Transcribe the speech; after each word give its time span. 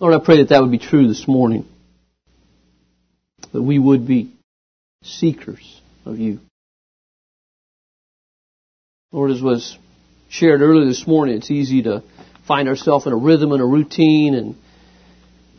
Lord, 0.00 0.14
I 0.14 0.24
pray 0.24 0.38
that 0.38 0.48
that 0.48 0.60
would 0.60 0.72
be 0.72 0.78
true 0.78 1.06
this 1.06 1.28
morning. 1.28 1.66
That 3.52 3.62
we 3.62 3.78
would 3.78 4.06
be 4.06 4.32
seekers 5.02 5.80
of 6.04 6.18
you. 6.18 6.40
Lord, 9.12 9.30
as 9.30 9.40
was 9.40 9.78
shared 10.28 10.60
earlier 10.60 10.86
this 10.86 11.06
morning, 11.06 11.36
it's 11.36 11.50
easy 11.50 11.82
to 11.82 12.02
find 12.48 12.68
ourselves 12.68 13.06
in 13.06 13.12
a 13.12 13.16
rhythm 13.16 13.52
and 13.52 13.62
a 13.62 13.64
routine 13.64 14.34
and 14.34 14.56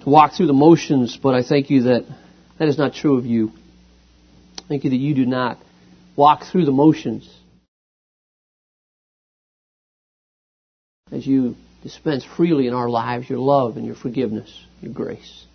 to 0.04 0.10
walk 0.10 0.34
through 0.34 0.48
the 0.48 0.54
motions, 0.54 1.18
but 1.22 1.34
I 1.34 1.42
thank 1.42 1.70
you 1.70 1.84
that 1.84 2.06
that 2.60 2.68
is 2.68 2.78
not 2.78 2.94
true 2.94 3.18
of 3.18 3.26
you. 3.26 3.54
Thank 4.68 4.84
you 4.84 4.90
that 4.90 4.98
you 4.98 5.16
do 5.16 5.26
not 5.26 5.58
walk 6.18 6.44
through 6.52 6.66
the 6.66 6.72
motions 6.72 7.30
as 11.12 11.26
you 11.26 11.56
dispense 11.86 12.26
freely 12.26 12.66
in 12.66 12.74
our 12.74 12.90
lives 12.90 13.30
your 13.30 13.38
love 13.38 13.78
and 13.78 13.86
your 13.86 13.94
forgiveness, 13.94 14.66
your 14.82 14.92
grace. 14.92 15.46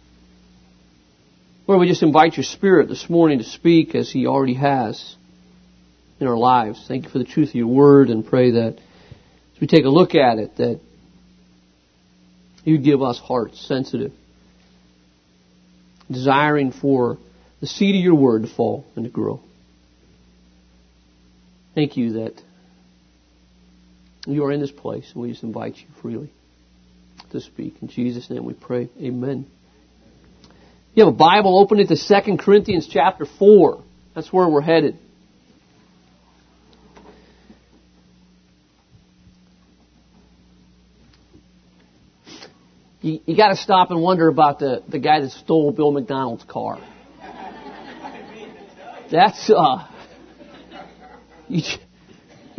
Lord, 1.66 1.80
we 1.80 1.88
just 1.88 2.04
invite 2.04 2.36
your 2.36 2.44
Spirit 2.44 2.88
this 2.88 3.10
morning 3.10 3.38
to 3.38 3.44
speak 3.44 3.96
as 3.96 4.12
He 4.12 4.28
already 4.28 4.54
has 4.54 5.16
in 6.20 6.28
our 6.28 6.36
lives. 6.36 6.84
Thank 6.86 7.06
you 7.06 7.10
for 7.10 7.18
the 7.18 7.24
truth 7.24 7.48
of 7.48 7.56
your 7.56 7.66
word 7.66 8.10
and 8.10 8.24
pray 8.24 8.52
that 8.52 8.74
as 8.76 9.60
we 9.60 9.66
take 9.66 9.84
a 9.84 9.88
look 9.88 10.14
at 10.14 10.38
it, 10.38 10.56
that 10.58 10.80
you 12.62 12.78
give 12.78 13.02
us 13.02 13.18
hearts 13.18 13.60
sensitive, 13.66 14.12
desiring 16.08 16.70
for 16.70 17.18
the 17.60 17.66
seed 17.66 17.96
of 17.96 18.02
your 18.02 18.14
word 18.14 18.42
to 18.42 18.54
fall 18.54 18.86
and 18.94 19.04
to 19.04 19.10
grow. 19.10 19.40
Thank 21.74 21.96
you 21.96 22.12
that 22.12 22.40
you 24.26 24.44
are 24.44 24.52
in 24.52 24.60
this 24.60 24.70
place, 24.70 25.10
and 25.12 25.22
we 25.22 25.30
just 25.30 25.42
invite 25.42 25.76
you 25.76 25.86
freely 26.00 26.30
to 27.30 27.40
speak. 27.40 27.76
In 27.80 27.88
Jesus' 27.88 28.28
name 28.30 28.44
we 28.44 28.54
pray. 28.54 28.88
Amen. 29.00 29.46
You 30.94 31.04
have 31.04 31.14
a 31.14 31.16
Bible, 31.16 31.58
open 31.58 31.78
it 31.78 31.88
to 31.88 31.96
2 31.96 32.36
Corinthians 32.36 32.88
chapter 32.90 33.26
4. 33.38 33.82
That's 34.14 34.32
where 34.32 34.48
we're 34.48 34.60
headed. 34.60 34.98
You, 43.02 43.20
you 43.24 43.36
got 43.36 43.48
to 43.48 43.56
stop 43.56 43.90
and 43.90 44.02
wonder 44.02 44.28
about 44.28 44.58
the, 44.58 44.82
the 44.88 44.98
guy 44.98 45.20
that 45.20 45.30
stole 45.30 45.72
Bill 45.72 45.90
McDonald's 45.90 46.44
car. 46.44 46.78
That's 49.10 49.50
uh, 49.50 49.88
you, 51.48 51.62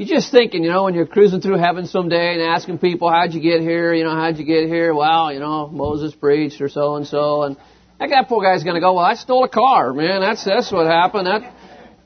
you're 0.01 0.17
just 0.17 0.31
thinking, 0.31 0.63
you 0.63 0.71
know, 0.71 0.85
when 0.85 0.95
you're 0.95 1.05
cruising 1.05 1.41
through 1.41 1.59
heaven 1.59 1.85
someday 1.85 2.33
and 2.33 2.41
asking 2.41 2.79
people, 2.79 3.07
how'd 3.07 3.35
you 3.35 3.39
get 3.39 3.61
here? 3.61 3.93
You 3.93 4.03
know, 4.03 4.15
how'd 4.15 4.37
you 4.37 4.45
get 4.45 4.67
here? 4.67 4.95
Well, 4.95 5.31
you 5.31 5.39
know, 5.39 5.67
Moses 5.67 6.15
preached 6.15 6.59
or 6.59 6.69
so 6.69 6.95
and 6.95 7.05
so, 7.05 7.43
and 7.43 7.55
that 7.99 8.27
poor 8.27 8.43
guy's 8.43 8.63
going 8.63 8.73
to 8.73 8.81
go, 8.81 8.93
well, 8.93 9.05
I 9.05 9.13
stole 9.13 9.43
a 9.43 9.49
car, 9.49 9.93
man. 9.93 10.21
That's 10.21 10.43
that's 10.43 10.71
what 10.71 10.87
happened. 10.87 11.27
That 11.27 11.53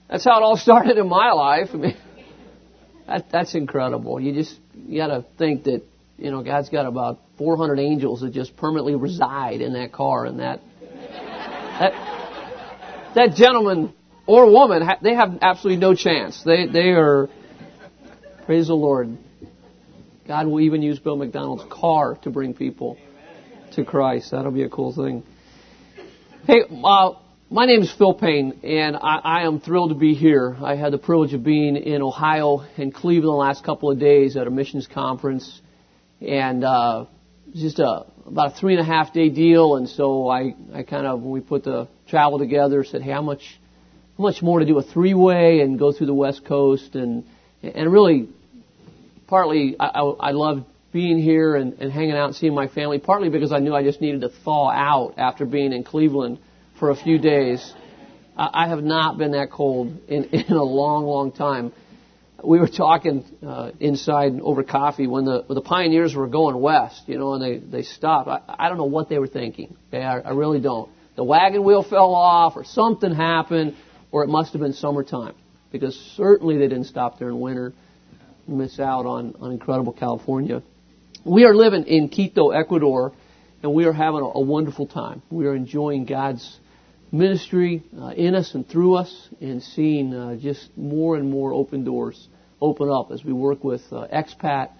that's 0.09 0.25
how 0.25 0.39
it 0.39 0.43
all 0.43 0.57
started 0.67 0.97
in 0.97 1.07
my 1.07 1.31
life. 1.31 1.69
I 1.73 1.77
mean, 1.77 1.97
that 3.07 3.27
that's 3.31 3.55
incredible. 3.55 4.19
You 4.19 4.33
just 4.33 4.59
you 4.75 4.97
got 4.97 5.07
to 5.07 5.25
think 5.37 5.63
that 5.63 5.83
you 6.17 6.31
know 6.31 6.43
God's 6.43 6.67
got 6.67 6.85
about 6.85 7.21
400 7.37 7.79
angels 7.79 8.19
that 8.21 8.33
just 8.33 8.57
permanently 8.57 8.95
reside 8.95 9.61
in 9.61 9.71
that 9.71 9.93
car, 9.93 10.25
and 10.25 10.39
that 10.41 10.59
that 11.79 11.93
that 13.15 13.35
gentleman 13.35 13.93
or 14.27 14.51
woman, 14.51 14.87
they 15.01 15.13
have 15.13 15.37
absolutely 15.41 15.79
no 15.79 15.95
chance. 15.95 16.41
They, 16.43 16.65
they 16.67 16.89
are, 16.89 17.29
praise 18.45 18.67
the 18.67 18.75
Lord. 18.75 19.17
God 20.27 20.45
will 20.45 20.61
even 20.61 20.83
use 20.83 20.99
Bill 20.99 21.15
McDonald's 21.15 21.63
car 21.71 22.15
to 22.21 22.29
bring 22.29 22.53
people 22.53 22.97
to 23.73 23.83
Christ. 23.83 24.31
That'll 24.31 24.51
be 24.51 24.61
a 24.63 24.69
cool 24.69 24.93
thing. 24.93 25.23
Hey, 26.45 26.61
uh, 26.83 27.13
my 27.49 27.65
name 27.65 27.81
is 27.81 27.91
Phil 27.97 28.13
Payne, 28.13 28.59
and 28.63 28.95
I, 28.97 29.17
I, 29.23 29.41
am 29.47 29.59
thrilled 29.59 29.89
to 29.89 29.95
be 29.95 30.13
here. 30.13 30.55
I 30.61 30.75
had 30.75 30.93
the 30.93 30.99
privilege 30.99 31.33
of 31.33 31.43
being 31.43 31.75
in 31.75 32.03
Ohio 32.03 32.63
and 32.77 32.93
Cleveland 32.93 33.33
the 33.33 33.37
last 33.37 33.63
couple 33.63 33.89
of 33.89 33.99
days 33.99 34.37
at 34.37 34.45
a 34.45 34.51
missions 34.51 34.85
conference, 34.85 35.59
and 36.21 36.63
uh, 36.63 37.05
just 37.55 37.79
a 37.79 38.05
about 38.27 38.53
a 38.53 38.59
three 38.59 38.73
and 38.73 38.81
a 38.81 38.85
half 38.85 39.11
day 39.11 39.29
deal. 39.29 39.75
And 39.75 39.89
so 39.89 40.29
I, 40.29 40.53
I 40.71 40.83
kind 40.83 41.07
of 41.07 41.21
when 41.21 41.31
we 41.31 41.39
put 41.41 41.63
the 41.63 41.87
travel 42.07 42.37
together, 42.37 42.83
said, 42.83 43.01
"Hey, 43.01 43.11
how 43.11 43.23
much 43.23 43.59
how 44.17 44.23
much 44.23 44.43
more 44.43 44.59
to 44.59 44.65
do 44.65 44.77
a 44.77 44.83
three-way 44.83 45.61
and 45.61 45.79
go 45.79 45.91
through 45.91 46.07
the 46.07 46.13
West 46.13 46.45
Coast 46.45 46.93
and 46.93 47.25
and 47.73 47.91
really 47.91 48.29
partly 49.27 49.75
I, 49.79 49.85
I, 49.87 50.01
I 50.01 50.31
loved 50.31 50.65
being 50.91 51.19
here 51.19 51.55
and, 51.55 51.73
and 51.79 51.91
hanging 51.91 52.15
out 52.15 52.27
and 52.27 52.35
seeing 52.35 52.53
my 52.53 52.67
family. 52.67 52.99
Partly 52.99 53.29
because 53.29 53.51
I 53.51 53.59
knew 53.59 53.73
I 53.73 53.83
just 53.83 54.01
needed 54.01 54.21
to 54.21 54.29
thaw 54.29 54.69
out 54.69 55.15
after 55.17 55.45
being 55.45 55.73
in 55.73 55.83
Cleveland 55.83 56.39
for 56.79 56.89
a 56.89 56.95
few 56.95 57.17
days. 57.17 57.73
I, 58.37 58.65
I 58.65 58.67
have 58.67 58.83
not 58.83 59.17
been 59.17 59.31
that 59.31 59.51
cold 59.51 59.97
in 60.07 60.23
in 60.31 60.53
a 60.53 60.63
long, 60.63 61.05
long 61.05 61.31
time. 61.31 61.73
We 62.43 62.59
were 62.59 62.67
talking 62.67 63.25
uh, 63.45 63.71
inside 63.79 64.39
over 64.41 64.63
coffee 64.63 65.07
when 65.07 65.25
the 65.25 65.43
when 65.47 65.55
the 65.55 65.61
pioneers 65.61 66.13
were 66.13 66.27
going 66.27 66.59
west, 66.59 67.03
you 67.07 67.17
know, 67.17 67.33
and 67.33 67.41
they 67.41 67.57
they 67.57 67.83
stopped. 67.83 68.27
I, 68.27 68.41
I 68.47 68.69
don't 68.69 68.77
know 68.77 68.85
what 68.85 69.09
they 69.09 69.19
were 69.19 69.27
thinking. 69.27 69.75
Okay, 69.89 70.03
I, 70.03 70.19
I 70.19 70.31
really 70.31 70.59
don't. 70.59 70.89
The 71.15 71.23
wagon 71.23 71.63
wheel 71.63 71.81
fell 71.81 72.13
off, 72.13 72.57
or 72.57 72.65
something 72.65 73.13
happened 73.15 73.75
or 74.15 74.23
it 74.23 74.29
must 74.29 74.53
have 74.53 74.61
been 74.61 74.71
summertime, 74.71 75.35
because 75.73 75.93
certainly 76.15 76.57
they 76.57 76.69
didn't 76.69 76.85
stop 76.85 77.19
there 77.19 77.27
in 77.27 77.37
winter 77.37 77.73
miss 78.47 78.79
out 78.79 79.05
on, 79.05 79.35
on 79.39 79.51
incredible 79.51 79.93
California. 79.93 80.61
We 81.23 81.45
are 81.45 81.55
living 81.55 81.85
in 81.85 82.09
Quito, 82.09 82.49
Ecuador, 82.49 83.13
and 83.63 83.73
we 83.73 83.85
are 83.85 83.93
having 83.93 84.21
a, 84.21 84.25
a 84.25 84.41
wonderful 84.41 84.87
time. 84.87 85.21
We 85.29 85.47
are 85.47 85.55
enjoying 85.55 86.05
God's 86.05 86.59
ministry 87.11 87.83
uh, 87.99 88.09
in 88.09 88.35
us 88.35 88.53
and 88.53 88.67
through 88.67 88.95
us, 88.95 89.29
and 89.41 89.63
seeing 89.63 90.13
uh, 90.13 90.35
just 90.35 90.69
more 90.77 91.15
and 91.15 91.29
more 91.29 91.53
open 91.53 91.83
doors 91.83 92.27
open 92.61 92.89
up 92.89 93.11
as 93.11 93.23
we 93.23 93.33
work 93.33 93.63
with 93.63 93.81
uh, 93.91 94.07
expat 94.13 94.71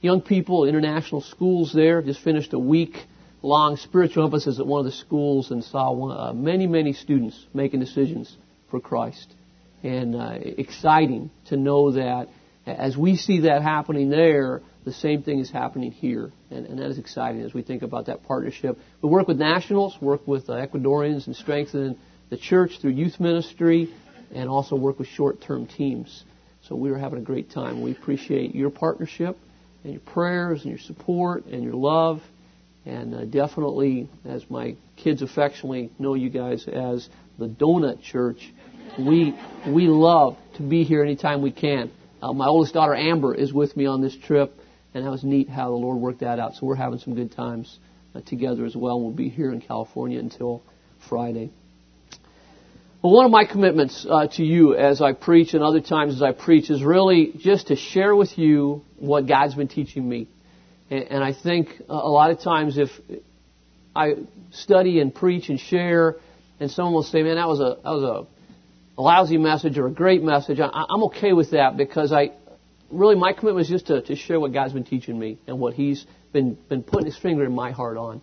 young 0.00 0.20
people, 0.20 0.66
international 0.66 1.20
schools 1.20 1.72
there. 1.74 2.02
Just 2.02 2.20
finished 2.22 2.52
a 2.52 2.58
week 2.58 2.96
long 3.42 3.76
spiritual 3.76 4.24
emphasis 4.24 4.58
at 4.58 4.66
one 4.66 4.80
of 4.80 4.86
the 4.86 4.96
schools 4.96 5.50
and 5.50 5.62
saw 5.62 5.92
one, 5.92 6.16
uh, 6.16 6.32
many, 6.32 6.66
many 6.66 6.92
students 6.92 7.46
making 7.52 7.80
decisions 7.80 8.34
for 8.70 8.80
Christ. 8.80 9.34
And 9.82 10.16
uh, 10.16 10.38
exciting 10.40 11.30
to 11.46 11.56
know 11.56 11.92
that 11.92 12.28
as 12.66 12.96
we 12.96 13.16
see 13.16 13.40
that 13.40 13.62
happening 13.62 14.08
there, 14.08 14.62
the 14.84 14.92
same 14.92 15.22
thing 15.22 15.38
is 15.38 15.50
happening 15.50 15.92
here. 15.92 16.32
And, 16.50 16.66
and 16.66 16.78
that 16.78 16.86
is 16.86 16.98
exciting 16.98 17.42
as 17.42 17.52
we 17.52 17.62
think 17.62 17.82
about 17.82 18.06
that 18.06 18.24
partnership. 18.24 18.78
We 19.02 19.08
work 19.08 19.28
with 19.28 19.38
nationals, 19.38 19.96
work 20.00 20.26
with 20.26 20.48
uh, 20.48 20.54
Ecuadorians, 20.54 21.26
and 21.26 21.36
strengthen 21.36 21.98
the 22.30 22.36
church 22.36 22.78
through 22.80 22.92
youth 22.92 23.20
ministry, 23.20 23.92
and 24.34 24.48
also 24.48 24.76
work 24.76 24.98
with 24.98 25.08
short 25.08 25.42
term 25.42 25.66
teams. 25.66 26.24
So 26.68 26.74
we 26.74 26.90
are 26.90 26.98
having 26.98 27.18
a 27.18 27.22
great 27.22 27.50
time. 27.50 27.82
We 27.82 27.92
appreciate 27.92 28.54
your 28.54 28.70
partnership 28.70 29.36
and 29.82 29.92
your 29.92 30.00
prayers 30.00 30.62
and 30.62 30.70
your 30.70 30.78
support 30.78 31.44
and 31.46 31.62
your 31.62 31.74
love. 31.74 32.22
And 32.86 33.14
uh, 33.14 33.24
definitely, 33.24 34.08
as 34.24 34.48
my 34.50 34.76
kids 34.96 35.22
affectionately 35.22 35.90
know 35.98 36.14
you 36.14 36.30
guys 36.30 36.66
as 36.66 37.08
the 37.38 37.46
Donut 37.46 38.02
Church, 38.02 38.52
we 38.98 39.34
we 39.66 39.86
love 39.86 40.36
to 40.56 40.62
be 40.62 40.84
here 40.84 41.02
anytime 41.02 41.42
we 41.42 41.50
can. 41.50 41.90
Uh, 42.24 42.32
my 42.32 42.46
oldest 42.46 42.72
daughter 42.72 42.94
Amber 42.94 43.34
is 43.34 43.52
with 43.52 43.76
me 43.76 43.84
on 43.84 44.00
this 44.00 44.16
trip, 44.16 44.58
and 44.94 45.04
that 45.04 45.10
was 45.10 45.22
neat 45.22 45.46
how 45.46 45.68
the 45.68 45.76
Lord 45.76 45.98
worked 45.98 46.20
that 46.20 46.38
out. 46.38 46.54
So 46.54 46.64
we're 46.64 46.74
having 46.74 46.98
some 46.98 47.14
good 47.14 47.32
times 47.32 47.78
uh, 48.14 48.22
together 48.22 48.64
as 48.64 48.74
well. 48.74 48.98
We'll 48.98 49.12
be 49.12 49.28
here 49.28 49.52
in 49.52 49.60
California 49.60 50.18
until 50.18 50.62
Friday. 51.06 51.50
Well, 53.02 53.12
one 53.12 53.26
of 53.26 53.30
my 53.30 53.44
commitments 53.44 54.06
uh, 54.08 54.28
to 54.38 54.42
you 54.42 54.74
as 54.74 55.02
I 55.02 55.12
preach 55.12 55.52
and 55.52 55.62
other 55.62 55.82
times 55.82 56.14
as 56.14 56.22
I 56.22 56.32
preach 56.32 56.70
is 56.70 56.82
really 56.82 57.34
just 57.36 57.66
to 57.66 57.76
share 57.76 58.16
with 58.16 58.38
you 58.38 58.80
what 58.96 59.26
God's 59.26 59.54
been 59.54 59.68
teaching 59.68 60.08
me. 60.08 60.26
And, 60.88 61.04
and 61.04 61.22
I 61.22 61.34
think 61.34 61.68
a 61.90 61.94
lot 61.94 62.30
of 62.30 62.40
times 62.40 62.78
if 62.78 62.88
I 63.94 64.14
study 64.50 65.00
and 65.00 65.14
preach 65.14 65.50
and 65.50 65.60
share, 65.60 66.16
and 66.58 66.70
someone 66.70 66.94
will 66.94 67.02
say, 67.02 67.22
"Man, 67.22 67.36
that 67.36 67.48
was 67.48 67.60
a 67.60 67.76
that 67.84 67.90
was 67.90 68.02
a 68.02 68.33
lousy 69.02 69.38
message 69.38 69.78
or 69.78 69.86
a 69.86 69.90
great 69.90 70.22
message, 70.22 70.60
I, 70.60 70.68
I'm 70.68 71.04
okay 71.04 71.32
with 71.32 71.50
that 71.50 71.76
because 71.76 72.12
I 72.12 72.30
really 72.90 73.16
my 73.16 73.32
commitment 73.32 73.64
is 73.64 73.70
just 73.70 73.86
to, 73.88 74.02
to 74.02 74.16
share 74.16 74.38
what 74.38 74.52
God's 74.52 74.72
been 74.72 74.84
teaching 74.84 75.18
me 75.18 75.38
and 75.46 75.58
what 75.58 75.74
He's 75.74 76.04
been 76.32 76.56
been 76.68 76.82
putting 76.82 77.06
His 77.06 77.16
finger 77.16 77.44
in 77.44 77.54
my 77.54 77.72
heart 77.72 77.96
on. 77.96 78.22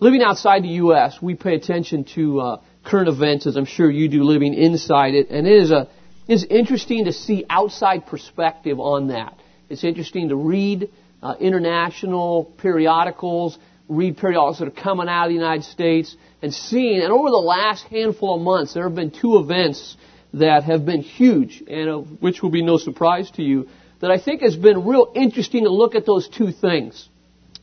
Living 0.00 0.22
outside 0.22 0.62
the 0.62 0.68
U.S., 0.68 1.18
we 1.20 1.34
pay 1.34 1.54
attention 1.54 2.04
to 2.14 2.40
uh, 2.40 2.60
current 2.84 3.08
events, 3.08 3.46
as 3.48 3.56
I'm 3.56 3.64
sure 3.64 3.90
you 3.90 4.08
do, 4.08 4.22
living 4.22 4.54
inside 4.54 5.14
it, 5.14 5.30
and 5.30 5.46
it 5.46 5.52
is 5.52 5.70
a 5.70 5.88
it's 6.28 6.44
interesting 6.44 7.06
to 7.06 7.12
see 7.12 7.46
outside 7.48 8.06
perspective 8.06 8.78
on 8.78 9.08
that. 9.08 9.38
It's 9.70 9.82
interesting 9.82 10.28
to 10.28 10.36
read 10.36 10.90
uh, 11.22 11.34
international 11.40 12.44
periodicals, 12.44 13.58
read 13.88 14.18
periodicals 14.18 14.58
that 14.58 14.68
are 14.68 14.82
coming 14.82 15.08
out 15.08 15.24
of 15.24 15.30
the 15.30 15.34
United 15.34 15.64
States, 15.64 16.14
and 16.42 16.52
seeing. 16.52 17.00
And 17.00 17.10
over 17.12 17.30
the 17.30 17.36
last 17.36 17.84
handful 17.84 18.36
of 18.36 18.42
months, 18.42 18.74
there 18.74 18.84
have 18.84 18.94
been 18.94 19.10
two 19.10 19.38
events 19.38 19.96
that 20.34 20.64
have 20.64 20.84
been 20.84 21.02
huge, 21.02 21.62
and 21.66 21.88
of 21.88 22.22
which 22.22 22.42
will 22.42 22.50
be 22.50 22.62
no 22.62 22.76
surprise 22.76 23.30
to 23.32 23.42
you, 23.42 23.68
that 24.00 24.10
I 24.10 24.18
think 24.18 24.42
has 24.42 24.56
been 24.56 24.86
real 24.86 25.12
interesting 25.14 25.64
to 25.64 25.70
look 25.70 25.94
at 25.94 26.06
those 26.06 26.28
two 26.28 26.52
things. 26.52 27.08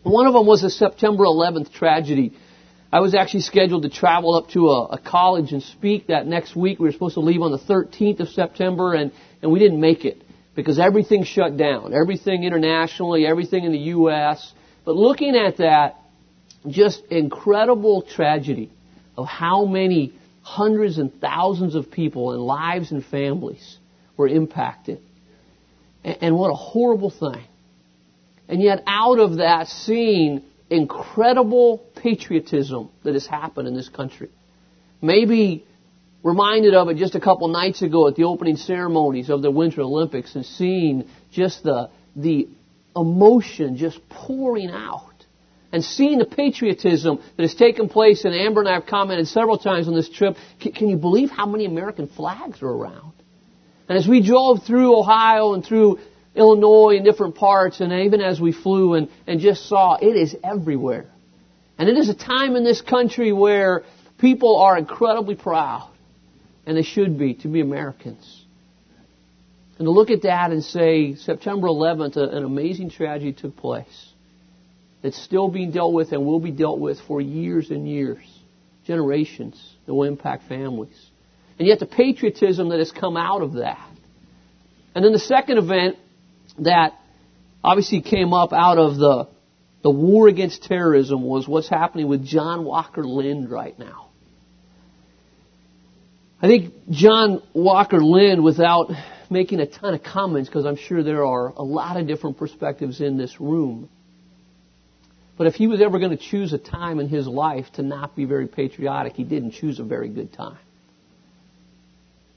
One 0.04 0.28
of 0.28 0.34
them 0.34 0.46
was 0.46 0.62
the 0.62 0.70
September 0.70 1.24
11th 1.24 1.72
tragedy. 1.74 2.34
I 2.92 3.00
was 3.00 3.16
actually 3.16 3.42
scheduled 3.42 3.84
to 3.84 3.90
travel 3.90 4.36
up 4.36 4.50
to 4.50 4.70
a, 4.70 4.86
a, 4.86 4.98
college 4.98 5.52
and 5.52 5.64
speak 5.64 6.08
that 6.08 6.28
next 6.28 6.56
week. 6.56 6.80
We 6.80 6.86
were 6.86 6.92
supposed 6.92 7.16
to 7.16 7.22
leave 7.22 7.42
on 7.42 7.52
the 7.52 7.58
13th 7.58 8.20
of 8.20 8.30
September, 8.30 8.94
and, 8.94 9.12
and 9.42 9.52
we 9.52 9.60
didn't 9.60 9.80
make 9.80 10.06
it 10.06 10.22
because 10.56 10.80
everything 10.80 11.24
shut 11.24 11.58
down. 11.58 11.94
Everything 11.94 12.44
internationally, 12.44 13.26
everything 13.26 13.64
in 13.64 13.72
the 13.72 13.80
U.S. 13.80 14.54
But 14.86 14.96
looking 14.96 15.36
at 15.36 15.58
that, 15.58 15.98
just 16.68 17.04
incredible 17.10 18.02
tragedy 18.02 18.72
of 19.18 19.28
how 19.28 19.66
many 19.66 20.14
hundreds 20.46 21.00
and 21.00 21.12
thousands 21.20 21.74
of 21.74 21.90
people 21.90 22.32
and 22.32 22.42
lives 22.42 22.92
and 22.92 23.04
families 23.04 23.80
were 24.16 24.28
impacted. 24.28 25.02
And, 26.04 26.18
and 26.22 26.38
what 26.38 26.50
a 26.50 26.54
horrible 26.54 27.10
thing. 27.10 27.44
And 28.48 28.62
yet 28.62 28.84
out 28.86 29.18
of 29.18 29.38
that 29.38 29.68
scene, 29.68 30.44
incredible 30.70 31.84
patriotism 31.96 32.92
that 33.04 33.16
has 33.16 33.26
happened 33.26 33.68
in 33.68 33.74
this 33.74 33.90
country. 33.90 34.30
Maybe 35.02 35.66
reminded 36.22 36.76
of 36.76 36.90
it 36.90 36.98
just 36.98 37.16
a 37.16 37.20
couple 37.20 37.48
nights 37.48 37.82
ago 37.82 38.08
at 38.08 38.16
the 38.16 38.26
opening 38.26 38.58
ceremonies 38.58 39.32
of 39.32 39.42
the 39.42 39.50
Winter 39.50 39.82
Olympics 39.82 40.36
and 40.36 40.46
seeing 40.46 41.10
just 41.32 41.64
the, 41.64 41.90
the 42.16 42.48
emotion 42.96 43.78
just 43.78 44.00
pouring 44.10 44.70
out 44.70 45.15
and 45.75 45.83
seeing 45.83 46.19
the 46.19 46.25
patriotism 46.25 47.19
that 47.36 47.44
has 47.44 47.54
taken 47.54 47.89
place. 47.89 48.24
And 48.24 48.33
Amber 48.33 48.62
and 48.62 48.69
I 48.69 48.75
have 48.75 48.86
commented 48.86 49.27
several 49.27 49.57
times 49.57 49.89
on 49.89 49.94
this 49.94 50.07
trip. 50.07 50.38
Can, 50.62 50.88
you 50.88 50.95
believe 50.95 51.30
how 51.30 51.45
many 51.45 51.66
American 51.66 52.07
flags 52.07 52.62
are 52.62 52.69
around? 52.69 53.12
And 53.89 53.98
as 53.98 54.07
we 54.07 54.25
drove 54.25 54.63
through 54.63 54.98
Ohio 54.98 55.54
and 55.54 55.66
through 55.66 56.00
Illinois 56.33 56.95
and 56.95 57.04
different 57.04 57.36
parts, 57.36 57.81
and 57.81 57.92
even 57.92 58.22
as 58.22 58.39
we 58.39 58.54
flew 58.54 58.94
and, 58.94 59.10
and 59.27 59.42
just 59.42 59.68
saw, 59.68 59.98
it 59.98 60.16
is 60.16 60.33
everywhere. 60.45 61.07
And 61.77 61.89
it 61.89 61.98
is 61.98 62.07
a 62.07 62.16
time 62.16 62.56
in 62.56 62.63
this 62.63 62.80
country 62.80 63.33
where 63.33 63.83
people 64.18 64.56
are 64.60 64.77
incredibly 64.77 65.36
proud, 65.36 65.92
and 66.66 66.77
they 66.77 66.83
should 66.83 67.19
be, 67.19 67.33
to 67.33 67.50
be 67.50 67.60
Americans. 67.60 68.45
And 69.77 69.88
to 69.88 69.92
look 69.92 70.10
at 70.10 70.22
that 70.22 70.51
and 70.51 70.63
say, 70.63 71.16
September 71.16 71.68
11th, 71.68 72.16
an 72.16 72.45
amazing 72.45 72.92
tragedy 72.92 73.33
took 73.33 73.57
place 73.57 74.13
that's 75.06 75.22
still 75.22 75.50
being 75.50 75.69
dealt 75.69 75.94
with 75.94 76.12
and 76.13 76.25
will 76.25 76.40
be 76.40 76.50
dealt 76.50 76.80
with 76.80 77.00
for 77.02 77.22
years 77.22 77.69
and 77.69 77.88
years, 77.88 78.25
generations 78.88 79.56
that 79.86 79.94
will 79.94 80.06
impact 80.06 80.48
families. 80.48 81.00
And 81.60 81.68
yet 81.68 81.78
the 81.78 81.86
patriotism 81.86 82.69
that 82.69 82.80
has 82.80 82.92
come 82.92 83.16
out 83.16 83.44
of 83.44 83.54
that. 83.54 83.88
And 84.96 85.06
then 85.06 85.12
the 85.12 85.19
second 85.19 85.60
event 85.60 85.98
that 86.57 86.94
obviously 87.63 88.02
came 88.02 88.34
up 88.34 88.52
out 88.52 88.80
of 88.80 88.96
the, 88.96 89.28
the 89.84 89.92
war 89.92 90.28
against 90.28 90.63
terrorism 90.63 91.22
was 91.22 91.48
what's 91.48 91.69
happening 91.69 92.08
with 92.08 92.25
John 92.25 92.66
Walker 92.66 93.06
Lindh 93.06 93.51
right 93.51 93.78
now. 93.78 94.08
I 96.42 96.48
think 96.48 96.74
John 96.90 97.44
Walker 97.54 98.04
Lindh, 98.04 98.44
without 98.44 98.90
making 99.30 99.60
a 99.60 99.68
ton 99.68 99.94
of 99.94 100.01
comments, 100.01 100.50
because 100.50 100.66
I'm 100.66 100.78
sure 100.78 101.04
there 101.04 101.28
are 101.28 101.50
a 101.50 101.63
lot 101.63 101.96
of 101.96 102.08
different 102.08 102.40
perspectives 102.40 103.01
in 103.01 103.18
this 103.18 103.40
room, 103.40 103.88
but 105.38 105.48
if 105.48 105.56
he 105.56 105.68
was 105.68 105.82
ever 105.82 106.00
going 106.00 106.16
to 106.16 106.24
choose 106.24 106.54
a 106.54 106.58
time 106.58 107.00
in 107.00 107.10
his 107.10 107.28
life 107.28 107.66
to 107.74 107.82
not 107.82 108.16
be 108.16 108.26
very 108.26 108.48
patriotic, 108.48 109.14
he 109.14 109.24
didn't 109.24 109.52
choose 109.52 109.80
a 109.80 109.84
very 109.84 110.10
good 110.10 110.32
time. 110.32 110.58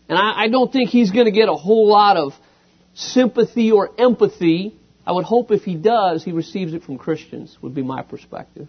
And 0.09 0.19
I, 0.19 0.45
I 0.45 0.49
don't 0.49 0.73
think 0.73 0.91
he's 0.91 1.11
going 1.11 1.27
to 1.27 1.31
get 1.31 1.49
a 1.49 1.55
whole 1.55 1.87
lot 1.87 2.17
of 2.17 2.33
sympathy 2.95 3.71
or 3.71 3.91
empathy. 3.99 4.75
I 5.07 5.13
would 5.13 5.25
hope 5.25 5.53
if 5.53 5.63
he 5.63 5.77
does, 5.77 6.25
he 6.25 6.33
receives 6.33 6.75
it 6.75 6.83
from 6.83 6.99
Christians, 6.99 7.57
would 7.63 7.75
be 7.75 7.83
my 7.83 8.03
perspective. 8.03 8.69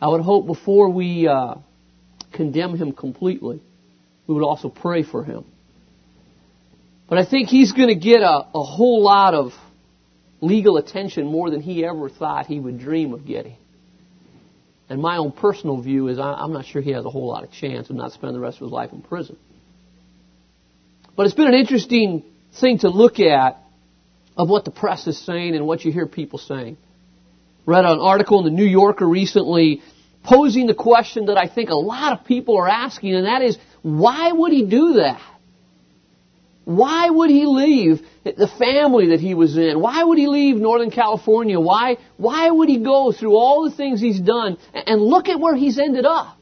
I 0.00 0.08
would 0.08 0.22
hope 0.22 0.46
before 0.46 0.90
we 0.90 1.28
uh, 1.28 1.54
condemn 2.32 2.76
him 2.76 2.92
completely, 2.92 3.60
we 4.26 4.34
would 4.34 4.44
also 4.44 4.68
pray 4.68 5.04
for 5.04 5.22
him. 5.24 5.44
But 7.08 7.18
I 7.18 7.24
think 7.24 7.48
he's 7.48 7.72
going 7.72 7.88
to 7.88 7.94
get 7.94 8.22
a, 8.22 8.46
a 8.54 8.62
whole 8.62 9.02
lot 9.02 9.34
of 9.34 9.52
legal 10.44 10.76
attention 10.76 11.26
more 11.26 11.50
than 11.50 11.60
he 11.60 11.84
ever 11.84 12.08
thought 12.08 12.46
he 12.46 12.60
would 12.60 12.78
dream 12.78 13.12
of 13.12 13.26
getting. 13.26 13.56
And 14.88 15.00
my 15.00 15.16
own 15.16 15.32
personal 15.32 15.80
view 15.80 16.08
is 16.08 16.18
I'm 16.18 16.52
not 16.52 16.66
sure 16.66 16.82
he 16.82 16.92
has 16.92 17.04
a 17.04 17.10
whole 17.10 17.28
lot 17.28 17.42
of 17.44 17.50
chance 17.52 17.88
of 17.90 17.96
not 17.96 18.12
spending 18.12 18.34
the 18.34 18.40
rest 18.40 18.58
of 18.58 18.64
his 18.66 18.72
life 18.72 18.92
in 18.92 19.02
prison. 19.02 19.36
But 21.16 21.26
it's 21.26 21.34
been 21.34 21.48
an 21.48 21.54
interesting 21.54 22.24
thing 22.60 22.78
to 22.80 22.88
look 22.88 23.18
at 23.18 23.62
of 24.36 24.48
what 24.48 24.64
the 24.64 24.70
press 24.70 25.06
is 25.06 25.18
saying 25.24 25.54
and 25.54 25.66
what 25.66 25.84
you 25.84 25.92
hear 25.92 26.06
people 26.06 26.38
saying. 26.38 26.76
Read 27.66 27.84
an 27.84 27.98
article 27.98 28.40
in 28.40 28.44
the 28.44 28.50
New 28.50 28.66
Yorker 28.66 29.08
recently 29.08 29.80
posing 30.22 30.66
the 30.66 30.74
question 30.74 31.26
that 31.26 31.38
I 31.38 31.48
think 31.48 31.70
a 31.70 31.76
lot 31.76 32.18
of 32.18 32.26
people 32.26 32.58
are 32.58 32.68
asking, 32.68 33.14
and 33.14 33.26
that 33.26 33.42
is, 33.42 33.56
why 33.82 34.32
would 34.32 34.52
he 34.52 34.66
do 34.66 34.94
that? 34.94 35.20
Why 36.64 37.10
would 37.10 37.28
he 37.28 37.44
leave 37.44 38.00
the 38.24 38.48
family 38.58 39.08
that 39.08 39.20
he 39.20 39.34
was 39.34 39.56
in? 39.56 39.80
Why 39.80 40.02
would 40.02 40.16
he 40.16 40.26
leave 40.26 40.56
Northern 40.56 40.90
California? 40.90 41.60
Why, 41.60 41.98
why 42.16 42.50
would 42.50 42.70
he 42.70 42.78
go 42.78 43.12
through 43.12 43.36
all 43.36 43.68
the 43.68 43.76
things 43.76 44.00
he's 44.00 44.20
done? 44.20 44.56
And 44.72 45.02
look 45.02 45.28
at 45.28 45.38
where 45.38 45.54
he's 45.54 45.78
ended 45.78 46.06
up. 46.06 46.38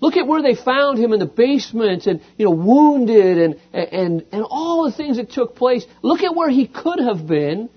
Look 0.00 0.16
at 0.16 0.26
where 0.26 0.42
they 0.42 0.54
found 0.54 0.98
him 0.98 1.12
in 1.12 1.20
the 1.20 1.26
basement 1.26 2.06
and, 2.06 2.20
you 2.36 2.46
know, 2.46 2.52
wounded 2.52 3.38
and, 3.38 3.60
and, 3.72 4.26
and 4.32 4.44
all 4.48 4.84
the 4.84 4.96
things 4.96 5.16
that 5.16 5.30
took 5.30 5.56
place. 5.56 5.84
Look 6.02 6.22
at 6.22 6.34
where 6.34 6.50
he 6.50 6.66
could 6.66 7.00
have 7.00 7.26
been 7.26 7.68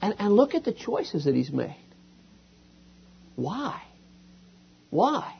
and, 0.00 0.14
and 0.18 0.32
look 0.32 0.54
at 0.54 0.64
the 0.64 0.72
choices 0.72 1.24
that 1.24 1.34
he's 1.34 1.50
made. 1.50 1.76
Why? 3.36 3.82
Why? 4.90 5.34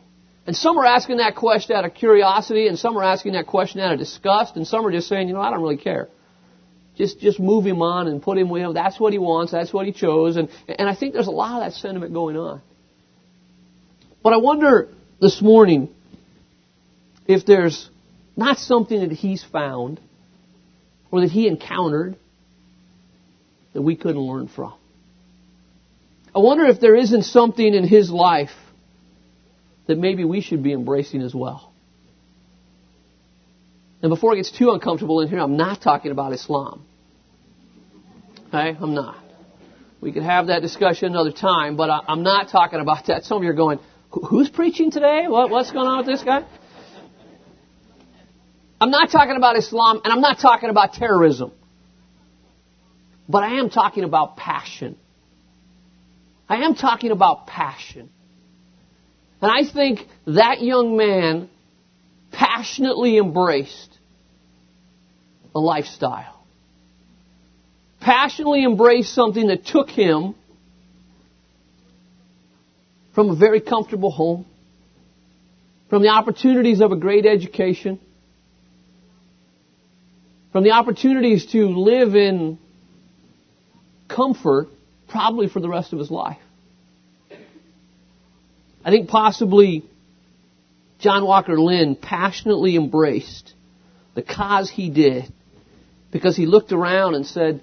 And 0.47 0.55
some 0.55 0.79
are 0.79 0.85
asking 0.85 1.19
that 1.19 1.37
question 1.37 1.75
out 1.75 1.85
of 1.85 1.95
curiosity 1.95 2.67
and 2.67 2.79
some 2.79 2.97
are 2.99 3.03
asking 3.03 3.33
that 3.33 3.47
question 3.47 3.81
out 3.81 3.93
of 3.93 3.99
disgust 3.99 4.57
and 4.57 4.67
some 4.67 4.87
are 4.87 4.93
just 4.93 5.09
saying, 5.09 5.29
you 5.29 5.35
know, 5.35 5.41
I 5.41 5.51
don't 5.51 5.63
really 5.63 5.79
care. 5.79 6.09
Just, 6.97 7.19
just 7.19 7.41
move 7.41 7.65
him 7.65 7.83
on 7.83 8.07
and 8.07 8.23
put 8.23 8.39
him 8.39 8.51
with 8.51 8.63
him. 8.63 8.75
That's 8.75 9.01
what 9.01 9.13
he 9.13 9.19
wants. 9.19 9.53
That's 9.53 9.73
what 9.73 9.87
he 9.87 9.93
chose. 9.93 10.37
And, 10.37 10.49
and 10.69 10.89
I 10.89 10.95
think 10.95 11.15
there's 11.15 11.27
a 11.27 11.33
lot 11.33 11.63
of 11.63 11.67
that 11.67 11.77
sentiment 11.79 12.13
going 12.13 12.37
on. 12.37 12.61
But 14.23 14.33
I 14.33 14.37
wonder 14.37 14.89
this 15.21 15.41
morning 15.43 15.89
if 17.27 17.47
there's 17.47 17.89
not 18.37 18.59
something 18.59 19.01
that 19.01 19.13
he's 19.13 19.43
found 19.43 20.01
or 21.11 21.23
that 21.23 21.31
he 21.31 21.49
encountered 21.49 22.17
that 23.73 23.83
we 23.83 23.97
couldn't 23.97 24.21
learn 24.21 24.49
from. 24.49 24.75
I 26.35 26.39
wonder 26.39 26.65
if 26.67 26.81
there 26.81 26.97
isn't 26.97 27.25
something 27.25 27.75
in 27.75 27.87
his 27.87 28.11
life 28.11 28.51
that 29.87 29.99
maybe 29.99 30.25
we 30.25 30.41
should 30.41 30.63
be 30.63 30.73
embracing 30.73 31.23
as 31.23 31.35
well. 31.35 31.73
And 34.03 34.11
before 34.11 34.35
it 34.35 34.37
gets 34.37 34.51
too 34.51 34.71
uncomfortable 34.71 35.21
in 35.21 35.29
here, 35.29 35.39
I'm 35.39 35.57
not 35.57 35.81
talking 35.81 36.11
about 36.11 36.33
Islam. 36.33 36.85
Okay? 38.49 38.77
I'm 38.79 38.95
not. 38.95 39.23
We 40.01 40.13
could 40.13 40.23
have 40.23 40.49
that 40.49 40.61
discussion 40.61 41.09
another 41.09 41.33
time, 41.33 41.77
but 41.77 41.89
I'm 41.89 42.23
not 42.23 42.49
talking 42.49 42.81
about 42.81 43.07
that. 43.07 43.25
Some 43.25 43.39
of 43.39 43.45
you 43.45 43.51
are 43.51 43.55
going, 43.55 43.79
Who's 44.29 44.49
preaching 44.49 44.91
today? 44.91 45.25
What, 45.27 45.51
what's 45.51 45.73
going 45.73 45.87
on 45.87 45.99
with 45.99 46.07
this 46.07 46.23
guy? 46.23 46.45
I'm 48.81 48.91
not 48.91 49.11
talking 49.11 49.37
about 49.37 49.57
Islam 49.57 50.01
and 50.05 50.13
I'm 50.13 50.21
not 50.21 50.39
talking 50.39 50.71
about 50.71 50.93
terrorism. 50.93 51.53
But 53.29 53.43
I 53.43 53.59
am 53.59 53.71
talking 53.71 54.05
about 54.05 54.37
passion. 54.37 54.97
I 56.49 56.65
am 56.65 56.75
talking 56.75 57.11
about 57.11 57.47
passion. 57.47 58.11
And 59.45 59.53
I 59.53 59.71
think 59.71 60.01
that 60.27 60.63
young 60.63 60.97
man 60.97 61.51
passionately 62.33 63.19
embraced 63.19 63.99
a 65.55 65.61
lifestyle. 65.61 66.47
Passionately 68.01 68.65
embraced 68.65 69.13
something 69.13 69.49
that 69.49 69.67
took 69.67 69.91
him 69.91 70.35
from 73.15 73.29
a 73.29 73.37
very 73.37 73.61
comfortable 73.61 74.11
home, 74.11 74.47
from 75.91 76.01
the 76.01 76.09
opportunities 76.09 76.81
of 76.81 76.93
a 76.93 76.97
great 76.97 77.27
education, 77.27 78.01
from 80.53 80.65
the 80.65 80.71
opportunities 80.71 81.45
to 81.53 81.67
live 81.69 82.17
in 82.17 82.59
comfort 84.09 84.69
probably 85.07 85.51
for 85.51 85.61
the 85.61 85.69
rest 85.69 85.93
of 85.93 85.99
his 85.99 86.11
life. 86.11 86.39
I 88.85 88.91
think 88.91 89.09
possibly 89.09 89.85
John 90.99 91.25
Walker 91.25 91.59
Lindh 91.59 92.01
passionately 92.01 92.77
embraced 92.77 93.55
the 94.15 94.23
cause 94.23 94.71
he 94.71 94.91
did 94.91 95.33
because 96.11 96.37
he 96.37 96.47
looked 96.47 96.73
around 96.73 97.15
and 97.15 97.27
said, 97.27 97.61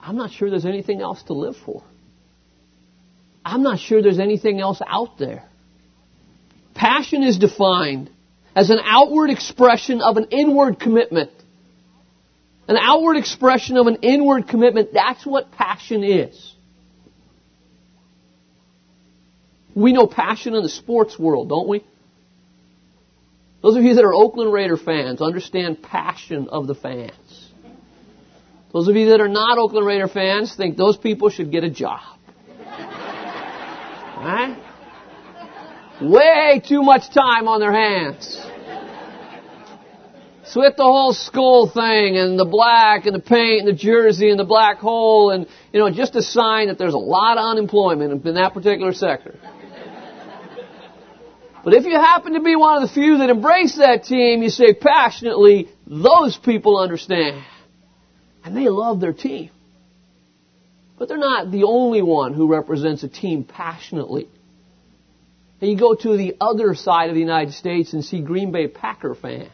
I'm 0.00 0.16
not 0.16 0.30
sure 0.30 0.50
there's 0.50 0.66
anything 0.66 1.00
else 1.00 1.22
to 1.24 1.32
live 1.32 1.56
for. 1.64 1.82
I'm 3.44 3.62
not 3.62 3.78
sure 3.78 4.02
there's 4.02 4.18
anything 4.18 4.60
else 4.60 4.80
out 4.86 5.18
there. 5.18 5.48
Passion 6.74 7.22
is 7.22 7.38
defined 7.38 8.10
as 8.54 8.70
an 8.70 8.78
outward 8.82 9.30
expression 9.30 10.00
of 10.02 10.16
an 10.16 10.26
inward 10.30 10.80
commitment. 10.80 11.30
An 12.68 12.76
outward 12.76 13.16
expression 13.16 13.76
of 13.76 13.86
an 13.86 13.98
inward 14.02 14.48
commitment. 14.48 14.92
That's 14.92 15.24
what 15.24 15.52
passion 15.52 16.02
is. 16.02 16.55
We 19.76 19.92
know 19.92 20.06
passion 20.06 20.54
in 20.54 20.62
the 20.62 20.70
sports 20.70 21.18
world, 21.18 21.50
don't 21.50 21.68
we? 21.68 21.84
Those 23.62 23.76
of 23.76 23.82
you 23.82 23.94
that 23.94 24.04
are 24.04 24.14
Oakland 24.14 24.50
Raider 24.50 24.78
fans 24.78 25.20
understand 25.20 25.82
passion 25.82 26.48
of 26.48 26.66
the 26.66 26.74
fans. 26.74 27.50
Those 28.72 28.88
of 28.88 28.96
you 28.96 29.10
that 29.10 29.20
are 29.20 29.28
not 29.28 29.58
Oakland 29.58 29.86
Raider 29.86 30.08
fans 30.08 30.56
think 30.56 30.78
those 30.78 30.96
people 30.96 31.28
should 31.28 31.52
get 31.52 31.62
a 31.62 31.70
job. 31.70 32.00
Right? 34.16 34.56
Way 36.00 36.62
too 36.66 36.82
much 36.82 37.12
time 37.12 37.46
on 37.46 37.60
their 37.60 37.72
hands. 37.72 38.46
So 40.46 40.60
with 40.60 40.76
the 40.76 40.84
whole 40.84 41.12
school 41.12 41.68
thing 41.68 42.16
and 42.16 42.38
the 42.38 42.44
black 42.44 43.04
and 43.04 43.14
the 43.14 43.20
paint 43.20 43.66
and 43.66 43.68
the 43.68 43.78
jersey 43.78 44.30
and 44.30 44.38
the 44.38 44.44
black 44.44 44.78
hole 44.78 45.30
and, 45.30 45.46
you 45.72 45.80
know, 45.80 45.90
just 45.90 46.14
a 46.14 46.22
sign 46.22 46.68
that 46.68 46.78
there's 46.78 46.94
a 46.94 46.98
lot 46.98 47.36
of 47.36 47.44
unemployment 47.44 48.24
in 48.24 48.34
that 48.34 48.54
particular 48.54 48.92
sector. 48.94 49.34
But 51.66 51.74
if 51.74 51.84
you 51.84 51.94
happen 51.94 52.34
to 52.34 52.40
be 52.40 52.54
one 52.54 52.80
of 52.80 52.88
the 52.88 52.94
few 52.94 53.18
that 53.18 53.28
embrace 53.28 53.76
that 53.78 54.04
team, 54.04 54.40
you 54.40 54.50
say 54.50 54.72
passionately, 54.72 55.68
those 55.84 56.36
people 56.36 56.78
understand. 56.78 57.42
And 58.44 58.56
they 58.56 58.68
love 58.68 59.00
their 59.00 59.12
team. 59.12 59.50
But 60.96 61.08
they're 61.08 61.18
not 61.18 61.50
the 61.50 61.64
only 61.64 62.02
one 62.02 62.34
who 62.34 62.46
represents 62.46 63.02
a 63.02 63.08
team 63.08 63.42
passionately. 63.42 64.28
And 65.60 65.68
you 65.68 65.76
go 65.76 65.96
to 65.96 66.16
the 66.16 66.36
other 66.40 66.76
side 66.76 67.08
of 67.08 67.16
the 67.16 67.20
United 67.20 67.52
States 67.52 67.94
and 67.94 68.04
see 68.04 68.20
Green 68.20 68.52
Bay 68.52 68.68
Packer 68.68 69.16
fans. 69.16 69.50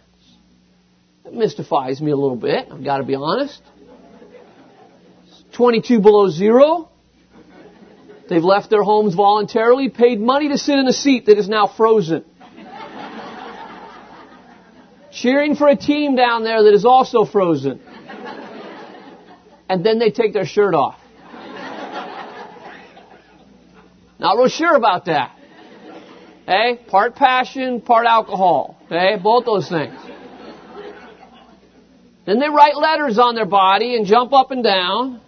It 1.24 1.32
mystifies 1.32 2.02
me 2.02 2.10
a 2.10 2.16
little 2.16 2.36
bit, 2.36 2.68
I've 2.70 2.84
got 2.84 2.98
to 2.98 3.04
be 3.04 3.14
honest. 3.14 3.62
22 5.54 6.00
below 6.00 6.28
zero. 6.28 6.90
They've 8.32 8.42
left 8.42 8.70
their 8.70 8.82
homes 8.82 9.14
voluntarily, 9.14 9.90
paid 9.90 10.18
money 10.18 10.48
to 10.48 10.56
sit 10.56 10.78
in 10.78 10.88
a 10.88 10.92
seat 10.94 11.26
that 11.26 11.36
is 11.36 11.50
now 11.50 11.66
frozen. 11.66 12.24
Cheering 15.12 15.54
for 15.54 15.68
a 15.68 15.76
team 15.76 16.16
down 16.16 16.42
there 16.42 16.62
that 16.62 16.72
is 16.72 16.86
also 16.86 17.26
frozen. 17.26 17.78
And 19.68 19.84
then 19.84 19.98
they 19.98 20.10
take 20.10 20.32
their 20.32 20.46
shirt 20.46 20.74
off. 20.74 20.98
Not 24.18 24.38
real 24.38 24.48
sure 24.48 24.76
about 24.76 25.04
that. 25.04 25.36
Hey, 26.46 26.80
part 26.88 27.14
passion, 27.14 27.82
part 27.82 28.06
alcohol. 28.06 28.78
Okay, 28.86 29.16
both 29.22 29.44
those 29.44 29.68
things. 29.68 30.00
Then 32.24 32.38
they 32.38 32.48
write 32.48 32.78
letters 32.78 33.18
on 33.18 33.34
their 33.34 33.44
body 33.44 33.94
and 33.94 34.06
jump 34.06 34.32
up 34.32 34.52
and 34.52 34.64
down. 34.64 35.20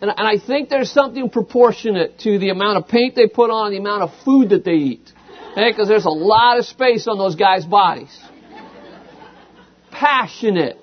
And, 0.00 0.10
and 0.10 0.26
I 0.26 0.38
think 0.38 0.68
there's 0.68 0.90
something 0.90 1.30
proportionate 1.30 2.18
to 2.20 2.38
the 2.38 2.50
amount 2.50 2.78
of 2.78 2.88
paint 2.88 3.14
they 3.14 3.28
put 3.28 3.50
on 3.50 3.70
the 3.70 3.78
amount 3.78 4.02
of 4.02 4.10
food 4.24 4.50
that 4.50 4.64
they 4.64 4.74
eat. 4.74 5.12
Because 5.54 5.88
there's 5.88 6.04
a 6.04 6.10
lot 6.10 6.58
of 6.58 6.66
space 6.66 7.06
on 7.06 7.16
those 7.16 7.34
guys' 7.34 7.64
bodies. 7.64 8.14
Passionate. 9.90 10.78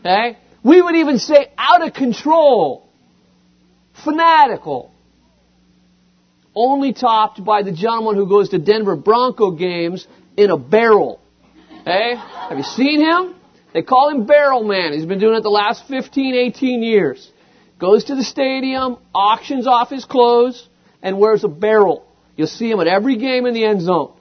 Okay? 0.00 0.38
We 0.62 0.80
would 0.80 0.96
even 0.96 1.18
say 1.18 1.52
out 1.58 1.86
of 1.86 1.92
control. 1.92 2.88
Fanatical 4.02 4.94
only 6.54 6.92
topped 6.92 7.44
by 7.44 7.62
the 7.62 7.72
gentleman 7.72 8.14
who 8.14 8.28
goes 8.28 8.50
to 8.50 8.58
Denver 8.58 8.96
Bronco 8.96 9.50
games 9.50 10.06
in 10.36 10.50
a 10.50 10.56
barrel. 10.56 11.20
Hey, 11.84 12.14
have 12.14 12.56
you 12.56 12.64
seen 12.64 13.00
him? 13.00 13.34
They 13.72 13.82
call 13.82 14.08
him 14.10 14.24
Barrel 14.24 14.62
Man. 14.62 14.92
He's 14.92 15.04
been 15.04 15.18
doing 15.18 15.36
it 15.36 15.42
the 15.42 15.50
last 15.50 15.86
15, 15.88 16.34
18 16.34 16.82
years. 16.82 17.30
Goes 17.78 18.04
to 18.04 18.14
the 18.14 18.24
stadium, 18.24 18.98
auctions 19.14 19.66
off 19.66 19.90
his 19.90 20.04
clothes, 20.04 20.68
and 21.02 21.18
wears 21.18 21.44
a 21.44 21.48
barrel. 21.48 22.06
You'll 22.36 22.46
see 22.46 22.70
him 22.70 22.80
at 22.80 22.86
every 22.86 23.16
game 23.16 23.46
in 23.46 23.54
the 23.54 23.64
end 23.64 23.82
zone. 23.82 24.12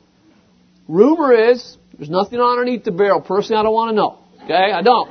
Rumor 0.88 1.34
is, 1.34 1.78
there's 1.98 2.10
nothing 2.10 2.40
underneath 2.40 2.84
the 2.84 2.92
barrel. 2.92 3.22
Personally, 3.22 3.60
I 3.60 3.64
don't 3.64 3.74
want 3.74 3.92
to 3.92 3.96
know. 3.96 4.20
Okay? 4.44 4.72
I 4.72 4.82
don't. 4.82 5.10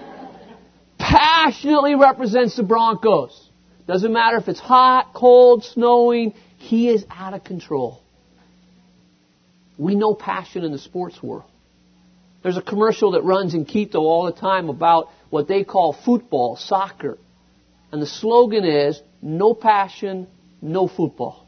Passionately 0.99 1.95
represents 1.95 2.57
the 2.57 2.63
Broncos. 2.63 3.49
Doesn't 3.87 4.13
matter 4.13 4.37
if 4.37 4.49
it's 4.49 4.61
hot, 4.61 5.13
cold, 5.15 5.65
snowing, 5.65 6.35
he 6.59 6.89
is 6.89 7.05
out 7.11 7.35
of 7.35 7.43
control. 7.43 8.01
We 9.79 9.95
know 9.95 10.15
passion 10.15 10.65
in 10.65 10.71
the 10.71 10.79
sports 10.79 11.21
world. 11.23 11.45
There's 12.43 12.57
a 12.57 12.63
commercial 12.63 13.13
that 13.13 13.23
runs 13.23 13.55
in 13.55 13.65
Quito 13.65 14.01
all 14.01 14.27
the 14.27 14.33
time 14.33 14.69
about 14.69 15.09
what 15.31 15.49
they 15.49 15.65
call 15.65 15.93
football, 15.93 16.57
soccer. 16.57 17.19
And 17.93 18.01
the 18.01 18.07
slogan 18.07 18.65
is, 18.65 19.01
no 19.21 19.55
passion, 19.55 20.27
no 20.63 20.89
football. 20.89 21.47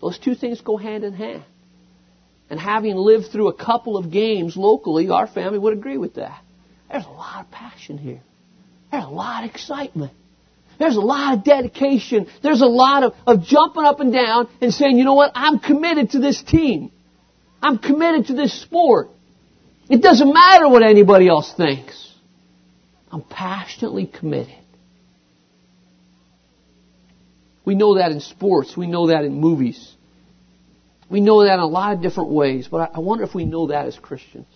Those 0.00 0.18
two 0.18 0.34
things 0.34 0.60
go 0.60 0.76
hand 0.76 1.04
in 1.04 1.14
hand. 1.14 1.44
And 2.50 2.60
having 2.60 2.96
lived 2.96 3.32
through 3.32 3.48
a 3.48 3.54
couple 3.54 3.96
of 3.96 4.10
games 4.10 4.56
locally, 4.56 5.08
our 5.08 5.26
family 5.26 5.58
would 5.58 5.72
agree 5.72 5.96
with 5.96 6.14
that. 6.14 6.42
There's 6.90 7.06
a 7.06 7.10
lot 7.10 7.44
of 7.44 7.50
passion 7.50 7.96
here. 7.96 8.20
There's 8.90 9.04
a 9.04 9.08
lot 9.08 9.44
of 9.44 9.50
excitement. 9.50 10.12
There's 10.78 10.96
a 10.96 11.00
lot 11.00 11.38
of 11.38 11.44
dedication. 11.44 12.26
There's 12.42 12.60
a 12.60 12.66
lot 12.66 13.04
of, 13.04 13.14
of 13.26 13.44
jumping 13.44 13.84
up 13.84 14.00
and 14.00 14.12
down 14.12 14.48
and 14.60 14.74
saying, 14.74 14.98
you 14.98 15.04
know 15.04 15.14
what, 15.14 15.32
I'm 15.34 15.60
committed 15.60 16.10
to 16.10 16.18
this 16.18 16.42
team. 16.42 16.90
I'm 17.62 17.78
committed 17.78 18.26
to 18.26 18.34
this 18.34 18.60
sport. 18.60 19.08
It 19.88 20.02
doesn't 20.02 20.32
matter 20.32 20.68
what 20.68 20.82
anybody 20.82 21.28
else 21.28 21.54
thinks. 21.54 22.12
I'm 23.10 23.22
passionately 23.22 24.06
committed. 24.06 24.63
We 27.64 27.74
know 27.74 27.96
that 27.96 28.12
in 28.12 28.20
sports. 28.20 28.76
We 28.76 28.86
know 28.86 29.08
that 29.08 29.24
in 29.24 29.40
movies. 29.40 29.94
We 31.08 31.20
know 31.20 31.44
that 31.44 31.54
in 31.54 31.60
a 31.60 31.66
lot 31.66 31.92
of 31.92 32.02
different 32.02 32.30
ways, 32.30 32.68
but 32.68 32.90
I 32.94 33.00
wonder 33.00 33.24
if 33.24 33.34
we 33.34 33.44
know 33.44 33.68
that 33.68 33.86
as 33.86 33.98
Christians. 33.98 34.46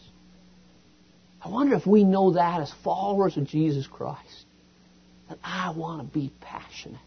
I 1.43 1.49
wonder 1.49 1.77
if 1.77 1.87
we 1.87 2.05
know 2.05 2.33
that 2.33 2.61
as 2.61 2.73
followers 2.83 3.37
of 3.37 3.47
Jesus 3.47 3.87
Christ 3.87 4.45
that 5.29 5.39
I 5.45 5.73
want 5.77 6.01
to 6.01 6.19
be 6.19 6.33
passionate. 6.41 6.99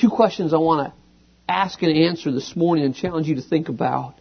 Two 0.00 0.10
questions 0.10 0.54
I 0.54 0.58
want 0.58 0.88
to 0.88 0.94
ask 1.48 1.82
and 1.82 1.96
answer 1.96 2.32
this 2.32 2.54
morning 2.56 2.84
and 2.84 2.94
challenge 2.94 3.26
you 3.26 3.36
to 3.36 3.42
think 3.42 3.68
about. 3.68 4.14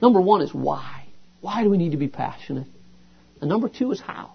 Number 0.00 0.20
one 0.20 0.42
is 0.42 0.52
why? 0.52 1.06
Why 1.40 1.62
do 1.62 1.70
we 1.70 1.76
need 1.76 1.92
to 1.92 1.96
be 1.96 2.08
passionate? 2.08 2.66
And 3.40 3.48
number 3.48 3.68
two 3.68 3.90
is 3.92 4.00
how. 4.00 4.32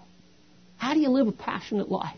How 0.76 0.94
do 0.94 1.00
you 1.00 1.08
live 1.10 1.26
a 1.26 1.32
passionate 1.32 1.90
life? 1.90 2.16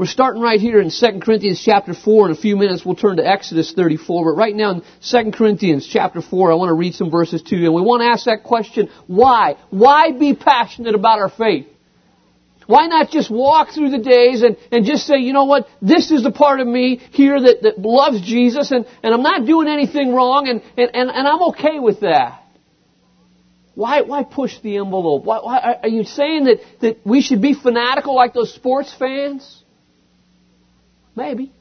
We're 0.00 0.06
starting 0.06 0.40
right 0.40 0.58
here 0.58 0.80
in 0.80 0.88
2 0.88 1.20
Corinthians 1.20 1.60
chapter 1.62 1.92
4. 1.92 2.30
In 2.30 2.32
a 2.32 2.34
few 2.34 2.56
minutes 2.56 2.86
we'll 2.86 2.96
turn 2.96 3.18
to 3.18 3.26
Exodus 3.26 3.74
34. 3.74 4.32
But 4.32 4.38
right 4.38 4.56
now 4.56 4.70
in 4.70 4.82
2 5.02 5.30
Corinthians 5.32 5.86
chapter 5.86 6.22
4, 6.22 6.52
I 6.52 6.54
want 6.54 6.70
to 6.70 6.74
read 6.74 6.94
some 6.94 7.10
verses 7.10 7.42
to 7.42 7.54
you. 7.54 7.66
And 7.66 7.74
we 7.74 7.82
want 7.82 8.00
to 8.00 8.06
ask 8.06 8.24
that 8.24 8.42
question, 8.42 8.88
why? 9.08 9.56
Why 9.68 10.12
be 10.12 10.34
passionate 10.34 10.94
about 10.94 11.18
our 11.18 11.28
faith? 11.28 11.66
Why 12.66 12.86
not 12.86 13.10
just 13.10 13.30
walk 13.30 13.74
through 13.74 13.90
the 13.90 13.98
days 13.98 14.40
and, 14.40 14.56
and 14.72 14.86
just 14.86 15.06
say, 15.06 15.18
you 15.18 15.34
know 15.34 15.44
what, 15.44 15.66
this 15.82 16.10
is 16.10 16.22
the 16.22 16.32
part 16.32 16.60
of 16.60 16.66
me 16.66 16.96
here 17.10 17.38
that, 17.38 17.60
that 17.60 17.78
loves 17.78 18.22
Jesus 18.22 18.70
and, 18.70 18.86
and 19.02 19.12
I'm 19.12 19.22
not 19.22 19.44
doing 19.44 19.68
anything 19.68 20.14
wrong 20.14 20.48
and, 20.48 20.62
and, 20.78 20.96
and, 20.96 21.10
and 21.10 21.28
I'm 21.28 21.42
okay 21.50 21.78
with 21.78 22.00
that. 22.00 22.42
Why, 23.74 24.00
why 24.00 24.22
push 24.22 24.58
the 24.62 24.78
envelope? 24.78 25.24
Why, 25.24 25.40
why, 25.40 25.78
are 25.82 25.88
you 25.90 26.04
saying 26.04 26.44
that, 26.44 26.60
that 26.80 27.00
we 27.04 27.20
should 27.20 27.42
be 27.42 27.52
fanatical 27.52 28.16
like 28.16 28.32
those 28.32 28.54
sports 28.54 28.94
fans? 28.98 29.62
Maybe. 31.20 31.52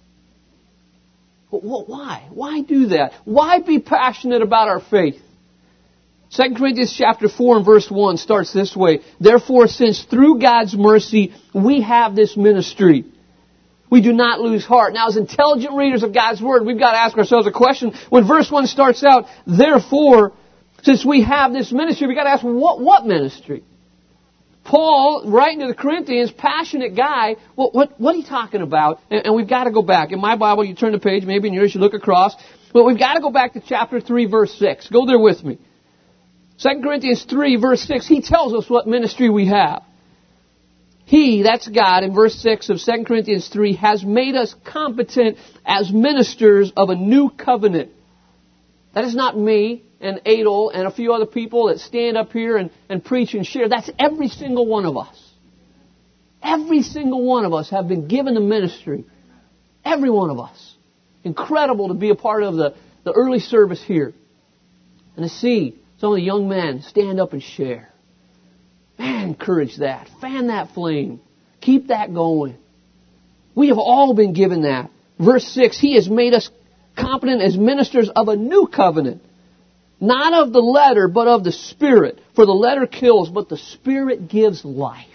Why? 1.50 2.30
Why 2.32 2.62
do 2.62 2.88
that? 2.88 3.12
Why 3.26 3.60
be 3.60 3.80
passionate 3.80 4.42
about 4.42 4.70
our 4.70 4.80
faith? 4.80 5.22
2 6.32 6.56
Corinthians 6.56 6.96
chapter 6.98 7.28
4 7.28 7.58
and 7.58 7.66
verse 7.66 7.92
1 7.92 8.18
starts 8.18 8.54
this 8.54 8.74
way. 8.74 9.02
Therefore, 9.20 9.68
since 9.68 10.02
through 10.04 10.40
God's 10.40 10.78
mercy 10.78 11.34
we 11.54 11.82
have 11.82 12.16
this 12.16 12.38
ministry, 12.38 13.04
we 13.92 14.02
do 14.02 14.14
not 14.14 14.40
lose 14.40 14.64
heart. 14.64 14.94
Now, 14.94 15.10
as 15.10 15.18
intelligent 15.18 15.76
readers 15.76 16.04
of 16.04 16.14
God's 16.14 16.42
Word, 16.42 16.66
we've 16.66 16.80
got 16.80 16.94
to 16.94 17.00
ask 17.00 17.18
ourselves 17.18 17.46
a 17.46 17.52
question. 17.52 17.94
When 18.10 18.26
verse 18.26 18.50
1 18.50 18.66
starts 18.68 19.04
out, 19.04 19.26
therefore, 19.46 20.32
since 20.84 21.04
we 21.04 21.24
have 21.24 21.52
this 21.52 21.70
ministry, 21.74 22.08
we've 22.08 22.16
got 22.16 22.26
to 22.26 22.30
ask, 22.30 22.44
what, 22.44 22.80
what 22.80 23.06
ministry? 23.06 23.64
Paul, 24.64 25.24
writing 25.26 25.62
to 25.62 25.68
the 25.68 25.74
Corinthians, 25.74 26.32
passionate 26.32 26.96
guy, 26.96 27.38
what, 27.56 27.74
what, 27.74 28.00
what 28.00 28.14
are 28.14 28.18
you 28.18 28.26
talking 28.26 28.62
about? 28.62 29.00
And, 29.10 29.26
and, 29.26 29.36
we've 29.36 29.50
got 29.50 29.64
to 29.64 29.72
go 29.72 29.82
back. 29.82 30.12
In 30.12 30.20
my 30.20 30.36
Bible, 30.36 30.64
you 30.64 30.76
turn 30.76 30.92
the 30.92 31.00
page, 31.00 31.24
maybe 31.24 31.48
in 31.48 31.54
yours 31.54 31.74
you 31.74 31.82
look 31.82 31.94
across, 31.94 32.36
but 32.74 32.84
we've 32.84 33.00
got 33.00 33.16
to 33.16 33.22
go 33.22 33.32
back 33.32 33.54
to 33.54 33.62
chapter 33.62 34.00
3, 34.00 34.26
verse 34.26 34.54
6. 34.60 34.90
Go 34.90 35.06
there 35.06 35.18
with 35.18 35.44
me. 35.44 35.58
2 36.62 36.82
Corinthians 36.84 37.24
3 37.24 37.56
verse 37.56 37.82
6, 37.84 38.06
he 38.08 38.22
tells 38.22 38.54
us 38.54 38.70
what 38.70 38.86
ministry 38.86 39.30
we 39.30 39.48
have. 39.48 39.84
He, 41.06 41.42
that's 41.42 41.68
God, 41.68 42.04
in 42.04 42.14
verse 42.14 42.36
6 42.36 42.70
of 42.70 42.80
2 42.80 43.04
Corinthians 43.06 43.48
3, 43.48 43.74
has 43.78 44.04
made 44.04 44.36
us 44.36 44.54
competent 44.66 45.38
as 45.66 45.92
ministers 45.92 46.72
of 46.76 46.90
a 46.90 46.96
new 46.96 47.30
covenant. 47.30 47.92
That 48.94 49.06
is 49.06 49.16
not 49.16 49.38
me 49.38 49.84
and 50.02 50.22
Adel 50.26 50.70
and 50.70 50.88
a 50.88 50.92
few 50.92 51.14
other 51.14 51.26
people 51.26 51.68
that 51.68 51.80
stand 51.80 52.18
up 52.18 52.32
here 52.32 52.58
and, 52.58 52.72
and 52.88 53.04
preach 53.04 53.34
and 53.34 53.46
share. 53.46 53.70
That's 53.70 53.90
every 54.00 54.30
single 54.30 54.66
one 54.66 54.86
of 54.86 54.98
us. 54.98 55.30
Every 56.42 56.82
single 56.82 57.24
one 57.24 57.46
of 57.46 57.54
us 57.54 57.70
have 57.70 57.88
been 57.88 58.08
given 58.08 58.34
the 58.34 58.40
ministry. 58.40 59.06
Every 59.84 60.10
one 60.10 60.30
of 60.30 60.40
us. 60.40 60.76
Incredible 61.24 61.90
to 61.90 61.94
be 61.94 62.10
a 62.10 62.16
part 62.16 62.44
of 62.44 62.56
the, 62.56 62.76
the 63.04 63.12
early 63.12 63.40
service 63.40 63.84
here 63.84 64.14
and 65.16 65.26
to 65.26 65.30
see 65.30 65.78
some 66.00 66.12
of 66.12 66.16
the 66.16 66.24
young 66.24 66.48
men 66.48 66.82
stand 66.82 67.20
up 67.20 67.34
and 67.34 67.44
share. 67.44 67.92
Man, 68.98 69.30
encourage 69.30 69.78
that. 69.78 70.10
Fan 70.22 70.48
that 70.48 70.72
flame. 70.74 71.20
Keep 71.62 71.88
that 71.88 72.14
going. 72.14 72.56
We 73.54 73.68
have 73.68 73.78
all 73.78 74.14
been 74.14 74.34
given 74.34 74.62
that. 74.62 74.90
Verse 75.20 75.46
6, 75.46 75.78
He 75.80 75.96
has 75.96 76.10
made 76.10 76.34
us 76.34 76.50
competent 77.00 77.42
as 77.42 77.58
ministers 77.58 78.10
of 78.16 78.28
a 78.28 78.36
new 78.36 78.68
covenant. 78.68 79.24
Not 80.00 80.34
of 80.34 80.54
the 80.54 80.62
letter, 80.62 81.08
but 81.08 81.28
of 81.28 81.44
the 81.44 81.52
Spirit. 81.52 82.20
For 82.36 82.46
the 82.46 82.54
letter 82.54 82.88
kills, 82.88 83.30
but 83.30 83.50
the 83.50 83.58
Spirit 83.58 84.30
gives 84.30 84.64
life. 84.64 85.08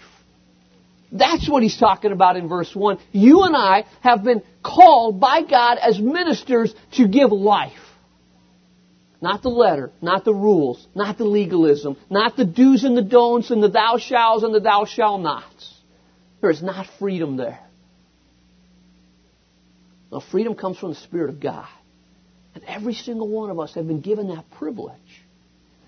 That's 1.11 1.49
what 1.49 1.63
he's 1.63 1.77
talking 1.77 2.11
about 2.11 2.35
in 2.35 2.47
verse 2.47 2.75
1. 2.75 2.99
You 3.11 3.43
and 3.43 3.55
I 3.55 3.85
have 4.01 4.23
been 4.23 4.43
called 4.63 5.19
by 5.19 5.41
God 5.43 5.77
as 5.77 5.99
ministers 5.99 6.73
to 6.93 7.07
give 7.07 7.31
life. 7.31 7.71
Not 9.21 9.41
the 9.41 9.49
letter, 9.49 9.91
not 10.01 10.25
the 10.25 10.33
rules, 10.33 10.85
not 10.93 11.17
the 11.17 11.23
legalism, 11.23 11.95
not 12.09 12.35
the 12.35 12.45
do's 12.45 12.83
and 12.83 12.97
the 12.97 13.01
don'ts 13.01 13.49
and 13.49 13.63
the 13.63 13.69
thou 13.69 13.97
shalls 13.97 14.43
and 14.43 14.53
the 14.53 14.59
thou 14.59 14.85
shall 14.85 15.17
nots. 15.17 15.73
There 16.41 16.51
is 16.51 16.61
not 16.61 16.85
freedom 16.99 17.37
there. 17.37 17.59
No, 20.11 20.19
freedom 20.19 20.53
comes 20.53 20.77
from 20.77 20.89
the 20.89 20.95
Spirit 20.95 21.29
of 21.29 21.39
God. 21.39 21.67
And 22.55 22.63
every 22.65 22.93
single 22.93 23.27
one 23.27 23.49
of 23.49 23.59
us 23.59 23.75
have 23.75 23.87
been 23.87 24.01
given 24.01 24.29
that 24.29 24.49
privilege. 24.51 24.95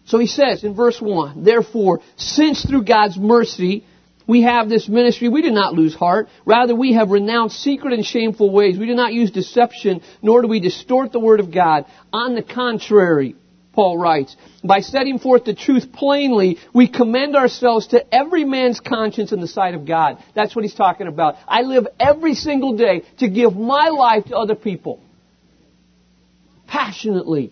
So 0.05 0.19
he 0.19 0.27
says 0.27 0.63
in 0.63 0.75
verse 0.75 1.01
1, 1.01 1.43
Therefore, 1.43 2.01
since 2.17 2.65
through 2.65 2.83
God's 2.83 3.17
mercy 3.17 3.85
we 4.27 4.41
have 4.41 4.67
this 4.67 4.87
ministry, 4.89 5.29
we 5.29 5.41
do 5.41 5.51
not 5.51 5.73
lose 5.73 5.95
heart. 5.95 6.27
Rather, 6.45 6.75
we 6.75 6.93
have 6.93 7.09
renounced 7.09 7.61
secret 7.61 7.93
and 7.93 8.05
shameful 8.05 8.51
ways. 8.51 8.77
We 8.77 8.85
do 8.85 8.95
not 8.95 9.13
use 9.13 9.31
deception, 9.31 10.01
nor 10.21 10.41
do 10.41 10.49
we 10.49 10.59
distort 10.59 11.13
the 11.13 11.19
word 11.19 11.39
of 11.39 11.53
God. 11.53 11.85
On 12.11 12.35
the 12.35 12.43
contrary, 12.43 13.35
Paul 13.71 13.97
writes, 13.97 14.35
by 14.63 14.79
setting 14.81 15.19
forth 15.19 15.45
the 15.45 15.53
truth 15.53 15.93
plainly, 15.93 16.57
we 16.73 16.89
commend 16.89 17.35
ourselves 17.35 17.87
to 17.87 18.03
every 18.13 18.43
man's 18.43 18.79
conscience 18.81 19.31
in 19.31 19.39
the 19.39 19.47
sight 19.47 19.75
of 19.75 19.85
God. 19.85 20.21
That's 20.35 20.55
what 20.55 20.65
he's 20.65 20.73
talking 20.73 21.07
about. 21.07 21.35
I 21.47 21.61
live 21.61 21.87
every 21.99 22.33
single 22.33 22.75
day 22.75 23.03
to 23.19 23.29
give 23.29 23.55
my 23.55 23.89
life 23.89 24.25
to 24.25 24.37
other 24.37 24.55
people. 24.55 24.99
Passionately. 26.67 27.51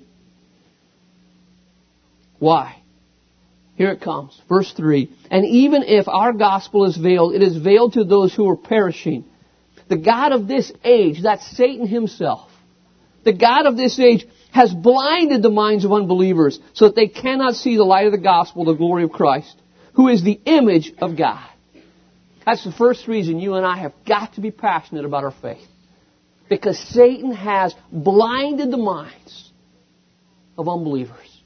Why? 2.40 2.82
Here 3.76 3.92
it 3.92 4.02
comes. 4.02 4.40
Verse 4.48 4.72
3. 4.74 5.12
And 5.32 5.46
even 5.46 5.84
if 5.84 6.08
our 6.08 6.34
gospel 6.34 6.86
is 6.86 6.96
veiled, 6.96 7.34
it 7.34 7.42
is 7.42 7.58
veiled 7.58 7.94
to 7.94 8.04
those 8.04 8.34
who 8.34 8.50
are 8.50 8.56
perishing. 8.56 9.26
The 9.88 9.98
God 9.98 10.32
of 10.32 10.48
this 10.48 10.72
age, 10.84 11.22
that's 11.22 11.46
Satan 11.56 11.88
himself, 11.88 12.50
the 13.24 13.34
God 13.34 13.66
of 13.66 13.76
this 13.76 14.00
age 14.00 14.26
has 14.52 14.74
blinded 14.74 15.42
the 15.42 15.50
minds 15.50 15.84
of 15.84 15.92
unbelievers 15.92 16.60
so 16.74 16.86
that 16.86 16.96
they 16.96 17.08
cannot 17.08 17.56
see 17.56 17.76
the 17.76 17.84
light 17.84 18.06
of 18.06 18.14
the 18.14 18.18
gospel, 18.18 18.64
the 18.66 18.74
glory 18.74 19.04
of 19.04 19.12
Christ, 19.12 19.56
who 19.94 20.08
is 20.08 20.24
the 20.24 20.40
image 20.46 20.94
of 21.00 21.18
God. 21.18 21.46
That's 22.46 22.64
the 22.64 22.72
first 22.72 23.08
reason 23.08 23.40
you 23.40 23.56
and 23.56 23.66
I 23.66 23.78
have 23.80 23.94
got 24.08 24.36
to 24.36 24.42
be 24.42 24.52
passionate 24.52 25.04
about 25.04 25.24
our 25.24 25.34
faith. 25.42 25.68
Because 26.50 26.78
Satan 26.78 27.32
has 27.32 27.74
blinded 27.92 28.72
the 28.72 28.78
minds 28.78 29.52
of 30.58 30.70
unbelievers. 30.70 31.42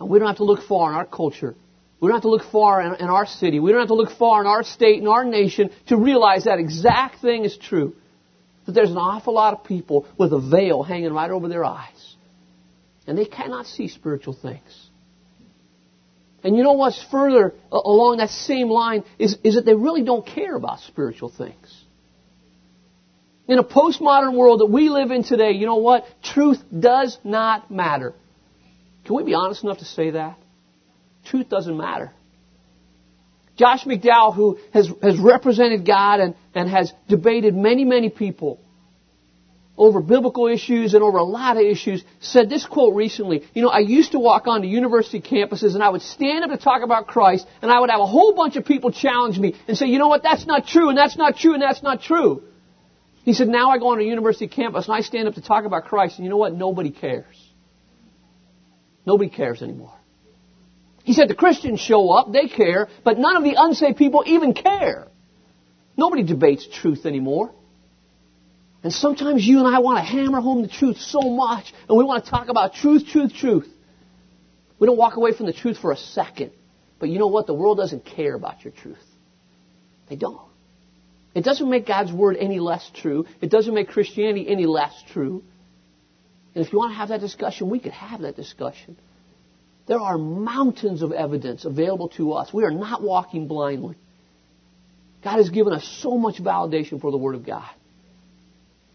And 0.00 0.08
we 0.08 0.18
don't 0.18 0.28
have 0.28 0.38
to 0.38 0.44
look 0.44 0.62
far 0.66 0.90
in 0.90 0.96
our 0.96 1.06
culture. 1.06 1.54
We 2.00 2.08
don't 2.08 2.16
have 2.16 2.22
to 2.22 2.30
look 2.30 2.50
far 2.50 2.82
in, 2.82 2.94
in, 2.96 3.08
our 3.08 3.26
city. 3.26 3.60
We 3.60 3.70
don't 3.70 3.80
have 3.80 3.88
to 3.88 3.94
look 3.94 4.16
far 4.18 4.40
in 4.40 4.46
our 4.46 4.64
state, 4.64 5.00
in 5.00 5.06
our 5.06 5.24
nation 5.24 5.70
to 5.86 5.96
realize 5.96 6.44
that 6.44 6.58
exact 6.58 7.20
thing 7.20 7.44
is 7.44 7.56
true. 7.56 7.94
That 8.66 8.72
there's 8.72 8.90
an 8.90 8.96
awful 8.96 9.34
lot 9.34 9.54
of 9.54 9.64
people 9.64 10.08
with 10.18 10.32
a 10.32 10.40
veil 10.40 10.82
hanging 10.82 11.12
right 11.12 11.30
over 11.30 11.48
their 11.48 11.64
eyes. 11.64 12.16
And 13.06 13.16
they 13.16 13.24
cannot 13.24 13.66
see 13.66 13.86
spiritual 13.88 14.34
things. 14.34 14.88
And 16.42 16.56
you 16.56 16.64
know 16.64 16.72
what's 16.72 17.02
further 17.04 17.54
along 17.70 18.16
that 18.16 18.30
same 18.30 18.68
line 18.68 19.04
is, 19.18 19.38
is 19.44 19.54
that 19.54 19.64
they 19.64 19.74
really 19.74 20.02
don't 20.02 20.26
care 20.26 20.56
about 20.56 20.80
spiritual 20.80 21.28
things. 21.28 21.81
In 23.48 23.58
a 23.58 23.64
postmodern 23.64 24.36
world 24.36 24.60
that 24.60 24.66
we 24.66 24.88
live 24.88 25.10
in 25.10 25.24
today, 25.24 25.52
you 25.52 25.66
know 25.66 25.76
what? 25.76 26.06
Truth 26.22 26.62
does 26.76 27.18
not 27.24 27.70
matter. 27.70 28.14
Can 29.04 29.16
we 29.16 29.24
be 29.24 29.34
honest 29.34 29.64
enough 29.64 29.78
to 29.78 29.84
say 29.84 30.10
that? 30.10 30.38
Truth 31.24 31.48
doesn't 31.48 31.76
matter. 31.76 32.12
Josh 33.56 33.84
McDowell, 33.84 34.34
who 34.34 34.58
has, 34.72 34.90
has 35.02 35.18
represented 35.18 35.84
God 35.84 36.20
and, 36.20 36.34
and 36.54 36.68
has 36.70 36.92
debated 37.08 37.54
many, 37.54 37.84
many 37.84 38.10
people 38.10 38.60
over 39.76 40.00
biblical 40.00 40.46
issues 40.46 40.94
and 40.94 41.02
over 41.02 41.18
a 41.18 41.24
lot 41.24 41.56
of 41.56 41.62
issues, 41.62 42.04
said 42.20 42.48
this 42.48 42.64
quote 42.64 42.94
recently. 42.94 43.42
You 43.54 43.62
know, 43.62 43.68
I 43.68 43.80
used 43.80 44.12
to 44.12 44.18
walk 44.18 44.46
onto 44.46 44.68
university 44.68 45.20
campuses 45.20 45.74
and 45.74 45.82
I 45.82 45.88
would 45.88 46.02
stand 46.02 46.44
up 46.44 46.50
to 46.50 46.56
talk 46.56 46.82
about 46.82 47.06
Christ 47.06 47.46
and 47.60 47.70
I 47.70 47.80
would 47.80 47.90
have 47.90 48.00
a 48.00 48.06
whole 48.06 48.34
bunch 48.34 48.56
of 48.56 48.64
people 48.64 48.92
challenge 48.92 49.38
me 49.38 49.54
and 49.66 49.76
say, 49.76 49.86
you 49.86 49.98
know 49.98 50.08
what, 50.08 50.22
that's 50.22 50.46
not 50.46 50.66
true 50.66 50.88
and 50.90 50.96
that's 50.96 51.16
not 51.16 51.36
true 51.36 51.54
and 51.54 51.62
that's 51.62 51.82
not 51.82 52.02
true. 52.02 52.42
He 53.24 53.34
said, 53.34 53.48
now 53.48 53.70
I 53.70 53.78
go 53.78 53.88
on 53.88 54.00
a 54.00 54.02
university 54.02 54.48
campus 54.48 54.86
and 54.86 54.96
I 54.96 55.00
stand 55.00 55.28
up 55.28 55.34
to 55.34 55.42
talk 55.42 55.64
about 55.64 55.84
Christ 55.84 56.18
and 56.18 56.24
you 56.24 56.30
know 56.30 56.36
what, 56.36 56.54
nobody 56.54 56.90
cares. 56.90 57.36
Nobody 59.06 59.30
cares 59.30 59.62
anymore. 59.62 59.94
He 61.04 61.12
said 61.12 61.28
the 61.28 61.34
Christians 61.34 61.80
show 61.80 62.10
up, 62.10 62.32
they 62.32 62.48
care, 62.48 62.88
but 63.04 63.18
none 63.18 63.36
of 63.36 63.44
the 63.44 63.54
unsaved 63.58 63.96
people 63.96 64.24
even 64.26 64.54
care. 64.54 65.08
Nobody 65.96 66.22
debates 66.22 66.66
truth 66.66 67.06
anymore. 67.06 67.52
And 68.82 68.92
sometimes 68.92 69.46
you 69.46 69.58
and 69.64 69.72
I 69.72 69.78
want 69.78 69.98
to 69.98 70.04
hammer 70.04 70.40
home 70.40 70.62
the 70.62 70.68
truth 70.68 70.98
so 70.98 71.20
much, 71.20 71.72
and 71.88 71.96
we 71.96 72.04
want 72.04 72.24
to 72.24 72.30
talk 72.30 72.48
about 72.48 72.74
truth, 72.74 73.06
truth, 73.06 73.32
truth. 73.34 73.68
We 74.78 74.86
don't 74.86 74.96
walk 74.96 75.16
away 75.16 75.32
from 75.32 75.46
the 75.46 75.52
truth 75.52 75.78
for 75.78 75.92
a 75.92 75.96
second. 75.96 76.50
But 76.98 77.08
you 77.08 77.18
know 77.18 77.28
what? 77.28 77.46
The 77.46 77.54
world 77.54 77.78
doesn't 77.78 78.04
care 78.04 78.34
about 78.34 78.64
your 78.64 78.72
truth. 78.72 79.04
They 80.08 80.16
don't. 80.16 80.51
It 81.34 81.44
doesn't 81.44 81.68
make 81.68 81.86
God's 81.86 82.12
word 82.12 82.36
any 82.38 82.60
less 82.60 82.88
true. 82.94 83.26
It 83.40 83.50
doesn't 83.50 83.72
make 83.72 83.88
Christianity 83.88 84.46
any 84.48 84.66
less 84.66 84.92
true. 85.12 85.42
And 86.54 86.64
if 86.64 86.72
you 86.72 86.78
want 86.78 86.92
to 86.92 86.96
have 86.96 87.08
that 87.08 87.20
discussion, 87.20 87.70
we 87.70 87.78
could 87.78 87.92
have 87.92 88.20
that 88.20 88.36
discussion. 88.36 88.98
There 89.86 89.98
are 89.98 90.18
mountains 90.18 91.02
of 91.02 91.12
evidence 91.12 91.64
available 91.64 92.10
to 92.10 92.32
us. 92.32 92.52
We 92.52 92.64
are 92.64 92.70
not 92.70 93.02
walking 93.02 93.48
blindly. 93.48 93.96
God 95.24 95.36
has 95.36 95.50
given 95.50 95.72
us 95.72 95.84
so 96.02 96.18
much 96.18 96.36
validation 96.36 97.00
for 97.00 97.10
the 97.10 97.16
Word 97.16 97.34
of 97.34 97.46
God. 97.46 97.70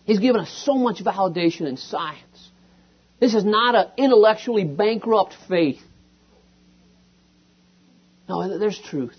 He's 0.05 0.19
given 0.19 0.39
us 0.39 0.63
so 0.65 0.75
much 0.75 1.03
validation 1.03 1.67
in 1.67 1.77
science. 1.77 2.49
This 3.19 3.33
is 3.33 3.43
not 3.43 3.75
an 3.75 3.87
intellectually 3.97 4.63
bankrupt 4.63 5.35
faith. 5.49 5.81
No, 8.29 8.57
there's 8.59 8.79
truth. 8.79 9.17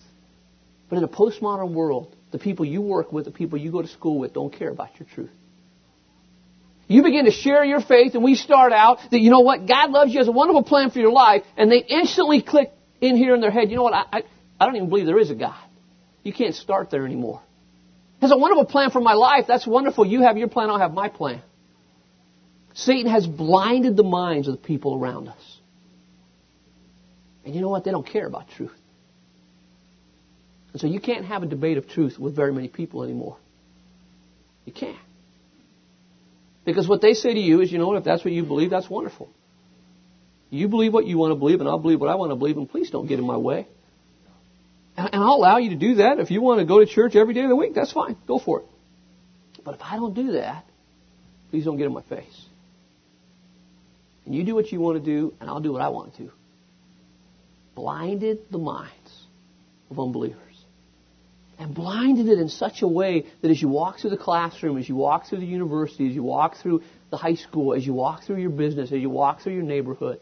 But 0.89 0.99
in 0.99 1.05
a 1.05 1.09
postmodern 1.09 1.73
world, 1.73 2.15
the 2.31 2.39
people 2.39 2.65
you 2.65 2.81
work 2.81 3.13
with, 3.13 3.25
the 3.25 3.31
people 3.31 3.59
you 3.59 3.73
go 3.73 3.83
to 3.83 3.89
school 3.89 4.19
with, 4.19 4.35
don't 4.35 4.53
care 4.53 4.71
about 4.71 4.99
your 4.99 5.09
truth. 5.15 5.31
You 6.87 7.03
begin 7.03 7.27
to 7.27 7.31
share 7.31 7.65
your 7.65 7.81
faith 7.83 8.15
and 8.15 8.25
we 8.25 8.35
start 8.35 8.73
out 8.73 8.99
that, 9.11 9.21
you 9.21 9.31
know 9.31 9.41
what, 9.41 9.67
God 9.67 9.91
loves 9.91 10.13
you, 10.13 10.19
has 10.19 10.29
a 10.29 10.33
wonderful 10.33 10.63
plan 10.63 10.91
for 10.91 10.99
your 10.99 11.13
life, 11.13 11.43
and 11.57 11.71
they 11.71 11.79
instantly 11.79 12.43
click 12.43 12.73
in 13.01 13.17
here 13.17 13.35
in 13.35 13.41
their 13.41 13.51
head, 13.51 13.71
you 13.71 13.77
know 13.77 13.83
what, 13.83 13.95
I, 13.95 14.05
I, 14.11 14.23
I 14.59 14.67
don't 14.67 14.77
even 14.77 14.89
believe 14.89 15.07
there 15.07 15.19
is 15.19 15.31
a 15.31 15.35
God. 15.35 15.63
You 16.23 16.33
can't 16.33 16.55
start 16.55 16.91
there 16.91 17.05
anymore. 17.05 17.43
Has 18.21 18.33
a 18.33 18.37
wonderful 18.37 18.65
plan 18.65 18.91
for 18.91 19.01
my 19.01 19.13
life. 19.13 19.45
That's 19.47 19.67
wonderful. 19.67 20.05
You 20.05 20.23
have 20.23 20.37
your 20.37 20.49
plan, 20.49 20.71
I'll 20.71 20.79
have 20.79 20.93
my 20.93 21.09
plan. 21.09 21.43
Satan 22.75 23.11
has 23.11 23.27
blinded 23.27 23.97
the 23.97 24.03
minds 24.03 24.49
of 24.49 24.55
the 24.55 24.63
people 24.63 24.99
around 24.99 25.29
us. 25.29 25.59
And 27.45 27.55
you 27.55 27.61
know 27.61 27.69
what? 27.69 27.85
They 27.85 27.91
don't 27.91 28.07
care 28.07 28.27
about 28.27 28.49
truth. 28.57 28.73
And 30.79 30.81
so 30.83 30.87
you 30.95 31.01
can't 31.01 31.25
have 31.25 31.43
a 31.43 31.47
debate 31.47 31.77
of 31.77 31.89
truth 31.89 32.21
with 32.21 32.37
very 32.37 32.53
many 32.53 32.69
people 32.69 33.03
anymore. 33.03 33.37
You 34.65 34.73
can't. 34.73 34.97
Because 36.65 36.87
what 36.87 37.01
they 37.01 37.15
say 37.15 37.35
to 37.35 37.41
you 37.41 37.63
is, 37.63 37.73
you 37.73 37.79
know 37.79 37.89
what, 37.89 37.97
if 37.97 38.05
that's 38.05 38.25
what 38.25 38.33
you 38.33 38.45
believe, 38.45 38.71
that's 38.71 38.89
wonderful. 38.89 39.29
You 40.51 40.69
believe 40.69 40.93
what 40.93 41.05
you 41.05 41.19
want 41.19 41.33
to 41.33 41.35
believe, 41.35 41.59
and 41.59 41.69
I'll 41.69 41.81
believe 41.81 42.01
what 42.01 42.09
I 42.09 42.15
want 42.15 42.31
to 42.31 42.37
believe, 42.37 42.59
and 42.59 42.71
please 42.71 42.91
don't 42.91 43.09
get 43.09 43.19
in 43.19 43.27
my 43.27 43.37
way. 43.37 43.67
And 44.97 45.17
I'll 45.17 45.35
allow 45.35 45.57
you 45.57 45.71
to 45.71 45.75
do 45.75 45.97
that. 45.97 46.21
If 46.21 46.31
you 46.31 46.41
want 46.43 46.61
to 46.61 46.65
go 46.65 46.79
to 46.79 46.87
church 46.87 47.17
every 47.17 47.35
day 47.35 47.43
of 47.43 47.49
the 47.49 47.57
week, 47.57 47.75
that's 47.75 47.91
fine. 47.91 48.17
Go 48.29 48.39
for 48.39 48.61
it. 48.61 48.67
But 49.65 49.75
if 49.75 49.81
I 49.83 49.97
don't 49.97 50.15
do 50.15 50.33
that, 50.35 50.65
please 51.51 51.65
don't 51.65 51.77
get 51.77 51.87
in 51.87 51.93
my 51.93 52.03
face. 52.03 52.47
And 54.27 54.33
you 54.33 54.45
do 54.45 54.55
what 54.55 54.71
you 54.71 54.79
want 54.79 55.05
to 55.05 55.05
do, 55.05 55.35
and 55.41 55.51
I'll 55.51 55.59
do 55.59 55.73
what 55.73 55.83
I 55.83 55.89
want 55.89 56.17
to. 56.19 56.31
Blinded 57.75 58.53
the 58.53 58.59
minds 58.59 59.25
of 59.91 59.99
unbelievers 59.99 60.48
and 61.59 61.75
blinded 61.75 62.29
it 62.29 62.39
in 62.39 62.49
such 62.49 62.83
a 62.83 62.89
way 62.89 63.27
that 63.43 63.51
as 63.51 63.61
you 63.61 63.69
walk 63.69 63.99
through 63.99 64.11
the 64.11 64.17
classroom, 64.17 64.79
as 64.79 64.89
you 64.89 64.95
walk 64.95 65.27
through 65.27 65.41
the 65.41 65.47
university, 65.47 66.09
as 66.09 66.15
you 66.15 66.23
walk 66.23 66.57
through 66.57 66.83
the 67.11 67.17
high 67.17 67.35
school, 67.35 67.75
as 67.75 67.85
you 67.85 67.93
walk 67.93 68.23
through 68.23 68.37
your 68.37 68.51
business, 68.51 68.93
as 68.93 69.01
you 69.01 69.11
walk 69.11 69.41
through 69.41 69.55
your 69.55 69.65
neighborhood, 69.65 70.21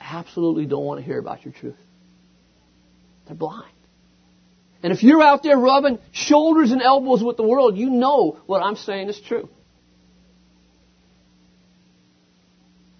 absolutely 0.00 0.66
don't 0.66 0.84
want 0.84 1.00
to 1.00 1.04
hear 1.04 1.18
about 1.18 1.44
your 1.44 1.54
truth. 1.54 1.78
They're 3.26 3.36
blind. 3.36 3.72
And 4.82 4.92
if 4.92 5.02
you're 5.02 5.22
out 5.22 5.42
there 5.42 5.56
rubbing 5.56 5.98
shoulders 6.12 6.70
and 6.70 6.82
elbows 6.82 7.22
with 7.22 7.36
the 7.36 7.42
world, 7.42 7.76
you 7.76 7.90
know 7.90 8.38
what 8.46 8.62
I'm 8.62 8.76
saying 8.76 9.08
is 9.08 9.20
true. 9.20 9.48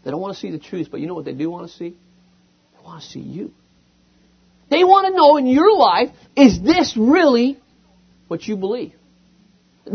They 0.04 0.10
don't 0.10 0.20
want 0.20 0.34
to 0.34 0.40
see 0.40 0.50
the 0.50 0.58
truth, 0.58 0.88
but 0.90 1.00
you 1.00 1.06
know 1.06 1.14
what 1.14 1.26
they 1.26 1.34
do 1.34 1.50
want 1.50 1.70
to 1.70 1.76
see? 1.76 1.90
They 1.90 2.84
want 2.84 3.02
to 3.02 3.08
see 3.08 3.20
you. 3.20 3.52
They 4.70 4.84
want 4.84 5.06
to 5.06 5.16
know 5.16 5.36
in 5.36 5.46
your 5.46 5.74
life, 5.74 6.10
is 6.36 6.60
this 6.60 6.96
really 6.96 7.58
what 8.28 8.46
you 8.46 8.56
believe? 8.56 8.94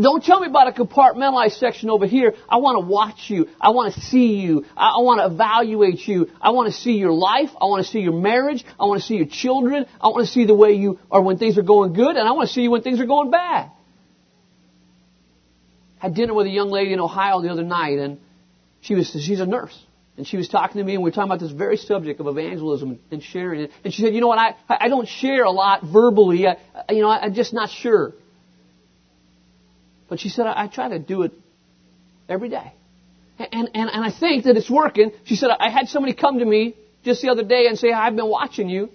Don't 0.00 0.24
tell 0.24 0.40
me 0.40 0.48
about 0.48 0.68
a 0.68 0.72
compartmentalized 0.72 1.58
section 1.58 1.88
over 1.88 2.06
here. 2.06 2.34
I 2.48 2.56
want 2.56 2.82
to 2.82 2.86
watch 2.86 3.30
you. 3.30 3.48
I 3.60 3.70
want 3.70 3.94
to 3.94 4.00
see 4.00 4.40
you. 4.40 4.64
I 4.76 4.98
want 4.98 5.20
to 5.20 5.32
evaluate 5.32 6.06
you. 6.08 6.30
I 6.40 6.50
want 6.50 6.72
to 6.72 6.78
see 6.78 6.92
your 6.92 7.12
life. 7.12 7.50
I 7.60 7.66
want 7.66 7.84
to 7.84 7.90
see 7.90 8.00
your 8.00 8.12
marriage. 8.12 8.64
I 8.78 8.86
want 8.86 9.00
to 9.00 9.06
see 9.06 9.16
your 9.16 9.26
children. 9.26 9.86
I 10.00 10.08
want 10.08 10.26
to 10.26 10.32
see 10.32 10.46
the 10.46 10.54
way 10.54 10.72
you 10.72 10.98
are 11.10 11.22
when 11.22 11.38
things 11.38 11.58
are 11.58 11.62
going 11.62 11.92
good, 11.92 12.16
and 12.16 12.28
I 12.28 12.32
want 12.32 12.48
to 12.48 12.54
see 12.54 12.62
you 12.62 12.70
when 12.70 12.82
things 12.82 13.00
are 13.00 13.06
going 13.06 13.30
bad. 13.30 13.70
I 16.00 16.08
Had 16.08 16.14
dinner 16.14 16.34
with 16.34 16.46
a 16.46 16.50
young 16.50 16.70
lady 16.70 16.92
in 16.92 17.00
Ohio 17.00 17.40
the 17.40 17.50
other 17.50 17.62
night, 17.62 17.98
and 17.98 18.18
she 18.80 18.94
was 18.94 19.10
she's 19.10 19.40
a 19.40 19.46
nurse, 19.46 19.78
and 20.16 20.26
she 20.26 20.36
was 20.36 20.48
talking 20.48 20.78
to 20.78 20.84
me, 20.84 20.94
and 20.94 21.02
we 21.02 21.10
were 21.10 21.14
talking 21.14 21.30
about 21.30 21.40
this 21.40 21.50
very 21.50 21.76
subject 21.76 22.20
of 22.20 22.26
evangelism 22.28 23.00
and 23.10 23.22
sharing 23.22 23.62
it. 23.62 23.72
And 23.82 23.92
she 23.92 24.02
said, 24.02 24.14
"You 24.14 24.20
know 24.20 24.28
what? 24.28 24.38
I 24.38 24.54
I 24.68 24.88
don't 24.88 25.08
share 25.08 25.44
a 25.44 25.50
lot 25.50 25.82
verbally. 25.82 26.46
I, 26.46 26.56
you 26.90 27.00
know, 27.00 27.10
I'm 27.10 27.34
just 27.34 27.52
not 27.52 27.70
sure." 27.70 28.12
But 30.08 30.20
she 30.20 30.28
said, 30.28 30.46
I, 30.46 30.64
I 30.64 30.66
try 30.68 30.88
to 30.90 30.98
do 30.98 31.22
it 31.22 31.32
every 32.28 32.48
day. 32.48 32.72
And, 33.38 33.70
and, 33.74 33.90
and 33.90 34.04
I 34.04 34.10
think 34.10 34.44
that 34.44 34.56
it's 34.56 34.70
working. 34.70 35.12
She 35.24 35.36
said, 35.36 35.50
I 35.58 35.70
had 35.70 35.88
somebody 35.88 36.14
come 36.14 36.38
to 36.38 36.44
me 36.44 36.74
just 37.04 37.22
the 37.22 37.30
other 37.30 37.42
day 37.42 37.66
and 37.66 37.78
say, 37.78 37.92
I've 37.92 38.14
been 38.14 38.28
watching 38.28 38.68
you. 38.68 38.90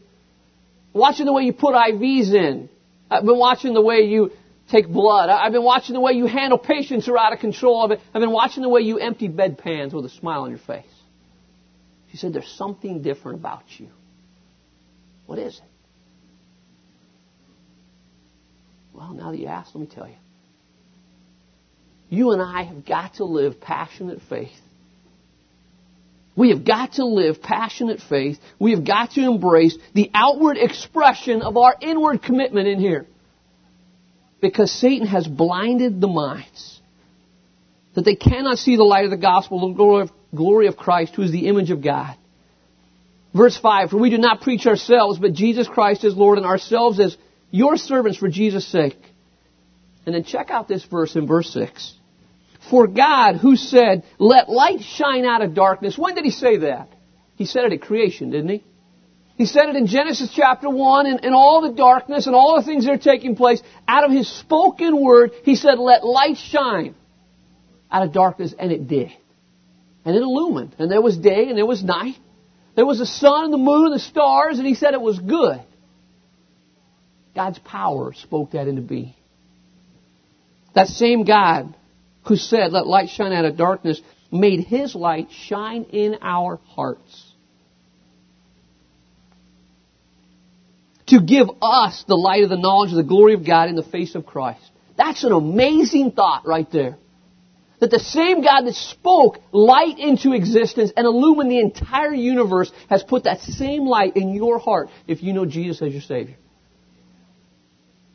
Watching 0.93 1.25
the 1.25 1.33
way 1.33 1.43
you 1.43 1.53
put 1.53 1.75
IVs 1.75 2.33
in. 2.33 2.69
I've 3.11 3.25
been 3.25 3.37
watching 3.37 3.73
the 3.73 3.81
way 3.81 4.03
you 4.03 4.31
take 4.71 4.87
blood. 4.87 5.29
I've 5.29 5.51
been 5.51 5.63
watching 5.63 5.93
the 5.93 5.99
way 5.99 6.13
you 6.13 6.25
handle 6.25 6.57
patients 6.57 7.05
who 7.05 7.13
are 7.13 7.19
out 7.19 7.33
of 7.33 7.39
control. 7.39 7.81
I've 7.83 7.89
been, 7.89 7.99
I've 8.13 8.21
been 8.21 8.31
watching 8.31 8.63
the 8.63 8.69
way 8.69 8.81
you 8.81 8.97
empty 8.97 9.27
bedpans 9.27 9.93
with 9.93 10.05
a 10.05 10.09
smile 10.09 10.43
on 10.43 10.51
your 10.51 10.59
face. 10.59 10.85
She 12.11 12.17
said, 12.17 12.33
There's 12.33 12.51
something 12.57 13.01
different 13.01 13.39
about 13.39 13.63
you. 13.77 13.89
What 15.25 15.39
is 15.39 15.55
it? 15.55 15.63
Well, 18.93 19.13
now 19.13 19.31
that 19.31 19.37
you 19.37 19.47
ask, 19.47 19.73
let 19.73 19.81
me 19.81 19.87
tell 19.93 20.07
you. 20.07 20.15
You 22.09 22.31
and 22.31 22.41
I 22.41 22.63
have 22.63 22.85
got 22.85 23.15
to 23.15 23.25
live 23.25 23.61
passionate 23.61 24.19
faith. 24.27 24.49
We 26.35 26.49
have 26.49 26.65
got 26.65 26.93
to 26.93 27.05
live 27.05 27.41
passionate 27.41 27.99
faith. 28.07 28.39
We 28.59 28.71
have 28.71 28.85
got 28.85 29.11
to 29.11 29.21
embrace 29.21 29.77
the 29.93 30.09
outward 30.13 30.57
expression 30.57 31.41
of 31.41 31.57
our 31.57 31.75
inward 31.81 32.23
commitment 32.23 32.67
in 32.67 32.79
here. 32.79 33.05
Because 34.41 34.71
Satan 34.71 35.05
has 35.05 35.27
blinded 35.27 35.99
the 35.99 36.07
minds 36.07 36.79
that 37.93 38.05
they 38.05 38.15
cannot 38.15 38.57
see 38.57 38.77
the 38.77 38.83
light 38.83 39.05
of 39.05 39.11
the 39.11 39.17
gospel, 39.17 39.67
the 39.67 39.75
glory 39.75 40.03
of, 40.03 40.11
glory 40.35 40.67
of 40.67 40.77
Christ, 40.77 41.15
who 41.15 41.21
is 41.21 41.31
the 41.31 41.47
image 41.47 41.71
of 41.71 41.81
God. 41.83 42.15
Verse 43.33 43.57
5, 43.57 43.91
For 43.91 43.97
we 43.97 44.09
do 44.09 44.17
not 44.17 44.41
preach 44.41 44.65
ourselves, 44.65 45.19
but 45.19 45.33
Jesus 45.33 45.67
Christ 45.67 46.03
as 46.03 46.15
Lord, 46.15 46.37
and 46.37 46.47
ourselves 46.47 46.99
as 46.99 47.15
your 47.51 47.77
servants 47.77 48.17
for 48.17 48.27
Jesus' 48.27 48.67
sake. 48.67 48.97
And 50.05 50.15
then 50.15 50.23
check 50.23 50.49
out 50.49 50.67
this 50.67 50.83
verse 50.85 51.15
in 51.15 51.27
verse 51.27 51.51
6. 51.53 51.93
For 52.69 52.87
God, 52.87 53.35
who 53.37 53.55
said, 53.55 54.03
let 54.17 54.49
light 54.49 54.81
shine 54.81 55.25
out 55.25 55.41
of 55.41 55.53
darkness, 55.53 55.97
when 55.97 56.15
did 56.15 56.25
he 56.25 56.31
say 56.31 56.57
that? 56.57 56.89
He 57.35 57.45
said 57.45 57.65
it 57.65 57.73
at 57.73 57.81
creation, 57.81 58.31
didn't 58.31 58.49
he? 58.49 58.63
He 59.37 59.45
said 59.45 59.69
it 59.69 59.75
in 59.77 59.87
Genesis 59.87 60.31
chapter 60.35 60.69
1 60.69 61.05
and, 61.05 61.23
and 61.23 61.33
all 61.33 61.61
the 61.61 61.71
darkness 61.71 62.27
and 62.27 62.35
all 62.35 62.57
the 62.57 62.65
things 62.65 62.85
that 62.85 62.91
are 62.91 62.97
taking 62.97 63.35
place. 63.37 63.61
Out 63.87 64.03
of 64.03 64.11
his 64.11 64.27
spoken 64.27 64.99
word, 65.01 65.31
he 65.43 65.55
said, 65.55 65.79
let 65.79 66.05
light 66.05 66.37
shine 66.37 66.95
out 67.89 68.03
of 68.03 68.11
darkness, 68.11 68.53
and 68.59 68.71
it 68.71 68.87
did. 68.87 69.11
And 70.05 70.15
it 70.15 70.21
illumined. 70.21 70.75
And 70.79 70.89
there 70.89 71.01
was 71.01 71.17
day 71.17 71.49
and 71.49 71.57
there 71.57 71.65
was 71.65 71.83
night. 71.83 72.15
There 72.75 72.85
was 72.85 72.99
the 72.99 73.05
sun 73.05 73.45
and 73.45 73.53
the 73.53 73.57
moon 73.57 73.87
and 73.87 73.95
the 73.95 73.99
stars, 73.99 74.57
and 74.57 74.67
he 74.67 74.75
said 74.75 74.93
it 74.93 75.01
was 75.01 75.19
good. 75.19 75.61
God's 77.35 77.59
power 77.59 78.13
spoke 78.13 78.51
that 78.51 78.67
into 78.67 78.81
being. 78.81 79.13
That 80.75 80.87
same 80.87 81.25
God 81.25 81.75
who 82.25 82.35
said, 82.35 82.71
Let 82.71 82.87
light 82.87 83.09
shine 83.09 83.33
out 83.33 83.45
of 83.45 83.57
darkness, 83.57 84.01
made 84.31 84.61
his 84.61 84.95
light 84.95 85.29
shine 85.31 85.83
in 85.85 86.17
our 86.21 86.59
hearts. 86.67 87.33
To 91.07 91.19
give 91.19 91.47
us 91.61 92.03
the 92.07 92.15
light 92.15 92.43
of 92.43 92.49
the 92.49 92.57
knowledge 92.57 92.91
of 92.91 92.97
the 92.97 93.03
glory 93.03 93.33
of 93.33 93.45
God 93.45 93.67
in 93.67 93.75
the 93.75 93.83
face 93.83 94.13
of 94.15 94.25
Christ. 94.25 94.61
That's 94.95 95.23
an 95.23 95.31
amazing 95.31 96.11
thought 96.11 96.45
right 96.45 96.71
there. 96.71 96.97
That 97.79 97.91
the 97.91 97.99
same 97.99 98.41
God 98.41 98.61
that 98.63 98.75
spoke 98.75 99.39
light 99.51 99.99
into 99.99 100.33
existence 100.33 100.91
and 100.97 101.05
illumined 101.05 101.49
the 101.49 101.59
entire 101.59 102.13
universe 102.13 102.71
has 102.89 103.03
put 103.03 103.23
that 103.23 103.39
same 103.41 103.85
light 103.85 104.17
in 104.17 104.33
your 104.33 104.59
heart 104.59 104.89
if 105.07 105.23
you 105.23 105.31
know 105.31 105.45
Jesus 105.45 105.81
as 105.81 105.93
your 105.93 106.01
Savior. 106.01 106.35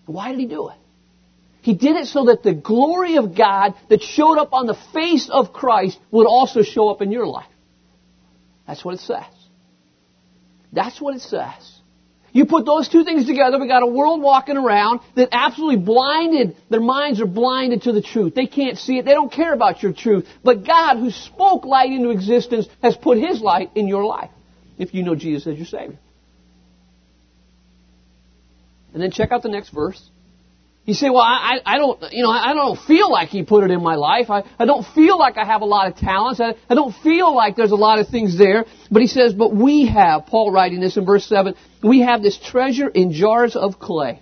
Why 0.06 0.30
did 0.30 0.40
He 0.40 0.46
do 0.46 0.68
it? 0.68 0.76
He 1.62 1.72
did 1.72 1.96
it 1.96 2.08
so 2.08 2.26
that 2.26 2.42
the 2.42 2.52
glory 2.52 3.16
of 3.16 3.34
God 3.34 3.72
that 3.88 4.02
showed 4.02 4.36
up 4.36 4.52
on 4.52 4.66
the 4.66 4.76
face 4.92 5.30
of 5.30 5.54
Christ 5.54 5.98
would 6.10 6.26
also 6.26 6.60
show 6.60 6.90
up 6.90 7.00
in 7.00 7.10
your 7.10 7.26
life. 7.26 7.48
That's 8.66 8.84
what 8.84 8.94
it 8.94 9.00
says. 9.00 9.24
That's 10.74 11.00
what 11.00 11.16
it 11.16 11.22
says. 11.22 11.73
You 12.34 12.46
put 12.46 12.66
those 12.66 12.88
two 12.88 13.04
things 13.04 13.26
together, 13.26 13.60
we 13.60 13.68
got 13.68 13.84
a 13.84 13.86
world 13.86 14.20
walking 14.20 14.56
around 14.56 15.00
that 15.14 15.28
absolutely 15.30 15.76
blinded, 15.76 16.56
their 16.68 16.80
minds 16.80 17.20
are 17.20 17.26
blinded 17.26 17.82
to 17.82 17.92
the 17.92 18.02
truth. 18.02 18.34
They 18.34 18.46
can't 18.46 18.76
see 18.76 18.98
it. 18.98 19.04
They 19.04 19.14
don't 19.14 19.30
care 19.30 19.54
about 19.54 19.84
your 19.84 19.92
truth. 19.92 20.26
But 20.42 20.66
God, 20.66 20.98
who 20.98 21.12
spoke 21.12 21.64
light 21.64 21.92
into 21.92 22.10
existence, 22.10 22.66
has 22.82 22.96
put 22.96 23.18
His 23.18 23.40
light 23.40 23.70
in 23.76 23.86
your 23.86 24.04
life. 24.04 24.30
If 24.78 24.94
you 24.94 25.04
know 25.04 25.14
Jesus 25.14 25.46
as 25.46 25.56
your 25.56 25.66
Savior. 25.66 25.96
And 28.92 29.00
then 29.00 29.12
check 29.12 29.30
out 29.30 29.44
the 29.44 29.48
next 29.48 29.70
verse. 29.70 30.10
You 30.86 30.92
say, 30.92 31.08
well, 31.08 31.22
I, 31.22 31.60
I 31.64 31.78
don't, 31.78 32.12
you 32.12 32.22
know, 32.22 32.30
I 32.30 32.52
don't 32.52 32.78
feel 32.78 33.10
like 33.10 33.30
He 33.30 33.42
put 33.42 33.64
it 33.64 33.70
in 33.70 33.82
my 33.82 33.94
life. 33.94 34.28
I, 34.28 34.44
I 34.58 34.66
don't 34.66 34.86
feel 34.94 35.18
like 35.18 35.38
I 35.38 35.46
have 35.46 35.62
a 35.62 35.66
lot 35.66 35.88
of 35.88 35.96
talents. 35.96 36.40
I, 36.40 36.54
I 36.68 36.74
don't 36.74 36.94
feel 36.96 37.34
like 37.34 37.56
there's 37.56 37.70
a 37.70 37.76
lot 37.76 38.00
of 38.00 38.08
things 38.08 38.36
there. 38.36 38.66
But 38.90 39.00
He 39.00 39.08
says, 39.08 39.32
but 39.32 39.54
we 39.54 39.86
have, 39.86 40.26
Paul 40.26 40.52
writing 40.52 40.80
this 40.80 40.98
in 40.98 41.06
verse 41.06 41.24
7, 41.26 41.54
we 41.82 42.00
have 42.00 42.22
this 42.22 42.38
treasure 42.38 42.88
in 42.88 43.12
jars 43.12 43.56
of 43.56 43.78
clay. 43.78 44.20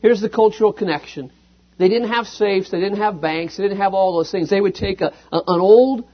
Here's 0.00 0.20
the 0.20 0.28
cultural 0.28 0.74
connection. 0.74 1.32
They 1.78 1.88
didn't 1.88 2.08
have 2.08 2.26
safes. 2.26 2.70
They 2.70 2.80
didn't 2.80 2.98
have 2.98 3.22
banks. 3.22 3.56
They 3.56 3.62
didn't 3.62 3.78
have 3.78 3.94
all 3.94 4.16
those 4.16 4.30
things. 4.30 4.50
They 4.50 4.60
would 4.60 4.74
take 4.74 5.00
a, 5.00 5.14
a 5.32 5.38
an 5.46 5.60
old 5.60 6.04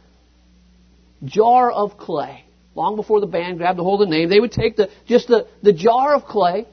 jar 1.24 1.72
of 1.72 1.98
clay. 1.98 2.44
Long 2.76 2.96
before 2.96 3.20
the 3.20 3.26
band 3.26 3.58
grabbed 3.58 3.78
a 3.78 3.82
hold 3.82 4.02
of 4.02 4.08
the 4.08 4.14
name, 4.14 4.28
they 4.28 4.40
would 4.40 4.52
take 4.52 4.76
the, 4.76 4.90
just 5.06 5.28
the, 5.28 5.48
the 5.62 5.72
jar 5.72 6.14
of 6.14 6.24
clay 6.24 6.66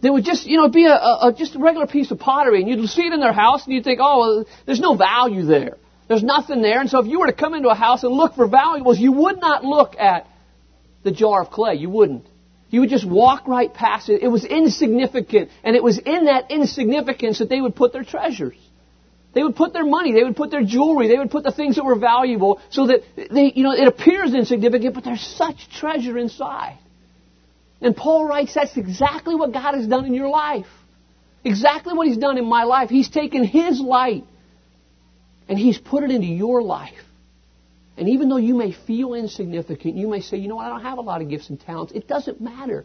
they 0.00 0.10
would 0.10 0.24
just, 0.24 0.46
you 0.46 0.56
know, 0.56 0.68
be 0.68 0.84
a, 0.86 0.94
a, 0.94 1.34
just 1.36 1.54
a 1.54 1.58
regular 1.58 1.86
piece 1.86 2.10
of 2.10 2.18
pottery, 2.18 2.60
and 2.60 2.68
you'd 2.68 2.88
see 2.88 3.02
it 3.02 3.12
in 3.12 3.20
their 3.20 3.32
house, 3.32 3.64
and 3.64 3.74
you'd 3.74 3.84
think, 3.84 4.00
oh, 4.02 4.18
well, 4.18 4.44
there's 4.66 4.80
no 4.80 4.94
value 4.94 5.44
there. 5.44 5.76
There's 6.08 6.22
nothing 6.22 6.62
there. 6.62 6.80
And 6.80 6.88
so 6.88 7.00
if 7.00 7.06
you 7.06 7.18
were 7.18 7.26
to 7.26 7.32
come 7.32 7.54
into 7.54 7.68
a 7.68 7.74
house 7.74 8.04
and 8.04 8.12
look 8.12 8.34
for 8.34 8.46
valuables, 8.46 8.98
you 8.98 9.12
would 9.12 9.40
not 9.40 9.64
look 9.64 9.96
at 9.98 10.26
the 11.02 11.10
jar 11.10 11.42
of 11.42 11.50
clay. 11.50 11.74
You 11.74 11.90
wouldn't. 11.90 12.26
You 12.70 12.80
would 12.80 12.90
just 12.90 13.08
walk 13.08 13.48
right 13.48 13.72
past 13.72 14.08
it. 14.08 14.22
It 14.22 14.28
was 14.28 14.44
insignificant. 14.44 15.50
And 15.64 15.74
it 15.74 15.82
was 15.82 15.98
in 15.98 16.26
that 16.26 16.50
insignificance 16.50 17.38
that 17.38 17.48
they 17.48 17.60
would 17.60 17.74
put 17.74 17.92
their 17.92 18.04
treasures. 18.04 18.56
They 19.34 19.42
would 19.42 19.56
put 19.56 19.74
their 19.74 19.84
money, 19.84 20.14
they 20.14 20.24
would 20.24 20.34
put 20.34 20.50
their 20.50 20.64
jewelry, 20.64 21.08
they 21.08 21.18
would 21.18 21.30
put 21.30 21.44
the 21.44 21.52
things 21.52 21.76
that 21.76 21.84
were 21.84 21.98
valuable 21.98 22.58
so 22.70 22.86
that 22.86 23.00
they, 23.30 23.52
you 23.54 23.64
know, 23.64 23.72
it 23.72 23.86
appears 23.86 24.32
insignificant, 24.32 24.94
but 24.94 25.04
there's 25.04 25.20
such 25.20 25.68
treasure 25.68 26.16
inside. 26.16 26.78
And 27.80 27.96
Paul 27.96 28.26
writes 28.26 28.54
that's 28.54 28.76
exactly 28.76 29.34
what 29.34 29.52
God 29.52 29.74
has 29.74 29.86
done 29.86 30.06
in 30.06 30.14
your 30.14 30.28
life. 30.28 30.66
Exactly 31.44 31.94
what 31.94 32.06
He's 32.06 32.16
done 32.16 32.38
in 32.38 32.46
my 32.46 32.64
life. 32.64 32.88
He's 32.88 33.08
taken 33.08 33.44
His 33.44 33.80
light 33.80 34.24
and 35.48 35.58
He's 35.58 35.78
put 35.78 36.02
it 36.02 36.10
into 36.10 36.26
your 36.26 36.62
life. 36.62 36.94
And 37.96 38.08
even 38.10 38.28
though 38.28 38.36
you 38.36 38.54
may 38.54 38.72
feel 38.72 39.14
insignificant, 39.14 39.96
you 39.96 40.08
may 40.08 40.20
say, 40.20 40.36
you 40.36 40.48
know 40.48 40.56
what, 40.56 40.66
I 40.66 40.68
don't 40.68 40.82
have 40.82 40.98
a 40.98 41.02
lot 41.02 41.22
of 41.22 41.28
gifts 41.28 41.48
and 41.48 41.58
talents. 41.58 41.92
It 41.92 42.06
doesn't 42.06 42.40
matter. 42.40 42.84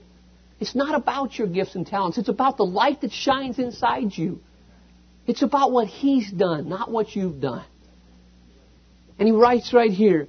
It's 0.59 0.75
not 0.75 0.95
about 0.95 1.37
your 1.37 1.47
gifts 1.47 1.75
and 1.75 1.85
talents. 1.85 2.17
It's 2.17 2.29
about 2.29 2.57
the 2.57 2.63
light 2.63 3.01
that 3.01 3.11
shines 3.11 3.59
inside 3.59 4.15
you. 4.15 4.39
It's 5.27 5.41
about 5.41 5.71
what 5.71 5.87
He's 5.87 6.31
done, 6.31 6.69
not 6.69 6.89
what 6.91 7.15
you've 7.15 7.41
done. 7.41 7.65
And 9.19 9.27
He 9.27 9.33
writes 9.33 9.73
right 9.73 9.91
here 9.91 10.27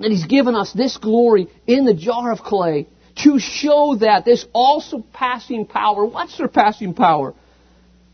that 0.00 0.10
He's 0.10 0.26
given 0.26 0.54
us 0.54 0.72
this 0.72 0.96
glory 0.96 1.48
in 1.66 1.84
the 1.84 1.94
jar 1.94 2.32
of 2.32 2.40
clay 2.40 2.88
to 3.24 3.38
show 3.38 3.96
that 4.00 4.24
this 4.24 4.46
all 4.52 4.80
surpassing 4.80 5.66
power, 5.66 6.04
what 6.04 6.30
surpassing 6.30 6.94
power? 6.94 7.34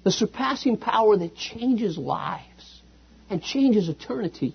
The 0.05 0.11
surpassing 0.11 0.77
power 0.77 1.17
that 1.17 1.35
changes 1.35 1.97
lives 1.97 2.83
and 3.31 3.43
changes 3.43 3.88
eternity 3.88 4.55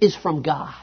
is 0.00 0.16
from 0.16 0.42
God 0.42 0.74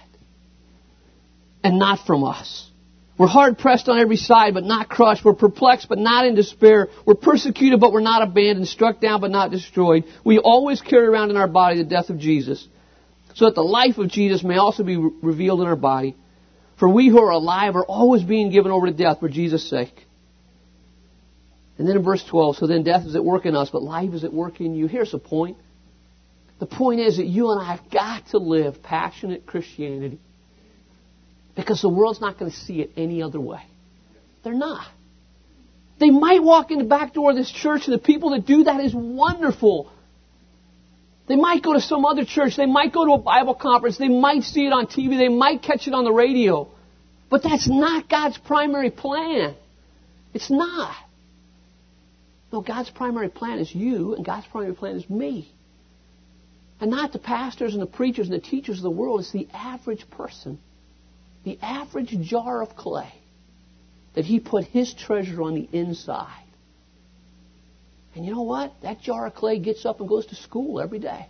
and 1.63 1.77
not 1.77 2.05
from 2.05 2.23
us. 2.23 2.69
We're 3.17 3.27
hard 3.27 3.57
pressed 3.57 3.89
on 3.89 3.99
every 3.99 4.15
side, 4.15 4.53
but 4.53 4.63
not 4.63 4.87
crushed. 4.87 5.25
We're 5.25 5.33
perplexed, 5.33 5.89
but 5.89 5.97
not 5.97 6.25
in 6.25 6.35
despair. 6.35 6.87
We're 7.05 7.15
persecuted, 7.15 7.81
but 7.81 7.91
we're 7.91 7.99
not 7.99 8.21
abandoned. 8.21 8.69
Struck 8.69 9.01
down, 9.01 9.19
but 9.19 9.29
not 9.29 9.51
destroyed. 9.51 10.05
We 10.23 10.39
always 10.39 10.81
carry 10.81 11.05
around 11.05 11.29
in 11.29 11.35
our 11.35 11.49
body 11.49 11.77
the 11.77 11.89
death 11.89 12.09
of 12.09 12.17
Jesus 12.17 12.65
so 13.33 13.45
that 13.45 13.55
the 13.55 13.61
life 13.61 13.97
of 13.97 14.09
Jesus 14.09 14.41
may 14.41 14.57
also 14.57 14.83
be 14.83 14.95
re- 14.95 15.11
revealed 15.21 15.59
in 15.59 15.67
our 15.67 15.75
body. 15.75 16.15
For 16.79 16.87
we 16.87 17.09
who 17.09 17.19
are 17.19 17.31
alive 17.31 17.75
are 17.75 17.85
always 17.85 18.23
being 18.23 18.51
given 18.51 18.71
over 18.71 18.85
to 18.87 18.93
death 18.93 19.19
for 19.19 19.27
Jesus' 19.27 19.69
sake. 19.69 20.07
And 21.77 21.87
then 21.87 21.97
in 21.97 22.03
verse 22.03 22.23
12, 22.23 22.57
so 22.57 22.67
then 22.67 22.83
death 22.83 23.05
is 23.05 23.15
at 23.15 23.23
work 23.23 23.45
in 23.45 23.55
us, 23.55 23.69
but 23.69 23.83
life 23.83 24.13
is 24.13 24.23
at 24.23 24.33
work 24.33 24.59
in 24.61 24.75
you. 24.75 24.87
Here's 24.87 25.11
the 25.11 25.19
point. 25.19 25.57
The 26.59 26.65
point 26.65 26.99
is 26.99 27.17
that 27.17 27.25
you 27.25 27.51
and 27.51 27.61
I 27.61 27.75
have 27.75 27.89
got 27.89 28.27
to 28.29 28.37
live 28.37 28.81
passionate 28.83 29.45
Christianity. 29.45 30.19
Because 31.55 31.81
the 31.81 31.89
world's 31.89 32.21
not 32.21 32.37
going 32.37 32.51
to 32.51 32.57
see 32.57 32.81
it 32.81 32.91
any 32.97 33.21
other 33.21 33.39
way. 33.39 33.61
They're 34.43 34.53
not. 34.53 34.87
They 35.99 36.09
might 36.09 36.41
walk 36.41 36.71
in 36.71 36.77
the 36.77 36.85
back 36.85 37.13
door 37.13 37.31
of 37.31 37.35
this 37.35 37.51
church, 37.51 37.87
and 37.87 37.93
the 37.93 38.03
people 38.03 38.31
that 38.31 38.45
do 38.45 38.63
that 38.63 38.79
is 38.81 38.93
wonderful. 38.93 39.91
They 41.29 41.37
might 41.37 41.63
go 41.63 41.73
to 41.73 41.79
some 41.79 42.03
other 42.05 42.25
church. 42.25 42.57
They 42.57 42.65
might 42.65 42.91
go 42.91 43.05
to 43.05 43.13
a 43.13 43.17
Bible 43.17 43.55
conference. 43.55 43.97
They 43.97 44.09
might 44.09 44.43
see 44.43 44.65
it 44.65 44.73
on 44.73 44.87
TV. 44.87 45.17
They 45.17 45.29
might 45.29 45.61
catch 45.61 45.87
it 45.87 45.93
on 45.93 46.03
the 46.03 46.11
radio. 46.11 46.67
But 47.29 47.43
that's 47.43 47.69
not 47.69 48.09
God's 48.09 48.37
primary 48.37 48.91
plan. 48.91 49.55
It's 50.33 50.49
not. 50.49 50.95
No, 52.51 52.61
God's 52.61 52.89
primary 52.89 53.29
plan 53.29 53.59
is 53.59 53.73
you, 53.73 54.15
and 54.15 54.25
God's 54.25 54.47
primary 54.47 54.75
plan 54.75 54.97
is 54.97 55.09
me. 55.09 55.49
And 56.81 56.91
not 56.91 57.13
the 57.13 57.19
pastors 57.19 57.73
and 57.73 57.81
the 57.81 57.87
preachers 57.87 58.27
and 58.29 58.35
the 58.35 58.45
teachers 58.45 58.77
of 58.77 58.83
the 58.83 58.89
world. 58.89 59.21
It's 59.21 59.31
the 59.31 59.47
average 59.53 60.09
person 60.09 60.59
the 61.43 61.57
average 61.61 62.15
jar 62.21 62.61
of 62.61 62.75
clay 62.75 63.11
that 64.13 64.25
he 64.25 64.39
put 64.39 64.65
his 64.65 64.93
treasure 64.93 65.41
on 65.41 65.55
the 65.55 65.69
inside. 65.71 66.43
And 68.15 68.25
you 68.25 68.33
know 68.33 68.41
what? 68.41 68.73
That 68.81 69.01
jar 69.01 69.27
of 69.27 69.35
clay 69.35 69.59
gets 69.59 69.85
up 69.85 69.99
and 69.99 70.09
goes 70.09 70.25
to 70.27 70.35
school 70.35 70.79
every 70.79 70.99
day. 70.99 71.27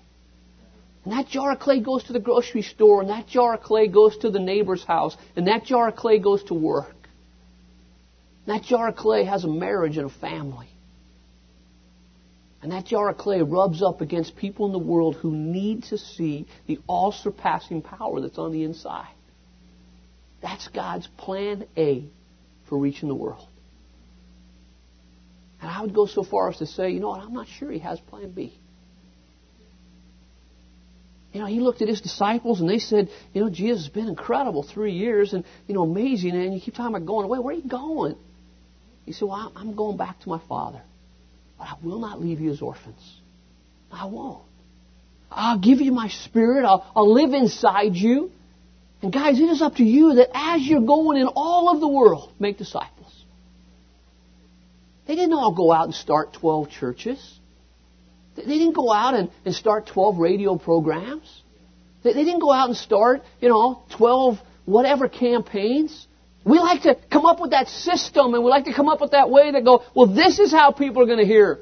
And 1.04 1.14
that 1.14 1.28
jar 1.28 1.52
of 1.52 1.60
clay 1.60 1.80
goes 1.80 2.04
to 2.06 2.14
the 2.14 2.20
grocery 2.20 2.62
store, 2.62 3.02
and 3.02 3.10
that 3.10 3.28
jar 3.28 3.56
of 3.56 3.62
clay 3.62 3.88
goes 3.88 4.18
to 4.18 4.30
the 4.30 4.40
neighbor's 4.40 4.84
house, 4.84 5.16
and 5.36 5.48
that 5.48 5.66
jar 5.66 5.90
of 5.90 5.96
clay 5.96 6.20
goes 6.20 6.44
to 6.46 6.54
work. 6.54 6.96
And 8.46 8.56
that 8.56 8.64
jar 8.64 8.90
of 8.90 8.96
clay 8.96 9.24
has 9.24 9.44
a 9.44 9.48
marriage 9.48 9.98
and 9.98 10.10
a 10.10 10.14
family. 10.14 10.70
And 12.62 12.72
that 12.74 12.86
jar 12.86 13.10
of 13.10 13.18
clay 13.18 13.42
rubs 13.42 13.82
up 13.82 14.02
against 14.02 14.36
people 14.36 14.66
in 14.66 14.74
the 14.74 14.80
world 14.80 15.16
who 15.16 15.32
need 15.32 15.84
to 15.86 15.98
see 15.98 16.46
the 16.68 16.80
all 16.88 17.12
surpassing 17.12 17.82
power 17.82 18.20
that's 18.20 18.38
on 18.38 18.52
the 18.52 18.64
inside. 18.64 19.14
That's 20.42 20.68
God's 20.68 21.08
plan 21.18 21.66
A 21.78 22.06
for 22.68 22.78
reaching 22.78 23.08
the 23.08 23.16
world. 23.16 23.48
I 25.80 25.82
would 25.82 25.94
go 25.94 26.08
so 26.08 26.24
far 26.24 26.50
as 26.50 26.58
to 26.58 26.66
say, 26.66 26.92
you 26.92 27.00
know 27.00 27.08
what, 27.08 27.22
I'm 27.22 27.32
not 27.32 27.48
sure 27.48 27.72
he 27.72 27.80
has 27.80 28.02
plan 28.02 28.32
B. 28.32 28.54
You 31.32 31.40
know, 31.40 31.46
he 31.46 31.62
looked 31.62 31.82
at 31.82 31.88
his 31.88 32.02
disciples 32.02 32.60
and 32.60 32.70
they 32.70 32.80
said, 32.80 33.08
you 33.32 33.42
know, 33.42 33.50
Jesus 33.50 33.86
has 33.86 33.94
been 33.94 34.10
incredible 34.10 34.64
three 34.64 34.92
years 34.92 35.32
and, 35.32 35.46
you 35.68 35.76
know, 35.76 35.84
amazing. 35.84 36.32
And 36.32 36.54
you 36.54 36.60
keep 36.60 36.74
talking 36.74 36.94
about 36.94 37.08
going 37.08 37.24
away. 37.24 37.40
Where 37.40 37.56
are 37.56 37.58
you 37.58 37.70
going? 37.70 38.18
He 39.06 39.14
said, 39.14 39.30
well, 39.30 39.54
I'm 39.56 39.74
going 39.78 39.96
back 39.96 40.20
to 40.22 40.30
my 40.30 40.42
Father. 40.50 40.82
But 41.58 41.68
I 41.68 41.76
will 41.82 42.00
not 42.00 42.20
leave 42.20 42.42
you 42.42 42.52
as 42.52 42.62
orphans. 42.62 43.22
I 43.90 44.06
won't. 44.08 44.44
I'll 45.32 45.60
give 45.60 45.80
you 45.80 45.94
my 45.94 46.10
spirit. 46.10 46.66
I'll, 46.66 46.86
I'll 46.94 47.14
live 47.14 47.34
inside 47.34 47.96
you. 47.96 48.32
And 49.02 49.14
guys, 49.14 49.40
it 49.40 49.46
is 49.46 49.62
up 49.62 49.76
to 49.76 49.84
you 49.86 50.16
that 50.16 50.30
as 50.34 50.62
you're 50.62 50.82
going 50.82 51.22
in 51.22 51.28
all 51.28 51.70
of 51.74 51.80
the 51.80 51.88
world, 51.88 52.34
make 52.38 52.58
disciples. 52.58 52.99
They 55.10 55.16
didn't 55.16 55.34
all 55.34 55.52
go 55.56 55.72
out 55.72 55.86
and 55.86 55.96
start 55.96 56.34
12 56.34 56.70
churches. 56.70 57.40
They 58.36 58.44
didn't 58.44 58.76
go 58.76 58.94
out 58.94 59.16
and, 59.16 59.32
and 59.44 59.56
start 59.56 59.88
12 59.88 60.20
radio 60.20 60.56
programs. 60.56 61.42
They, 62.04 62.14
they 62.14 62.24
didn't 62.24 62.42
go 62.42 62.52
out 62.52 62.68
and 62.68 62.78
start, 62.78 63.24
you 63.42 63.50
know, 63.50 63.82
12 63.98 64.38
whatever 64.66 65.10
campaigns. 65.10 66.06
We 66.46 66.60
like 66.60 66.84
to 66.84 66.96
come 67.12 67.26
up 67.26 67.42
with 67.42 67.50
that 67.52 67.70
system 67.70 68.36
and 68.36 68.44
we 68.44 68.52
like 68.52 68.66
to 68.66 68.74
come 68.74 68.88
up 68.88 69.02
with 69.02 69.10
that 69.14 69.32
way 69.32 69.52
that 69.52 69.66
go, 69.66 69.84
well, 69.96 70.14
this 70.14 70.38
is 70.38 70.52
how 70.52 70.74
people 70.74 71.02
are 71.02 71.08
going 71.08 71.18
to 71.18 71.26
hear. 71.26 71.54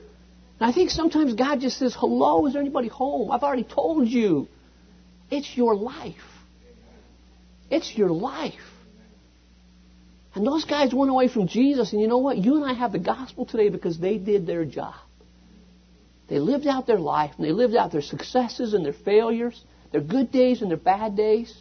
And 0.60 0.70
I 0.70 0.74
think 0.74 0.90
sometimes 0.90 1.34
God 1.34 1.62
just 1.62 1.78
says, 1.78 1.96
hello, 1.98 2.48
is 2.48 2.54
there 2.54 2.62
anybody 2.62 2.90
home? 2.90 3.32
I've 3.32 3.44
already 3.44 3.64
told 3.64 4.10
you. 4.10 4.50
It's 5.32 5.56
your 5.56 5.74
life. 5.74 6.16
It's 7.72 7.98
your 7.98 8.10
life. 8.10 8.60
And 10.38 10.46
those 10.46 10.66
guys 10.66 10.94
went 10.94 11.10
away 11.10 11.30
from 11.30 11.48
Jesus, 11.48 11.94
and 11.94 12.00
you 12.00 12.08
know 12.08 12.20
what? 12.20 12.38
You 12.38 12.58
and 12.58 12.64
I 12.64 12.74
have 12.74 12.92
the 12.92 13.00
gospel 13.00 13.48
today 13.48 13.70
because 13.70 13.98
they 13.98 14.20
did 14.20 14.46
their 14.46 14.66
job. 14.66 14.94
They 16.28 16.38
lived 16.38 16.68
out 16.68 16.86
their 16.86 17.00
life, 17.00 17.32
and 17.36 17.44
they 17.44 17.52
lived 17.52 17.76
out 17.76 17.92
their 17.92 18.04
successes 18.04 18.76
and 18.76 18.86
their 18.86 18.94
failures, 18.94 19.60
their 19.92 20.02
good 20.02 20.32
days 20.32 20.62
and 20.62 20.70
their 20.70 20.78
bad 20.78 21.18
days, 21.18 21.52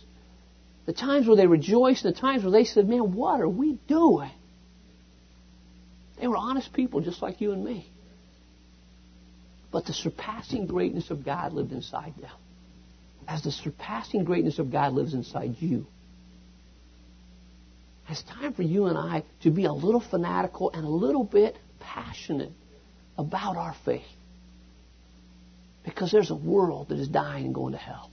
the 0.85 0.93
times 0.93 1.27
where 1.27 1.39
they 1.39 1.47
rejoiced, 1.47 2.05
and 2.05 2.15
the 2.15 2.21
times 2.21 2.43
where 2.43 2.53
they 2.53 2.65
said, 2.65 2.87
Man, 2.87 3.15
what 3.15 3.41
are 3.41 3.49
we 3.49 3.79
doing? 3.89 4.31
They 6.21 6.27
were 6.27 6.37
honest 6.37 6.71
people 6.75 7.01
just 7.01 7.23
like 7.23 7.41
you 7.41 7.53
and 7.53 7.65
me. 7.65 7.91
But 9.73 9.87
the 9.87 9.95
surpassing 9.95 10.67
greatness 10.67 11.11
of 11.11 11.25
God 11.25 11.55
lived 11.55 11.73
inside 11.73 12.13
them. 12.21 12.31
As 13.27 13.43
the 13.43 13.53
surpassing 13.53 14.25
greatness 14.25 14.59
of 14.59 14.71
God 14.71 14.93
lives 14.93 15.15
inside 15.15 15.57
you, 15.61 15.87
it's 18.09 18.23
time 18.23 18.53
for 18.53 18.63
you 18.63 18.87
and 18.87 18.97
I 18.97 19.25
to 19.43 19.51
be 19.51 19.65
a 19.65 19.73
little 19.73 20.01
fanatical 20.01 20.71
and 20.73 20.85
a 20.85 20.89
little 20.89 21.25
bit 21.25 21.57
passionate 21.81 22.53
about 23.19 23.57
our 23.57 23.75
faith. 23.85 24.03
Because 25.85 26.13
there's 26.13 26.31
a 26.31 26.37
world 26.37 26.89
that 26.89 26.99
is 26.99 27.09
dying 27.09 27.47
and 27.47 27.55
going 27.55 27.73
to 27.73 27.79
hell. 27.79 28.11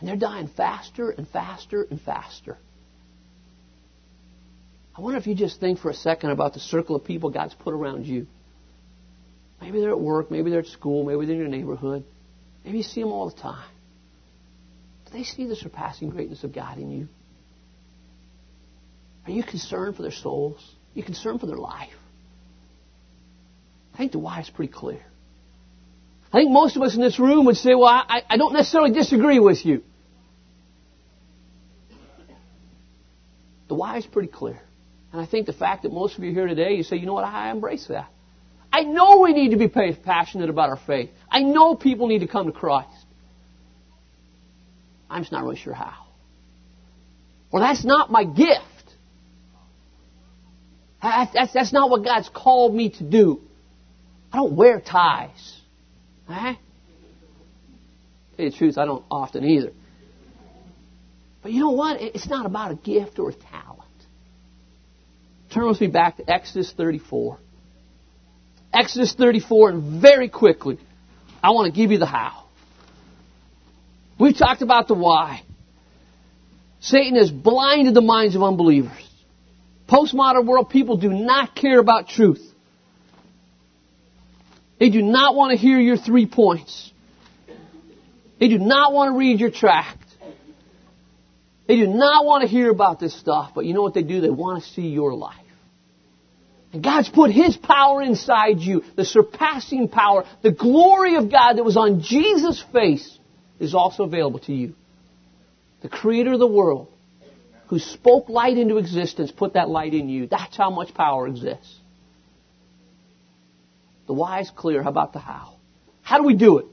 And 0.00 0.08
they're 0.08 0.16
dying 0.16 0.48
faster 0.48 1.10
and 1.10 1.26
faster 1.28 1.82
and 1.82 2.00
faster. 2.00 2.58
I 4.96 5.00
wonder 5.00 5.18
if 5.18 5.26
you 5.26 5.34
just 5.34 5.60
think 5.60 5.78
for 5.78 5.90
a 5.90 5.94
second 5.94 6.30
about 6.30 6.54
the 6.54 6.60
circle 6.60 6.94
of 6.94 7.04
people 7.04 7.30
God's 7.30 7.54
put 7.54 7.74
around 7.74 8.06
you. 8.06 8.26
Maybe 9.60 9.80
they're 9.80 9.90
at 9.90 10.00
work, 10.00 10.30
maybe 10.30 10.50
they're 10.50 10.60
at 10.60 10.66
school, 10.66 11.04
maybe 11.04 11.26
they're 11.26 11.36
in 11.36 11.40
your 11.40 11.48
neighborhood. 11.48 12.04
Maybe 12.64 12.78
you 12.78 12.84
see 12.84 13.00
them 13.00 13.12
all 13.12 13.30
the 13.30 13.40
time. 13.40 13.68
Do 15.06 15.12
they 15.12 15.24
see 15.24 15.46
the 15.46 15.56
surpassing 15.56 16.10
greatness 16.10 16.44
of 16.44 16.54
God 16.54 16.78
in 16.78 16.90
you? 16.90 17.08
Are 19.26 19.30
you 19.30 19.42
concerned 19.42 19.96
for 19.96 20.02
their 20.02 20.12
souls? 20.12 20.58
Are 20.58 20.98
you 20.98 21.02
concerned 21.02 21.40
for 21.40 21.46
their 21.46 21.56
life? 21.56 21.92
I 23.94 23.96
think 23.96 24.12
the 24.12 24.18
why 24.18 24.40
is 24.40 24.50
pretty 24.50 24.72
clear. 24.72 25.02
I 26.32 26.38
think 26.38 26.50
most 26.50 26.76
of 26.76 26.82
us 26.82 26.94
in 26.96 27.00
this 27.00 27.18
room 27.20 27.46
would 27.46 27.56
say, 27.56 27.74
well, 27.74 27.86
I, 27.86 28.22
I 28.28 28.36
don't 28.36 28.52
necessarily 28.52 28.90
disagree 28.90 29.38
with 29.38 29.64
you. 29.64 29.82
The 33.68 33.74
why 33.74 33.98
is 33.98 34.06
pretty 34.06 34.28
clear. 34.28 34.60
And 35.12 35.20
I 35.22 35.26
think 35.26 35.46
the 35.46 35.52
fact 35.52 35.84
that 35.84 35.92
most 35.92 36.18
of 36.18 36.24
you 36.24 36.32
here 36.32 36.46
today, 36.48 36.74
you 36.74 36.82
say, 36.82 36.96
you 36.96 37.06
know 37.06 37.14
what, 37.14 37.24
I 37.24 37.52
embrace 37.52 37.86
that. 37.88 38.08
I 38.72 38.82
know 38.82 39.20
we 39.20 39.32
need 39.32 39.52
to 39.52 39.56
be 39.56 39.68
passionate 39.68 40.50
about 40.50 40.70
our 40.70 40.76
faith. 40.76 41.10
I 41.30 41.42
know 41.42 41.76
people 41.76 42.08
need 42.08 42.18
to 42.18 42.26
come 42.26 42.46
to 42.46 42.52
Christ. 42.52 42.90
I'm 45.08 45.22
just 45.22 45.30
not 45.30 45.44
really 45.44 45.56
sure 45.56 45.72
how. 45.72 45.94
Well, 47.52 47.62
that's 47.62 47.84
not 47.84 48.10
my 48.10 48.24
gift. 48.24 48.64
That's, 51.04 51.52
that's 51.52 51.72
not 51.72 51.90
what 51.90 52.02
God's 52.02 52.30
called 52.30 52.74
me 52.74 52.88
to 52.88 53.04
do. 53.04 53.42
I 54.32 54.38
don't 54.38 54.56
wear 54.56 54.80
ties. 54.80 55.60
Eh? 56.30 56.54
Tell 58.36 58.44
you 58.44 58.50
the 58.50 58.56
truth, 58.56 58.78
I 58.78 58.86
don't 58.86 59.04
often 59.10 59.44
either. 59.44 59.72
But 61.42 61.52
you 61.52 61.60
know 61.60 61.72
what? 61.72 62.00
It's 62.00 62.26
not 62.26 62.46
about 62.46 62.70
a 62.72 62.76
gift 62.76 63.18
or 63.18 63.28
a 63.30 63.34
talent. 63.34 63.82
Turn 65.52 65.68
with 65.68 65.80
me 65.80 65.88
back 65.88 66.16
to 66.16 66.28
Exodus 66.28 66.72
34. 66.72 67.38
Exodus 68.72 69.12
34, 69.12 69.70
and 69.70 70.02
very 70.02 70.30
quickly, 70.30 70.78
I 71.42 71.50
want 71.50 71.72
to 71.72 71.78
give 71.78 71.92
you 71.92 71.98
the 71.98 72.06
how. 72.06 72.44
We've 74.18 74.36
talked 74.36 74.62
about 74.62 74.88
the 74.88 74.94
why. 74.94 75.42
Satan 76.80 77.16
has 77.16 77.30
blinded 77.30 77.92
the 77.92 78.00
minds 78.00 78.34
of 78.34 78.42
unbelievers. 78.42 78.90
Postmodern 79.88 80.46
world 80.46 80.70
people 80.70 80.96
do 80.96 81.10
not 81.10 81.54
care 81.54 81.78
about 81.78 82.08
truth. 82.08 82.42
They 84.78 84.90
do 84.90 85.02
not 85.02 85.34
want 85.34 85.52
to 85.52 85.56
hear 85.56 85.78
your 85.78 85.96
three 85.96 86.26
points. 86.26 86.90
They 88.40 88.48
do 88.48 88.58
not 88.58 88.92
want 88.92 89.14
to 89.14 89.18
read 89.18 89.40
your 89.40 89.50
tract. 89.50 90.04
They 91.66 91.76
do 91.76 91.86
not 91.86 92.24
want 92.24 92.42
to 92.42 92.48
hear 92.48 92.70
about 92.70 93.00
this 93.00 93.18
stuff, 93.18 93.52
but 93.54 93.64
you 93.64 93.72
know 93.72 93.82
what 93.82 93.94
they 93.94 94.02
do? 94.02 94.20
They 94.20 94.30
want 94.30 94.62
to 94.62 94.70
see 94.70 94.88
your 94.88 95.14
life. 95.14 95.36
And 96.72 96.82
God's 96.82 97.08
put 97.08 97.30
His 97.30 97.56
power 97.56 98.02
inside 98.02 98.58
you, 98.58 98.82
the 98.96 99.04
surpassing 99.04 99.88
power, 99.88 100.24
the 100.42 100.50
glory 100.50 101.16
of 101.16 101.30
God 101.30 101.54
that 101.54 101.64
was 101.64 101.76
on 101.76 102.02
Jesus' 102.02 102.62
face 102.72 103.18
is 103.60 103.74
also 103.74 104.02
available 104.02 104.40
to 104.40 104.52
you. 104.52 104.74
The 105.82 105.88
Creator 105.88 106.32
of 106.32 106.40
the 106.40 106.46
world 106.46 106.88
who 107.68 107.78
spoke 107.78 108.28
light 108.28 108.58
into 108.58 108.76
existence 108.78 109.30
put 109.30 109.54
that 109.54 109.68
light 109.68 109.94
in 109.94 110.08
you. 110.08 110.26
That's 110.26 110.56
how 110.56 110.70
much 110.70 110.94
power 110.94 111.26
exists. 111.26 111.80
The 114.06 114.12
why 114.12 114.40
is 114.40 114.50
clear. 114.54 114.82
How 114.82 114.90
about 114.90 115.12
the 115.12 115.18
how? 115.18 115.54
How 116.02 116.18
do 116.18 116.24
we 116.24 116.34
do 116.34 116.58
it? 116.58 116.66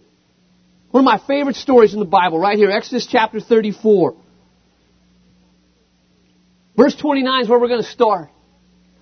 One 0.92 1.04
of 1.04 1.06
my 1.06 1.26
favorite 1.26 1.56
stories 1.56 1.94
in 1.94 2.00
the 2.00 2.06
Bible, 2.06 2.38
right 2.38 2.58
here, 2.58 2.70
Exodus 2.70 3.08
chapter 3.10 3.40
34. 3.40 4.16
Verse 6.76 6.96
29 6.96 7.44
is 7.44 7.50
where 7.50 7.60
we're 7.60 7.70
going 7.70 7.84
to 7.84 7.90
start. 7.90 8.30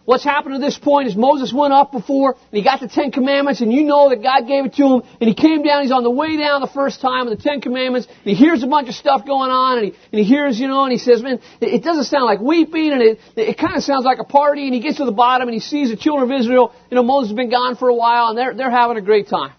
What's 0.09 0.23
happened 0.23 0.55
to 0.55 0.59
this 0.59 0.75
point 0.75 1.07
is 1.07 1.15
Moses 1.15 1.53
went 1.53 1.71
up 1.71 1.91
before 1.91 2.31
and 2.33 2.57
he 2.57 2.63
got 2.63 2.79
the 2.79 2.87
Ten 2.87 3.11
Commandments 3.11 3.61
and 3.61 3.71
you 3.71 3.83
know 3.83 4.09
that 4.09 4.23
God 4.23 4.47
gave 4.47 4.65
it 4.65 4.73
to 4.73 4.83
him 4.83 5.01
and 5.21 5.27
he 5.29 5.35
came 5.35 5.61
down, 5.61 5.83
he's 5.83 5.91
on 5.91 6.01
the 6.01 6.09
way 6.09 6.35
down 6.35 6.61
the 6.61 6.73
first 6.73 6.99
time 6.99 7.27
of 7.27 7.37
the 7.37 7.43
Ten 7.43 7.61
Commandments 7.61 8.07
and 8.07 8.25
he 8.25 8.33
hears 8.33 8.63
a 8.63 8.65
bunch 8.65 8.89
of 8.89 8.95
stuff 8.95 9.23
going 9.23 9.51
on 9.51 9.77
and 9.77 9.85
he, 9.85 9.93
and 10.11 10.19
he 10.19 10.23
hears, 10.23 10.59
you 10.59 10.67
know, 10.67 10.81
and 10.83 10.91
he 10.91 10.97
says, 10.97 11.21
man, 11.21 11.39
it, 11.61 11.67
it 11.75 11.83
doesn't 11.83 12.05
sound 12.05 12.25
like 12.25 12.39
weeping 12.39 12.91
and 12.91 13.03
it, 13.03 13.19
it 13.35 13.59
kind 13.59 13.77
of 13.77 13.83
sounds 13.83 14.03
like 14.03 14.17
a 14.17 14.23
party 14.23 14.65
and 14.65 14.73
he 14.73 14.79
gets 14.81 14.97
to 14.97 15.05
the 15.05 15.11
bottom 15.11 15.47
and 15.47 15.53
he 15.53 15.59
sees 15.59 15.91
the 15.91 15.95
children 15.95 16.31
of 16.31 16.41
Israel, 16.41 16.73
you 16.89 16.95
know, 16.95 17.03
Moses 17.03 17.29
has 17.29 17.35
been 17.35 17.51
gone 17.51 17.75
for 17.75 17.87
a 17.87 17.95
while 17.95 18.29
and 18.29 18.37
they're, 18.39 18.55
they're 18.55 18.71
having 18.71 18.97
a 18.97 19.01
great 19.01 19.27
time. 19.27 19.53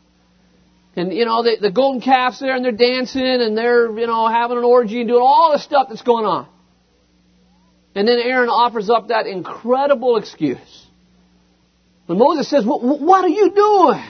And, 0.96 1.12
you 1.12 1.26
know, 1.26 1.44
the, 1.44 1.58
the 1.60 1.70
golden 1.70 2.00
calf's 2.00 2.40
there 2.40 2.56
and 2.56 2.64
they're 2.64 2.72
dancing 2.72 3.22
and 3.22 3.56
they're, 3.56 3.96
you 3.96 4.08
know, 4.08 4.26
having 4.26 4.58
an 4.58 4.64
orgy 4.64 4.98
and 4.98 5.08
doing 5.08 5.22
all 5.22 5.52
the 5.52 5.60
stuff 5.60 5.86
that's 5.90 6.02
going 6.02 6.26
on. 6.26 6.48
And 7.94 8.06
then 8.06 8.18
Aaron 8.18 8.48
offers 8.48 8.88
up 8.88 9.08
that 9.08 9.26
incredible 9.26 10.16
excuse. 10.16 10.86
When 12.06 12.18
Moses 12.18 12.48
says, 12.48 12.64
what 12.66 13.24
are 13.24 13.28
you 13.28 13.52
doing? 13.54 14.04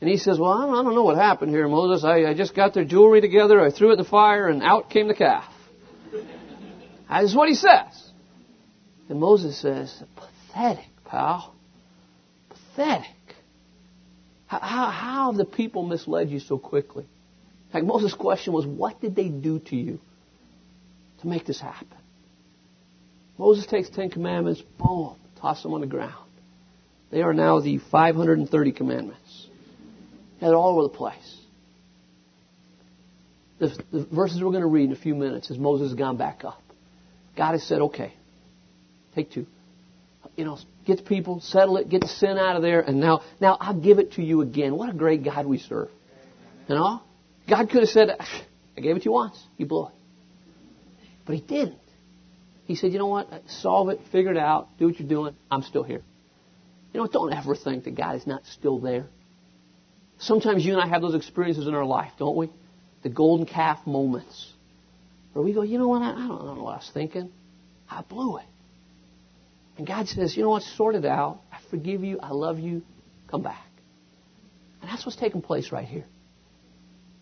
And 0.00 0.10
he 0.10 0.16
says, 0.16 0.38
well, 0.38 0.50
I 0.50 0.66
don't, 0.66 0.74
I 0.74 0.82
don't 0.82 0.94
know 0.94 1.04
what 1.04 1.16
happened 1.16 1.52
here, 1.52 1.68
Moses. 1.68 2.04
I, 2.04 2.24
I, 2.24 2.34
just 2.34 2.56
got 2.56 2.74
their 2.74 2.84
jewelry 2.84 3.20
together, 3.20 3.60
I 3.60 3.70
threw 3.70 3.90
it 3.90 3.92
in 3.92 3.98
the 3.98 4.04
fire, 4.04 4.48
and 4.48 4.60
out 4.60 4.90
came 4.90 5.06
the 5.06 5.14
calf. 5.14 5.44
That's 7.08 7.34
what 7.36 7.48
he 7.48 7.54
says. 7.54 8.10
And 9.08 9.20
Moses 9.20 9.56
says, 9.60 10.02
pathetic, 10.16 10.88
pal. 11.04 11.54
Pathetic. 12.48 13.06
How, 14.46 14.58
how, 14.58 14.90
how 14.90 15.26
have 15.30 15.36
the 15.36 15.44
people 15.44 15.84
misled 15.84 16.30
you 16.30 16.40
so 16.40 16.58
quickly? 16.58 17.06
Like 17.72 17.84
Moses' 17.84 18.12
question 18.12 18.52
was, 18.52 18.66
what 18.66 19.00
did 19.00 19.14
they 19.14 19.28
do 19.28 19.60
to 19.60 19.76
you 19.76 20.00
to 21.20 21.28
make 21.28 21.46
this 21.46 21.60
happen? 21.60 21.96
Moses 23.42 23.66
takes 23.66 23.90
Ten 23.90 24.08
Commandments, 24.08 24.62
boom, 24.78 25.16
toss 25.40 25.64
them 25.64 25.74
on 25.74 25.80
the 25.80 25.86
ground. 25.88 26.30
They 27.10 27.22
are 27.22 27.34
now 27.34 27.58
the 27.58 27.78
530 27.78 28.70
commandments. 28.70 29.48
They're 30.40 30.54
all 30.54 30.78
over 30.78 30.82
the 30.82 30.96
place. 30.96 31.40
The, 33.58 33.76
the 33.90 34.04
verses 34.04 34.40
we're 34.40 34.50
going 34.50 34.62
to 34.62 34.68
read 34.68 34.84
in 34.84 34.92
a 34.92 34.96
few 34.96 35.16
minutes 35.16 35.50
as 35.50 35.58
Moses 35.58 35.88
has 35.88 35.98
gone 35.98 36.16
back 36.16 36.44
up. 36.44 36.62
God 37.36 37.52
has 37.52 37.64
said, 37.64 37.80
okay, 37.80 38.14
take 39.16 39.32
two. 39.32 39.48
You 40.36 40.44
know, 40.44 40.56
get 40.86 40.98
the 40.98 41.02
people, 41.02 41.40
settle 41.40 41.78
it, 41.78 41.88
get 41.88 42.02
the 42.02 42.08
sin 42.08 42.38
out 42.38 42.54
of 42.54 42.62
there, 42.62 42.80
and 42.80 43.00
now, 43.00 43.22
now 43.40 43.56
I'll 43.60 43.74
give 43.74 43.98
it 43.98 44.12
to 44.12 44.22
you 44.22 44.42
again. 44.42 44.76
What 44.76 44.88
a 44.88 44.94
great 44.94 45.24
God 45.24 45.46
we 45.46 45.58
serve. 45.58 45.88
You 46.68 46.76
know? 46.76 47.02
God 47.50 47.68
could 47.70 47.80
have 47.80 47.90
said, 47.90 48.10
I 48.20 48.80
gave 48.80 48.94
it 48.94 49.00
to 49.00 49.06
you 49.06 49.12
once. 49.12 49.44
You 49.56 49.66
blew 49.66 49.88
it. 49.88 49.94
But 51.26 51.34
He 51.34 51.40
didn't. 51.40 51.81
He 52.66 52.76
said, 52.76 52.92
you 52.92 52.98
know 52.98 53.06
what? 53.06 53.28
Solve 53.48 53.88
it, 53.90 54.00
figure 54.10 54.30
it 54.30 54.38
out, 54.38 54.68
do 54.78 54.86
what 54.86 54.98
you're 54.98 55.08
doing. 55.08 55.34
I'm 55.50 55.62
still 55.62 55.82
here. 55.82 56.02
You 56.92 57.00
know, 57.00 57.06
don't 57.06 57.32
ever 57.32 57.56
think 57.56 57.84
that 57.84 57.96
God 57.96 58.16
is 58.16 58.26
not 58.26 58.44
still 58.46 58.78
there. 58.78 59.06
Sometimes 60.18 60.64
you 60.64 60.72
and 60.72 60.80
I 60.80 60.86
have 60.86 61.02
those 61.02 61.14
experiences 61.14 61.66
in 61.66 61.74
our 61.74 61.84
life, 61.84 62.12
don't 62.18 62.36
we? 62.36 62.50
The 63.02 63.08
golden 63.08 63.46
calf 63.46 63.86
moments. 63.86 64.52
Where 65.32 65.44
we 65.44 65.52
go, 65.52 65.62
you 65.62 65.78
know 65.78 65.88
what? 65.88 66.02
I 66.02 66.12
don't 66.12 66.28
know 66.28 66.62
what 66.62 66.72
I 66.72 66.76
was 66.76 66.90
thinking. 66.92 67.32
I 67.90 68.02
blew 68.02 68.38
it. 68.38 68.44
And 69.78 69.86
God 69.86 70.06
says, 70.06 70.36
you 70.36 70.42
know 70.42 70.50
what? 70.50 70.62
Sort 70.62 70.94
it 70.94 71.04
out. 71.04 71.40
I 71.50 71.58
forgive 71.70 72.04
you. 72.04 72.20
I 72.20 72.30
love 72.30 72.58
you. 72.58 72.82
Come 73.30 73.42
back. 73.42 73.66
And 74.80 74.90
that's 74.90 75.04
what's 75.06 75.16
taking 75.16 75.40
place 75.40 75.72
right 75.72 75.88
here. 75.88 76.04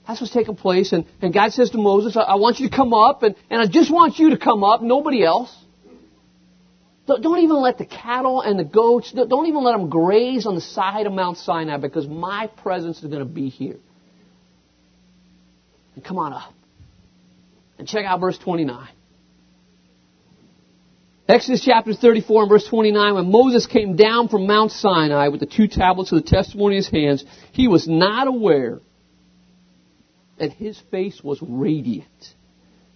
That's 0.06 0.20
what's 0.20 0.32
taking 0.32 0.56
place. 0.56 0.92
And, 0.92 1.06
and 1.20 1.32
God 1.32 1.52
says 1.52 1.70
to 1.70 1.78
Moses, 1.78 2.16
I, 2.16 2.22
I 2.22 2.34
want 2.36 2.58
you 2.58 2.68
to 2.68 2.76
come 2.76 2.92
up, 2.92 3.22
and, 3.22 3.36
and 3.48 3.60
I 3.60 3.66
just 3.66 3.92
want 3.92 4.18
you 4.18 4.30
to 4.30 4.38
come 4.38 4.64
up, 4.64 4.82
nobody 4.82 5.24
else. 5.24 5.56
Don't, 7.06 7.22
don't 7.22 7.40
even 7.40 7.56
let 7.56 7.78
the 7.78 7.86
cattle 7.86 8.40
and 8.40 8.58
the 8.58 8.64
goats, 8.64 9.12
don't 9.12 9.46
even 9.46 9.62
let 9.62 9.72
them 9.72 9.88
graze 9.88 10.46
on 10.46 10.54
the 10.54 10.60
side 10.60 11.06
of 11.06 11.12
Mount 11.12 11.38
Sinai 11.38 11.76
because 11.76 12.06
my 12.06 12.46
presence 12.46 13.02
is 13.02 13.04
going 13.04 13.20
to 13.20 13.24
be 13.24 13.48
here. 13.48 13.78
And 15.94 16.04
come 16.04 16.18
on 16.18 16.32
up. 16.32 16.52
And 17.78 17.88
check 17.88 18.04
out 18.04 18.20
verse 18.20 18.38
29. 18.38 18.88
Exodus 21.28 21.64
chapter 21.64 21.94
34 21.94 22.42
and 22.42 22.50
verse 22.50 22.66
29, 22.66 23.14
when 23.14 23.30
Moses 23.30 23.66
came 23.66 23.94
down 23.94 24.28
from 24.28 24.46
Mount 24.46 24.72
Sinai 24.72 25.28
with 25.28 25.38
the 25.38 25.46
two 25.46 25.68
tablets 25.68 26.10
of 26.10 26.22
the 26.22 26.28
testimony 26.28 26.76
in 26.76 26.82
his 26.82 26.90
hands, 26.90 27.24
he 27.52 27.68
was 27.68 27.86
not 27.86 28.26
aware 28.26 28.80
that 30.40 30.52
his 30.54 30.80
face 30.90 31.22
was 31.22 31.38
radiant. 31.40 32.08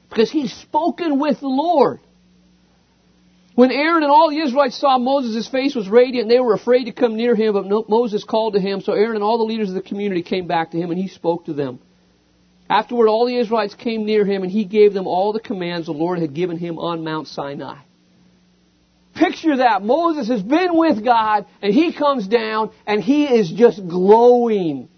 Because 0.09 0.31
he'd 0.31 0.49
spoken 0.49 1.21
with 1.21 1.41
the 1.41 1.47
Lord. 1.47 2.01
When 3.55 3.71
Aaron 3.71 4.03
and 4.03 4.11
all 4.11 4.31
the 4.31 4.41
Israelites 4.41 4.81
saw 4.81 4.99
Moses, 4.99 5.37
his 5.37 5.49
face 5.49 5.75
was 5.75 5.89
radiant, 5.89 6.29
they 6.29 6.41
were 6.41 6.55
afraid 6.55 6.85
to 6.85 6.93
come 6.93 7.17
near 7.17 7.37
him, 7.37 7.53
but 7.53 7.89
Moses 7.89 8.25
called 8.25 8.55
to 8.55 8.61
him. 8.61 8.81
So 8.81 8.95
Aaron 8.95 9.15
and 9.15 9.23
all 9.23 9.39
the 9.39 9.45
leaders 9.45 9.69
of 9.69 9.75
the 9.75 9.83
community 9.83 10.23
came 10.23 10.49
back 10.49 10.73
to 10.73 10.79
him, 10.79 10.91
and 10.91 10.99
he 10.99 11.09
spoke 11.09 11.45
to 11.45 11.53
them. 11.53 11.79
Afterward, 12.69 13.09
all 13.09 13.27
the 13.27 13.37
Israelites 13.37 13.75
came 13.75 14.07
near 14.07 14.25
him, 14.25 14.43
and 14.43 14.51
he 14.51 14.65
gave 14.65 14.95
them 14.95 15.07
all 15.07 15.33
the 15.33 15.41
commands 15.41 15.87
the 15.87 15.93
Lord 15.93 16.19
had 16.19 16.35
given 16.35 16.57
him 16.57 16.79
on 16.79 17.05
Mount 17.05 17.29
Sinai. 17.29 17.77
Picture 19.15 19.59
that. 19.59 19.85
Moses 19.85 20.29
has 20.29 20.43
been 20.43 20.77
with 20.77 21.05
God, 21.05 21.47
and 21.63 21.73
he 21.73 21.93
comes 21.93 22.27
down, 22.27 22.73
and 22.87 23.03
he 23.03 23.27
is 23.27 23.51
just 23.51 23.87
glowing. 23.87 24.89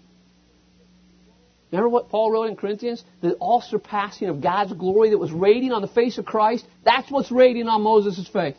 Remember 1.71 1.89
what 1.89 2.09
Paul 2.09 2.31
wrote 2.31 2.45
in 2.45 2.55
Corinthians? 2.55 3.03
The 3.21 3.33
all 3.33 3.61
surpassing 3.61 4.29
of 4.29 4.41
God's 4.41 4.73
glory 4.73 5.09
that 5.09 5.17
was 5.17 5.31
radiant 5.31 5.73
on 5.73 5.81
the 5.81 5.87
face 5.87 6.17
of 6.17 6.25
Christ? 6.25 6.65
That's 6.85 7.11
what's 7.11 7.31
radiant 7.31 7.69
on 7.69 7.81
Moses' 7.81 8.27
face. 8.27 8.55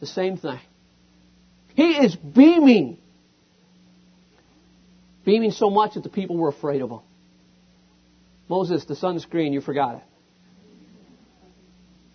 The 0.00 0.06
same 0.06 0.36
thing. 0.36 0.60
He 1.74 1.92
is 1.96 2.14
beaming. 2.14 2.98
Beaming 5.24 5.50
so 5.50 5.68
much 5.68 5.94
that 5.94 6.04
the 6.04 6.08
people 6.08 6.36
were 6.36 6.48
afraid 6.48 6.80
of 6.80 6.90
him. 6.90 7.00
Moses, 8.48 8.84
the 8.84 8.94
sunscreen, 8.94 9.52
you 9.52 9.60
forgot 9.60 9.96
it. 9.96 10.02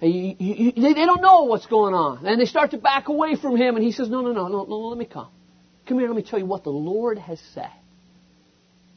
You, 0.08 0.36
you, 0.40 0.56
you, 0.56 0.72
they, 0.72 0.94
don't 1.06 1.22
know 1.22 1.44
what's 1.44 1.68
going 1.68 1.94
on. 1.94 2.26
And 2.26 2.40
they 2.40 2.46
start 2.46 2.72
to 2.72 2.78
back 2.78 3.10
away 3.10 3.36
from 3.36 3.56
him, 3.56 3.76
and 3.76 3.84
he 3.84 3.92
says, 3.92 4.10
No, 4.10 4.22
no, 4.22 4.32
no, 4.32 4.48
no, 4.48 4.64
no, 4.64 4.78
let 4.78 4.98
me 4.98 5.06
come. 5.06 5.28
Come 5.86 6.00
here, 6.00 6.08
let 6.08 6.16
me 6.16 6.24
tell 6.24 6.40
you 6.40 6.46
what 6.46 6.64
the 6.64 6.72
Lord 6.72 7.20
has 7.20 7.40
said. 7.54 7.70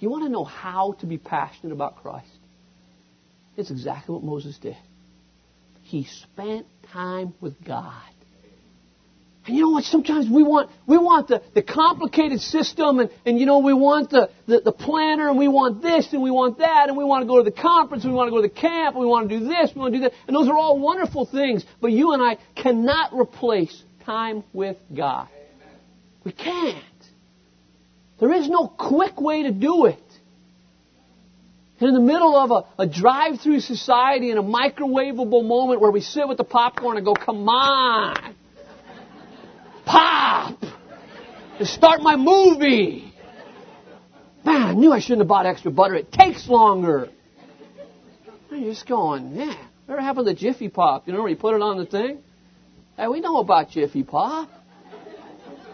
You 0.05 0.11
want 0.11 0.25
to 0.25 0.29
know 0.29 0.45
how 0.45 0.97
to 1.01 1.07
be 1.07 1.17
passionate 1.17 1.73
about 1.73 1.97
Christ? 2.03 2.29
It's 3.57 3.71
exactly 3.71 4.12
what 4.12 4.23
Moses 4.23 4.59
did. 4.59 4.77
He 5.81 6.05
spent 6.05 6.67
time 6.93 7.33
with 7.40 7.55
God. 7.64 8.03
And 9.47 9.57
you 9.57 9.62
know 9.62 9.71
what? 9.71 9.85
Sometimes 9.85 10.29
we 10.29 10.43
want 10.43 10.71
we 10.87 10.99
want 10.99 11.29
the, 11.29 11.40
the 11.55 11.62
complicated 11.62 12.43
system 12.43 12.99
and, 13.01 13.09
and 13.25 13.40
you 13.40 13.47
know 13.47 13.61
we 13.61 13.73
want 13.73 14.11
the, 14.11 14.29
the, 14.47 14.61
the 14.61 14.73
planner 14.73 15.31
and 15.31 15.38
we 15.38 15.49
want 15.49 15.81
this 15.81 16.12
and 16.12 16.23
we 16.23 16.31
want 16.31 16.59
that 16.59 16.88
and 16.88 16.99
we 16.99 17.05
want 17.05 17.23
to 17.23 17.27
go 17.27 17.43
to 17.43 17.51
the 17.51 17.57
conference 17.57 18.05
and 18.05 18.12
we 18.12 18.17
want 18.19 18.27
to 18.27 18.31
go 18.31 18.43
to 18.43 18.49
the 18.49 18.61
camp 18.61 18.97
and 18.97 19.01
we 19.03 19.07
want 19.07 19.31
to 19.31 19.38
do 19.38 19.47
this, 19.47 19.71
we 19.75 19.81
want 19.81 19.95
to 19.95 20.01
do 20.01 20.03
that. 20.03 20.12
And 20.27 20.37
those 20.37 20.49
are 20.49 20.55
all 20.55 20.79
wonderful 20.79 21.25
things. 21.25 21.64
But 21.81 21.93
you 21.93 22.12
and 22.12 22.23
I 22.23 22.37
cannot 22.55 23.14
replace 23.14 23.83
time 24.05 24.45
with 24.53 24.77
God. 24.95 25.29
We 26.25 26.33
can't. 26.33 26.85
There 28.25 28.33
is 28.33 28.49
no 28.49 28.69
quick 28.69 29.21
way 29.21 29.43
to 29.43 29.51
do 29.51 29.85
it. 29.85 30.03
And 31.79 31.91
in 31.91 31.95
the 31.95 32.01
middle 32.01 32.35
of 32.39 32.51
a, 32.51 32.83
a 32.85 32.87
drive-through 32.87 33.61
society 33.61 34.31
in 34.31 34.39
a 34.39 34.43
microwavable 34.43 35.45
moment 35.45 35.83
where 35.83 35.91
we 35.91 36.01
sit 36.01 36.27
with 36.27 36.39
the 36.39 36.45
popcorn 36.45 36.97
and 36.97 37.05
go, 37.05 37.13
come 37.13 37.47
on, 37.47 38.35
pop, 39.85 40.59
to 41.59 41.67
start 41.67 42.01
my 42.01 42.17
movie. 42.17 43.13
Man, 44.42 44.63
I 44.63 44.73
knew 44.73 44.90
I 44.90 45.01
shouldn't 45.01 45.21
have 45.21 45.29
bought 45.29 45.44
extra 45.44 45.71
butter. 45.71 45.94
It 45.94 46.11
takes 46.11 46.48
longer. 46.48 47.11
You're 48.51 48.73
just 48.73 48.88
going, 48.88 49.35
yeah. 49.35 49.55
Whatever 49.85 50.03
happened 50.03 50.29
to 50.29 50.35
Jiffy 50.35 50.71
Pop? 50.71 51.07
You 51.07 51.13
know 51.13 51.21
where 51.21 51.29
you 51.29 51.37
put 51.37 51.55
it 51.55 51.61
on 51.61 51.77
the 51.77 51.85
thing? 51.85 52.23
Hey, 52.96 53.07
we 53.07 53.21
know 53.21 53.37
about 53.37 53.69
Jiffy 53.69 54.03
Pop. 54.03 54.48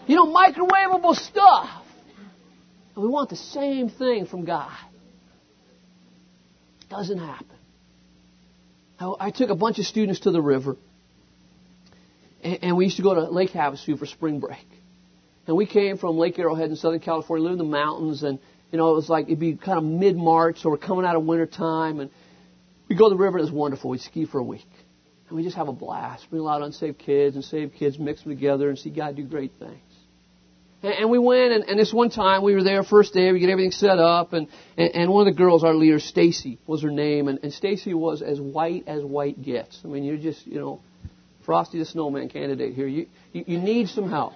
You 0.05 0.17
know, 0.17 0.25
microwavable 0.25 1.15
stuff. 1.15 1.80
And 2.95 3.03
we 3.03 3.09
want 3.09 3.29
the 3.29 3.35
same 3.35 3.89
thing 3.89 4.25
from 4.25 4.45
God. 4.45 4.71
Doesn't 6.89 7.19
happen. 7.19 7.47
I 9.19 9.31
took 9.31 9.49
a 9.49 9.55
bunch 9.55 9.79
of 9.79 9.85
students 9.85 10.21
to 10.21 10.31
the 10.31 10.41
river, 10.41 10.77
and 12.43 12.77
we 12.77 12.85
used 12.85 12.97
to 12.97 13.03
go 13.03 13.15
to 13.15 13.21
Lake 13.31 13.49
Havasu 13.49 13.97
for 13.97 14.05
spring 14.05 14.39
break. 14.39 14.67
And 15.47 15.57
we 15.57 15.65
came 15.65 15.97
from 15.97 16.17
Lake 16.17 16.37
Arrowhead 16.37 16.69
in 16.69 16.75
Southern 16.75 16.99
California, 16.99 17.43
lived 17.43 17.59
in 17.59 17.65
the 17.65 17.71
mountains, 17.71 18.21
and 18.21 18.37
you 18.71 18.77
know 18.77 18.91
it 18.91 18.95
was 18.95 19.09
like 19.09 19.25
it'd 19.25 19.39
be 19.39 19.55
kind 19.55 19.79
of 19.79 19.83
mid 19.83 20.15
March, 20.15 20.59
so 20.59 20.69
we're 20.69 20.77
coming 20.77 21.03
out 21.03 21.15
of 21.15 21.23
winter 21.23 21.47
time, 21.47 21.99
and 21.99 22.11
we 22.87 22.95
go 22.95 23.09
to 23.09 23.15
the 23.15 23.19
river. 23.19 23.39
and 23.39 23.47
It's 23.47 23.55
wonderful. 23.55 23.89
We 23.89 23.97
ski 23.97 24.25
for 24.25 24.37
a 24.37 24.43
week, 24.43 24.69
and 25.29 25.35
we 25.35 25.43
just 25.43 25.55
have 25.55 25.67
a 25.67 25.73
blast. 25.73 26.29
Bring 26.29 26.41
a 26.41 26.45
lot 26.45 26.61
of 26.61 26.67
unsaved 26.67 26.99
kids 26.99 27.35
and 27.35 27.43
saved 27.43 27.73
kids, 27.73 27.97
mix 27.97 28.21
them 28.21 28.35
together, 28.35 28.69
and 28.69 28.77
see 28.77 28.91
God 28.91 29.15
do 29.15 29.23
great 29.23 29.53
things. 29.57 29.81
And, 30.83 31.11
we 31.11 31.19
went, 31.19 31.53
and, 31.53 31.63
and 31.65 31.79
this 31.79 31.93
one 31.93 32.09
time 32.09 32.41
we 32.41 32.55
were 32.55 32.63
there 32.63 32.81
first 32.81 33.13
day. 33.13 33.31
We 33.31 33.39
get 33.39 33.49
everything 33.49 33.71
set 33.71 33.99
up, 33.99 34.33
and 34.33 34.47
and, 34.77 34.95
and 34.95 35.11
one 35.11 35.27
of 35.27 35.33
the 35.33 35.37
girls, 35.37 35.63
our 35.63 35.75
leader, 35.75 35.99
Stacy, 35.99 36.57
was 36.65 36.81
her 36.81 36.89
name, 36.89 37.27
and, 37.27 37.39
and 37.43 37.53
Stacy 37.53 37.93
was 37.93 38.23
as 38.23 38.41
white 38.41 38.85
as 38.87 39.03
white 39.03 39.41
gets. 39.43 39.79
I 39.85 39.87
mean, 39.87 40.03
you're 40.03 40.17
just 40.17 40.47
you 40.47 40.57
know, 40.57 40.81
Frosty 41.45 41.77
the 41.77 41.85
Snowman 41.85 42.29
candidate 42.29 42.73
here. 42.73 42.87
You 42.87 43.05
you, 43.31 43.43
you 43.45 43.57
need 43.59 43.89
some 43.89 44.09
help. 44.09 44.33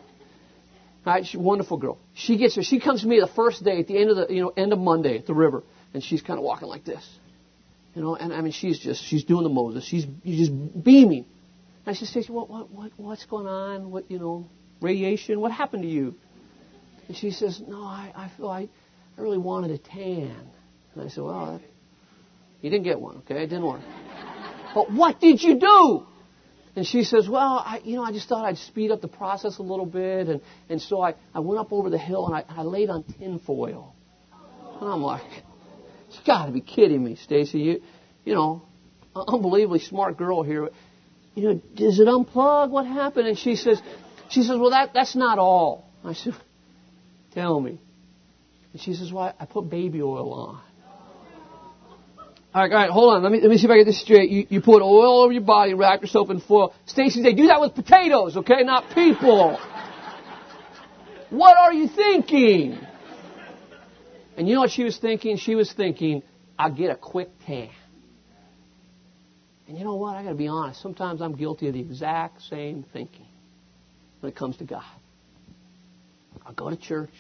All 1.06 1.14
right, 1.14 1.26
she's 1.26 1.40
a 1.40 1.44
wonderful 1.44 1.78
girl. 1.78 1.98
She 2.14 2.38
gets 2.38 2.56
her. 2.56 2.64
She 2.64 2.80
comes 2.80 3.02
to 3.02 3.08
me 3.08 3.20
the 3.20 3.28
first 3.28 3.64
day 3.64 3.80
at 3.80 3.88
the 3.88 3.98
end 3.98 4.12
of 4.12 4.16
the 4.16 4.34
you 4.34 4.42
know 4.42 4.50
end 4.50 4.72
of 4.72 4.78
Monday 4.78 5.18
at 5.18 5.26
the 5.26 5.34
river, 5.34 5.64
and 5.96 6.04
she's 6.04 6.22
kind 6.22 6.38
of 6.38 6.44
walking 6.44 6.68
like 6.68 6.86
this, 6.86 7.04
you 7.96 8.04
know. 8.04 8.16
And 8.16 8.32
I 8.32 8.42
mean, 8.42 8.52
she's 8.52 8.78
just 8.78 9.04
she's 9.04 9.24
doing 9.24 9.44
the 9.44 9.50
Moses. 9.50 9.84
She's 9.84 10.06
just 10.24 10.52
beaming. 10.84 11.26
And 11.86 11.96
I 11.96 11.98
said, 11.98 12.08
Stacy, 12.08 12.32
what 12.32 12.52
what 12.52 12.70
what 12.70 12.92
what's 12.98 13.26
going 13.26 13.48
on? 13.48 13.90
What 13.90 14.12
you 14.12 14.20
know, 14.20 14.48
radiation? 14.80 15.40
What 15.40 15.52
happened 15.52 15.82
to 15.82 15.90
you? 15.90 16.14
And 17.08 17.18
she 17.18 17.32
says, 17.32 17.62
No, 17.66 17.84
I, 17.84 18.12
I 18.16 18.32
feel 18.36 18.50
I, 18.50 18.70
I 19.18 19.22
really 19.22 19.38
wanted 19.38 19.72
a 19.72 19.78
tan. 19.78 20.36
And 20.94 21.04
I 21.04 21.08
said, 21.08 21.24
Well, 21.24 21.62
you 22.62 22.70
didn't 22.70 22.84
get 22.84 23.00
one, 23.00 23.18
okay? 23.18 23.44
It 23.44 23.48
didn't 23.48 23.66
work. 23.66 23.82
but 24.76 24.92
what 24.92 25.20
did 25.20 25.42
you 25.42 25.60
do? 25.60 26.06
And 26.76 26.86
she 26.86 27.04
says, 27.04 27.30
Well, 27.30 27.64
I, 27.66 27.82
you 27.84 27.96
know, 27.96 28.04
I 28.04 28.12
just 28.12 28.28
thought 28.28 28.46
I'd 28.46 28.58
speed 28.58 28.92
up 28.92 29.02
the 29.02 29.08
process 29.08 29.60
a 29.60 29.64
little 29.64 29.86
bit. 29.86 30.28
And, 30.28 30.42
and 30.70 30.82
so 30.82 31.02
I, 31.02 31.16
I 31.34 31.40
went 31.40 31.60
up 31.60 31.72
over 31.72 31.90
the 31.90 31.98
hill 31.98 32.26
and 32.26 32.36
I, 32.36 32.44
I 32.50 32.64
laid 32.64 32.90
on 32.90 33.04
tinfoil. 33.04 33.96
And 34.82 34.90
I'm 34.90 35.02
like, 35.02 35.24
You 36.12 36.20
got 36.26 36.48
to 36.48 36.52
be 36.52 36.62
kidding 36.62 37.04
me, 37.04 37.16
Stacy. 37.16 37.60
You, 37.60 37.82
you 38.26 38.34
know, 38.34 38.64
unbelievably 39.16 39.80
smart 39.80 40.18
girl 40.18 40.44
here. 40.44 40.70
You 41.36 41.44
know, 41.44 41.62
does 41.76 42.00
it 42.00 42.08
unplug? 42.08 42.70
What 42.70 42.86
happened? 42.86 43.28
And 43.28 43.38
she 43.38 43.56
says, 43.56 43.82
she 44.30 44.42
says, 44.42 44.58
well, 44.58 44.72
that, 44.72 44.94
that's 44.94 45.16
not 45.16 45.38
all. 45.38 45.90
I 46.04 46.14
said, 46.14 46.34
Tell 47.36 47.60
me. 47.60 47.78
And 48.72 48.82
she 48.82 48.94
says, 48.94 49.12
Well, 49.12 49.36
I 49.40 49.46
put 49.46 49.70
baby 49.70 50.02
oil 50.02 50.34
on. 50.34 50.62
All 52.54 52.62
right, 52.62 52.72
all 52.72 52.78
right, 52.78 52.90
hold 52.90 53.14
on. 53.14 53.24
Let 53.24 53.34
me, 53.34 53.42
let 53.42 53.50
me 53.50 53.58
see 53.58 53.66
if 53.66 53.72
I 53.72 53.78
get 53.78 53.84
this 53.84 54.02
straight. 54.02 54.30
You, 54.30 54.48
you 54.50 54.62
put 54.62 54.82
oil 54.82 55.24
over 55.24 55.34
your 55.34 55.44
body, 55.44 55.74
wrap 55.74 56.02
yourself 56.02 56.30
in 56.30 56.40
foil. 56.40 56.74
Stacy, 56.86 57.22
they 57.22 57.34
do 57.34 57.48
that 57.48 57.60
with 57.60 57.76
potatoes, 57.76 58.38
okay? 58.38 58.64
Not 58.64 58.96
people. 58.96 59.60
what 61.30 61.58
are 61.58 61.74
you 61.74 61.90
thinking? 61.90 62.80
And 64.38 64.48
you 64.48 64.56
know 64.56 64.62
what 64.62 64.72
she 64.72 64.86
was 64.86 64.98
thinking? 64.98 65.36
She 65.36 65.56
was 65.56 65.74
thinking, 65.74 66.24
I'll 66.58 66.74
get 66.74 66.92
a 66.92 66.96
quick 66.96 67.30
tan. 67.46 67.70
And 69.68 69.78
you 69.78 69.84
know 69.84 69.96
what? 69.96 70.16
I 70.16 70.24
gotta 70.24 70.36
be 70.36 70.48
honest. 70.48 70.82
Sometimes 70.82 71.22
I'm 71.22 71.36
guilty 71.36 71.68
of 71.68 71.74
the 71.74 71.82
exact 71.82 72.42
same 72.44 72.86
thinking 72.94 73.28
when 74.22 74.32
it 74.32 74.36
comes 74.38 74.56
to 74.58 74.64
God. 74.64 74.84
I'll 76.46 76.54
go 76.54 76.70
to 76.70 76.78
church. 76.78 77.14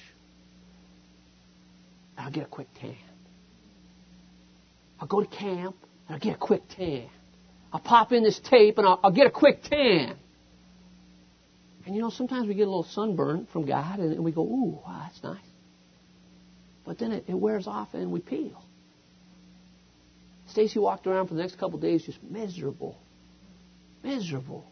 And 2.17 2.25
I'll 2.25 2.31
get 2.31 2.43
a 2.43 2.47
quick 2.47 2.67
tan. 2.79 2.95
I'll 4.99 5.07
go 5.07 5.21
to 5.21 5.27
camp 5.27 5.75
and 6.07 6.15
I'll 6.15 6.19
get 6.19 6.35
a 6.35 6.39
quick 6.39 6.63
tan. 6.69 7.09
I'll 7.73 7.79
pop 7.79 8.11
in 8.11 8.23
this 8.23 8.39
tape 8.39 8.77
and 8.77 8.87
I'll, 8.87 8.99
I'll 9.03 9.11
get 9.11 9.27
a 9.27 9.31
quick 9.31 9.63
tan. 9.63 10.15
And 11.85 11.95
you 11.95 12.01
know, 12.01 12.09
sometimes 12.09 12.47
we 12.47 12.55
get 12.55 12.63
a 12.63 12.71
little 12.71 12.83
sunburn 12.83 13.47
from 13.51 13.65
God 13.65 13.99
and, 13.99 14.13
and 14.13 14.23
we 14.23 14.31
go, 14.31 14.41
ooh, 14.41 14.79
wow, 14.85 15.01
that's 15.03 15.21
nice. 15.23 15.37
But 16.85 16.97
then 16.99 17.11
it, 17.11 17.25
it 17.27 17.33
wears 17.33 17.67
off 17.67 17.93
and 17.93 18.11
we 18.11 18.21
peel. 18.21 18.63
Stacy 20.47 20.79
walked 20.79 21.05
around 21.07 21.27
for 21.27 21.33
the 21.33 21.41
next 21.41 21.57
couple 21.57 21.75
of 21.75 21.81
days 21.81 22.03
just 22.03 22.21
miserable. 22.23 22.97
Miserable. 24.03 24.65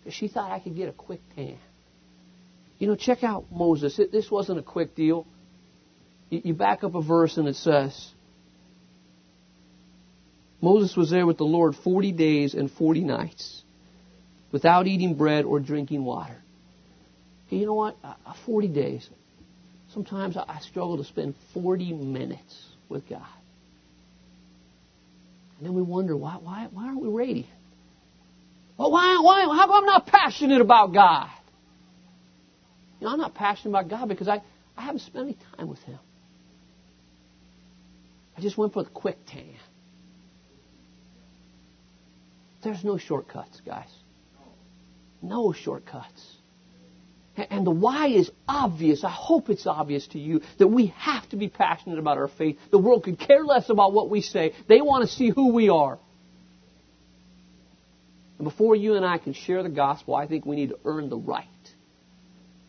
Because 0.00 0.14
she 0.14 0.28
thought 0.28 0.50
I 0.50 0.58
could 0.58 0.76
get 0.76 0.88
a 0.88 0.92
quick 0.92 1.20
tan. 1.34 1.58
You 2.82 2.88
know, 2.88 2.96
check 2.96 3.22
out 3.22 3.44
Moses. 3.52 3.96
It, 4.00 4.10
this 4.10 4.28
wasn't 4.28 4.58
a 4.58 4.62
quick 4.62 4.96
deal. 4.96 5.24
You, 6.30 6.40
you 6.46 6.52
back 6.52 6.82
up 6.82 6.96
a 6.96 7.00
verse 7.00 7.36
and 7.36 7.46
it 7.46 7.54
says, 7.54 8.10
Moses 10.60 10.96
was 10.96 11.08
there 11.08 11.24
with 11.24 11.38
the 11.38 11.44
Lord 11.44 11.76
40 11.76 12.10
days 12.10 12.54
and 12.54 12.68
40 12.68 13.04
nights 13.04 13.62
without 14.50 14.88
eating 14.88 15.14
bread 15.14 15.44
or 15.44 15.60
drinking 15.60 16.04
water. 16.04 16.36
You 17.50 17.66
know 17.66 17.74
what? 17.74 17.96
Uh, 18.02 18.14
40 18.46 18.66
days. 18.66 19.08
Sometimes 19.94 20.36
I 20.36 20.58
struggle 20.62 20.96
to 20.96 21.04
spend 21.04 21.36
40 21.54 21.92
minutes 21.92 22.66
with 22.88 23.08
God. 23.08 23.22
And 25.58 25.68
then 25.68 25.74
we 25.74 25.82
wonder, 25.82 26.16
why, 26.16 26.36
why, 26.42 26.66
why 26.72 26.86
aren't 26.86 27.00
we 27.00 27.10
ready? 27.10 27.48
Well, 28.76 28.90
why, 28.90 29.20
why, 29.22 29.42
how 29.56 29.68
come 29.68 29.84
I'm 29.84 29.86
not 29.86 30.08
passionate 30.08 30.60
about 30.60 30.92
God? 30.92 31.30
You 33.02 33.08
know, 33.08 33.14
I'm 33.14 33.18
not 33.18 33.34
passionate 33.34 33.70
about 33.70 33.90
God 33.90 34.08
because 34.08 34.28
I, 34.28 34.40
I 34.76 34.82
haven't 34.82 35.00
spent 35.00 35.24
any 35.24 35.36
time 35.56 35.66
with 35.66 35.80
Him. 35.80 35.98
I 38.38 38.40
just 38.40 38.56
went 38.56 38.72
for 38.72 38.84
the 38.84 38.90
quick 38.90 39.18
tan. 39.26 39.56
There's 42.62 42.84
no 42.84 42.98
shortcuts, 42.98 43.60
guys. 43.66 43.88
No 45.20 45.52
shortcuts. 45.52 46.36
And 47.36 47.66
the 47.66 47.72
why 47.72 48.06
is 48.06 48.30
obvious. 48.46 49.02
I 49.02 49.10
hope 49.10 49.50
it's 49.50 49.66
obvious 49.66 50.06
to 50.12 50.20
you 50.20 50.40
that 50.60 50.68
we 50.68 50.94
have 50.96 51.28
to 51.30 51.36
be 51.36 51.48
passionate 51.48 51.98
about 51.98 52.18
our 52.18 52.28
faith. 52.28 52.56
The 52.70 52.78
world 52.78 53.02
could 53.02 53.18
care 53.18 53.42
less 53.42 53.68
about 53.68 53.92
what 53.92 54.10
we 54.10 54.20
say. 54.20 54.54
They 54.68 54.80
want 54.80 55.02
to 55.02 55.12
see 55.12 55.28
who 55.28 55.52
we 55.52 55.70
are. 55.70 55.98
And 58.38 58.44
before 58.44 58.76
you 58.76 58.94
and 58.94 59.04
I 59.04 59.18
can 59.18 59.32
share 59.32 59.64
the 59.64 59.70
gospel, 59.70 60.14
I 60.14 60.28
think 60.28 60.46
we 60.46 60.54
need 60.54 60.68
to 60.68 60.78
earn 60.84 61.10
the 61.10 61.18
right 61.18 61.48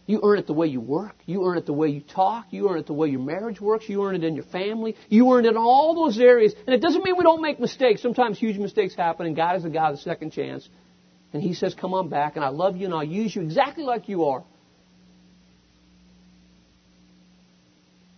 you 0.06 0.20
earn 0.22 0.38
it 0.38 0.48
the 0.48 0.54
way 0.54 0.68
you 0.68 0.82
work. 0.82 1.16
You 1.26 1.46
earn 1.46 1.58
it 1.58 1.66
the 1.66 1.74
way 1.74 1.88
you 1.88 2.02
talk. 2.02 2.48
You 2.52 2.70
earn 2.70 2.80
it 2.80 2.88
the 2.88 2.94
way 2.94 3.08
your 3.08 3.22
marriage 3.22 3.62
works. 3.62 3.88
You 3.88 4.04
earn 4.04 4.16
it 4.16 4.24
in 4.24 4.36
your 4.36 4.44
family. 4.46 4.96
You 5.08 5.32
earn 5.32 5.46
it 5.46 5.50
in 5.50 5.58
all 5.58 5.96
those 5.96 6.20
areas. 6.20 6.54
And 6.68 6.76
it 6.76 6.82
doesn't 6.82 7.06
mean 7.06 7.16
we 7.18 7.24
don't 7.24 7.42
make 7.42 7.60
mistakes. 7.60 8.02
Sometimes 8.02 8.38
huge 8.38 8.58
mistakes 8.58 8.96
happen, 8.96 9.26
and 9.26 9.36
God 9.36 9.56
is 9.56 9.64
the 9.64 9.70
God 9.70 9.92
of 9.92 9.96
the 9.98 10.02
second 10.02 10.32
chance. 10.32 10.68
And 11.32 11.42
He 11.42 11.54
says, 11.54 11.74
Come 11.74 11.94
on 11.94 12.10
back, 12.10 12.36
and 12.36 12.44
I 12.44 12.50
love 12.50 12.76
you, 12.76 12.86
and 12.86 12.94
I'll 12.94 13.04
use 13.04 13.34
you 13.34 13.42
exactly 13.42 13.86
like 13.86 14.10
you 14.10 14.26
are. 14.26 14.44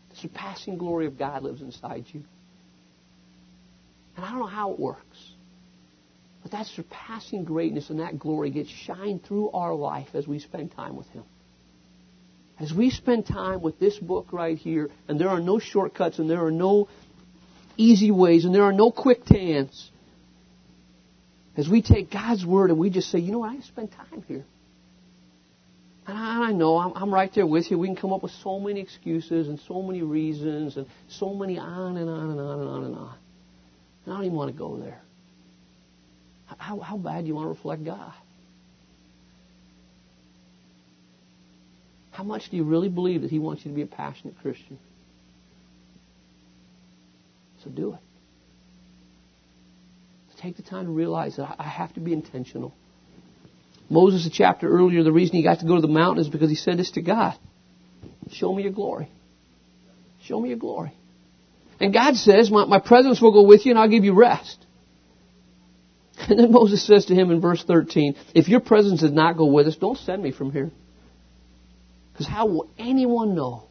The 0.09 0.15
surpassing 0.15 0.79
glory 0.79 1.05
of 1.05 1.19
God 1.19 1.43
lives 1.43 1.61
inside 1.61 2.05
you. 2.11 2.23
And 4.15 4.25
I 4.25 4.31
don't 4.31 4.39
know 4.39 4.47
how 4.47 4.71
it 4.71 4.79
works. 4.79 5.33
But 6.41 6.51
that 6.51 6.65
surpassing 6.65 7.43
greatness 7.43 7.91
and 7.91 7.99
that 7.99 8.17
glory 8.17 8.49
gets 8.49 8.69
shined 8.69 9.23
through 9.23 9.51
our 9.51 9.75
life 9.75 10.09
as 10.15 10.27
we 10.27 10.39
spend 10.39 10.71
time 10.71 10.95
with 10.95 11.07
Him. 11.09 11.23
As 12.59 12.73
we 12.73 12.89
spend 12.89 13.25
time 13.25 13.61
with 13.61 13.79
this 13.79 13.97
book 13.97 14.31
right 14.31 14.57
here, 14.57 14.89
and 15.07 15.19
there 15.19 15.29
are 15.29 15.41
no 15.41 15.59
shortcuts 15.59 16.19
and 16.19 16.29
there 16.29 16.45
are 16.45 16.51
no 16.51 16.87
easy 17.77 18.11
ways 18.11 18.45
and 18.45 18.55
there 18.55 18.63
are 18.63 18.73
no 18.73 18.91
quick 18.91 19.25
tans, 19.25 19.91
as 21.57 21.67
we 21.69 21.81
take 21.81 22.11
God's 22.11 22.45
word 22.45 22.69
and 22.69 22.79
we 22.79 22.89
just 22.89 23.09
say, 23.09 23.19
you 23.19 23.31
know 23.31 23.39
what, 23.39 23.51
I 23.51 23.59
spend 23.61 23.91
time 23.91 24.23
here. 24.27 24.45
And 26.07 26.17
I, 26.17 26.51
know 26.51 26.77
I'm, 26.77 27.11
right 27.11 27.31
there 27.33 27.47
with 27.47 27.71
you. 27.71 27.79
We 27.79 27.87
can 27.87 27.95
come 27.95 28.13
up 28.13 28.21
with 28.21 28.31
so 28.43 28.59
many 28.59 28.79
excuses 28.79 29.47
and 29.47 29.59
so 29.67 29.81
many 29.81 30.03
reasons 30.03 30.77
and 30.77 30.85
so 31.07 31.33
many 31.33 31.57
on 31.57 31.97
and 31.97 32.07
on 32.07 32.29
and 32.29 32.39
on 32.39 32.59
and 32.59 32.69
on 32.69 32.83
and 32.83 32.95
on. 32.95 33.15
And 34.05 34.13
I 34.13 34.17
don't 34.17 34.25
even 34.25 34.37
want 34.37 34.51
to 34.51 34.57
go 34.57 34.77
there. 34.77 35.01
How, 36.57 36.79
how 36.79 36.97
bad 36.97 37.21
do 37.21 37.27
you 37.27 37.33
want 37.33 37.45
to 37.45 37.49
reflect 37.49 37.83
God? 37.83 38.13
How 42.15 42.23
much 42.23 42.49
do 42.49 42.55
you 42.55 42.63
really 42.63 42.87
believe 42.87 43.23
that 43.23 43.31
He 43.31 43.39
wants 43.39 43.65
you 43.65 43.71
to 43.71 43.75
be 43.75 43.81
a 43.81 43.87
passionate 43.87 44.37
Christian? 44.41 44.79
So 47.63 47.69
do 47.69 47.93
it. 47.93 47.99
Take 50.41 50.57
the 50.57 50.63
time 50.63 50.85
to 50.85 50.91
realize 50.91 51.37
that 51.37 51.55
I 51.57 51.67
have 51.67 51.93
to 51.95 51.99
be 51.99 52.13
intentional. 52.13 52.73
Moses, 53.89 54.27
a 54.27 54.29
chapter 54.29 54.69
earlier, 54.69 55.01
the 55.03 55.11
reason 55.11 55.35
he 55.35 55.43
got 55.43 55.59
to 55.59 55.65
go 55.65 55.75
to 55.75 55.81
the 55.81 55.87
mountain 55.87 56.23
is 56.23 56.29
because 56.29 56.49
he 56.49 56.55
said 56.55 56.77
this 56.77 56.91
to 56.91 57.01
God 57.01 57.35
Show 58.31 58.53
me 58.53 58.63
your 58.63 58.71
glory. 58.71 59.09
Show 60.23 60.39
me 60.39 60.49
your 60.49 60.57
glory. 60.57 60.93
And 61.79 61.91
God 61.93 62.15
says, 62.15 62.51
my, 62.51 62.65
my 62.65 62.79
presence 62.79 63.21
will 63.21 63.33
go 63.33 63.43
with 63.43 63.65
you 63.65 63.71
and 63.71 63.79
I'll 63.79 63.89
give 63.89 64.03
you 64.03 64.13
rest. 64.13 64.65
And 66.17 66.39
then 66.39 66.51
Moses 66.51 66.85
says 66.85 67.07
to 67.07 67.15
him 67.15 67.29
in 67.31 67.41
verse 67.41 67.63
13, 67.65 68.15
If 68.33 68.47
your 68.47 68.61
presence 68.61 69.01
does 69.01 69.11
not 69.11 69.35
go 69.35 69.45
with 69.45 69.67
us, 69.67 69.75
don't 69.75 69.97
send 69.97 70.23
me 70.23 70.31
from 70.31 70.51
here. 70.51 70.71
Because 72.15 72.27
how 72.27 72.45
will 72.45 72.69
anyone 72.77 73.35
know 73.35 73.65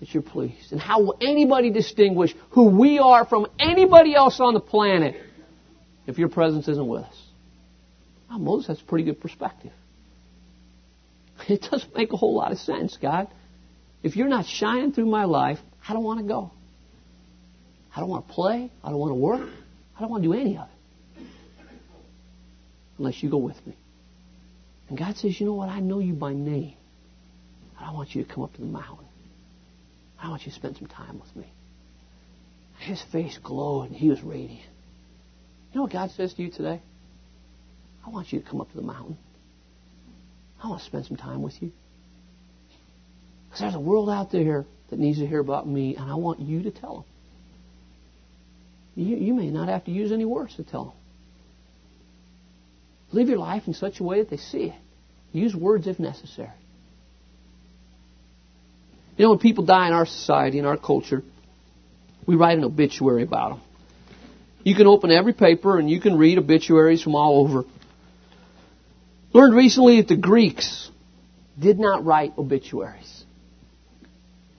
that 0.00 0.12
you're 0.12 0.22
pleased? 0.22 0.72
And 0.72 0.80
how 0.80 1.00
will 1.02 1.16
anybody 1.20 1.70
distinguish 1.70 2.34
who 2.50 2.68
we 2.68 2.98
are 2.98 3.24
from 3.24 3.46
anybody 3.60 4.12
else 4.12 4.40
on 4.40 4.54
the 4.54 4.60
planet 4.60 5.14
if 6.04 6.18
your 6.18 6.28
presence 6.28 6.66
isn't 6.66 6.88
with 6.88 7.02
us? 7.02 7.22
Well, 8.28 8.40
Moses 8.40 8.66
has 8.66 8.80
a 8.80 8.84
pretty 8.84 9.04
good 9.04 9.20
perspective. 9.20 9.72
It 11.48 11.62
doesn't 11.70 11.94
make 11.94 12.12
a 12.12 12.16
whole 12.16 12.34
lot 12.34 12.50
of 12.50 12.58
sense, 12.58 12.96
God. 13.00 13.28
If 14.02 14.16
you're 14.16 14.26
not 14.26 14.46
shining 14.46 14.92
through 14.92 15.06
my 15.06 15.26
life, 15.26 15.58
I 15.86 15.92
don't 15.92 16.02
want 16.02 16.18
to 16.18 16.26
go. 16.26 16.50
I 17.94 18.00
don't 18.00 18.08
want 18.08 18.26
to 18.26 18.32
play. 18.32 18.72
I 18.82 18.90
don't 18.90 18.98
want 18.98 19.10
to 19.12 19.14
work. 19.14 19.48
I 19.96 20.00
don't 20.00 20.10
want 20.10 20.24
to 20.24 20.28
do 20.28 20.34
any 20.34 20.56
of 20.56 20.66
it. 20.66 21.26
Unless 22.98 23.22
you 23.22 23.30
go 23.30 23.36
with 23.36 23.64
me. 23.64 23.76
And 24.88 24.98
God 24.98 25.16
says, 25.18 25.38
you 25.38 25.46
know 25.46 25.54
what? 25.54 25.68
I 25.68 25.78
know 25.78 26.00
you 26.00 26.14
by 26.14 26.32
name. 26.32 26.75
I 27.78 27.92
want 27.92 28.14
you 28.14 28.24
to 28.24 28.32
come 28.32 28.42
up 28.42 28.52
to 28.54 28.60
the 28.60 28.66
mountain. 28.66 29.06
I 30.20 30.28
want 30.28 30.46
you 30.46 30.52
to 30.52 30.56
spend 30.56 30.76
some 30.76 30.88
time 30.88 31.20
with 31.20 31.34
me. 31.36 31.46
His 32.78 33.02
face 33.12 33.38
glowed 33.42 33.88
and 33.88 33.96
he 33.96 34.08
was 34.08 34.22
radiant. 34.22 34.66
You 35.72 35.78
know 35.78 35.82
what 35.82 35.92
God 35.92 36.10
says 36.12 36.32
to 36.34 36.42
you 36.42 36.50
today? 36.50 36.80
I 38.06 38.10
want 38.10 38.32
you 38.32 38.40
to 38.40 38.48
come 38.48 38.60
up 38.60 38.70
to 38.70 38.76
the 38.76 38.82
mountain. 38.82 39.18
I 40.62 40.68
want 40.68 40.80
to 40.80 40.86
spend 40.86 41.06
some 41.06 41.16
time 41.16 41.42
with 41.42 41.60
you. 41.60 41.72
Because 43.46 43.60
there's 43.60 43.74
a 43.74 43.80
world 43.80 44.08
out 44.08 44.30
there 44.30 44.64
that 44.90 44.98
needs 44.98 45.18
to 45.18 45.26
hear 45.26 45.40
about 45.40 45.66
me, 45.66 45.96
and 45.96 46.10
I 46.10 46.14
want 46.14 46.40
you 46.40 46.62
to 46.62 46.70
tell 46.70 46.94
them. 46.94 47.04
You, 49.06 49.16
you 49.16 49.34
may 49.34 49.50
not 49.50 49.68
have 49.68 49.84
to 49.84 49.90
use 49.90 50.12
any 50.12 50.24
words 50.24 50.56
to 50.56 50.64
tell 50.64 50.84
them. 50.84 50.94
Live 53.12 53.28
your 53.28 53.38
life 53.38 53.64
in 53.66 53.74
such 53.74 54.00
a 54.00 54.02
way 54.04 54.20
that 54.20 54.30
they 54.30 54.36
see 54.36 54.64
it. 54.64 54.74
Use 55.32 55.54
words 55.54 55.86
if 55.86 55.98
necessary. 55.98 56.50
You 59.16 59.24
know, 59.24 59.30
when 59.30 59.38
people 59.38 59.64
die 59.64 59.88
in 59.88 59.94
our 59.94 60.06
society, 60.06 60.58
in 60.58 60.66
our 60.66 60.76
culture, 60.76 61.22
we 62.26 62.36
write 62.36 62.58
an 62.58 62.64
obituary 62.64 63.22
about 63.22 63.50
them. 63.50 63.60
You 64.62 64.74
can 64.74 64.86
open 64.86 65.10
every 65.10 65.32
paper 65.32 65.78
and 65.78 65.88
you 65.88 66.00
can 66.00 66.18
read 66.18 66.38
obituaries 66.38 67.02
from 67.02 67.14
all 67.14 67.40
over. 67.46 67.64
Learned 69.32 69.54
recently 69.54 70.00
that 70.00 70.08
the 70.08 70.16
Greeks 70.16 70.90
did 71.58 71.78
not 71.78 72.04
write 72.04 72.34
obituaries. 72.36 73.24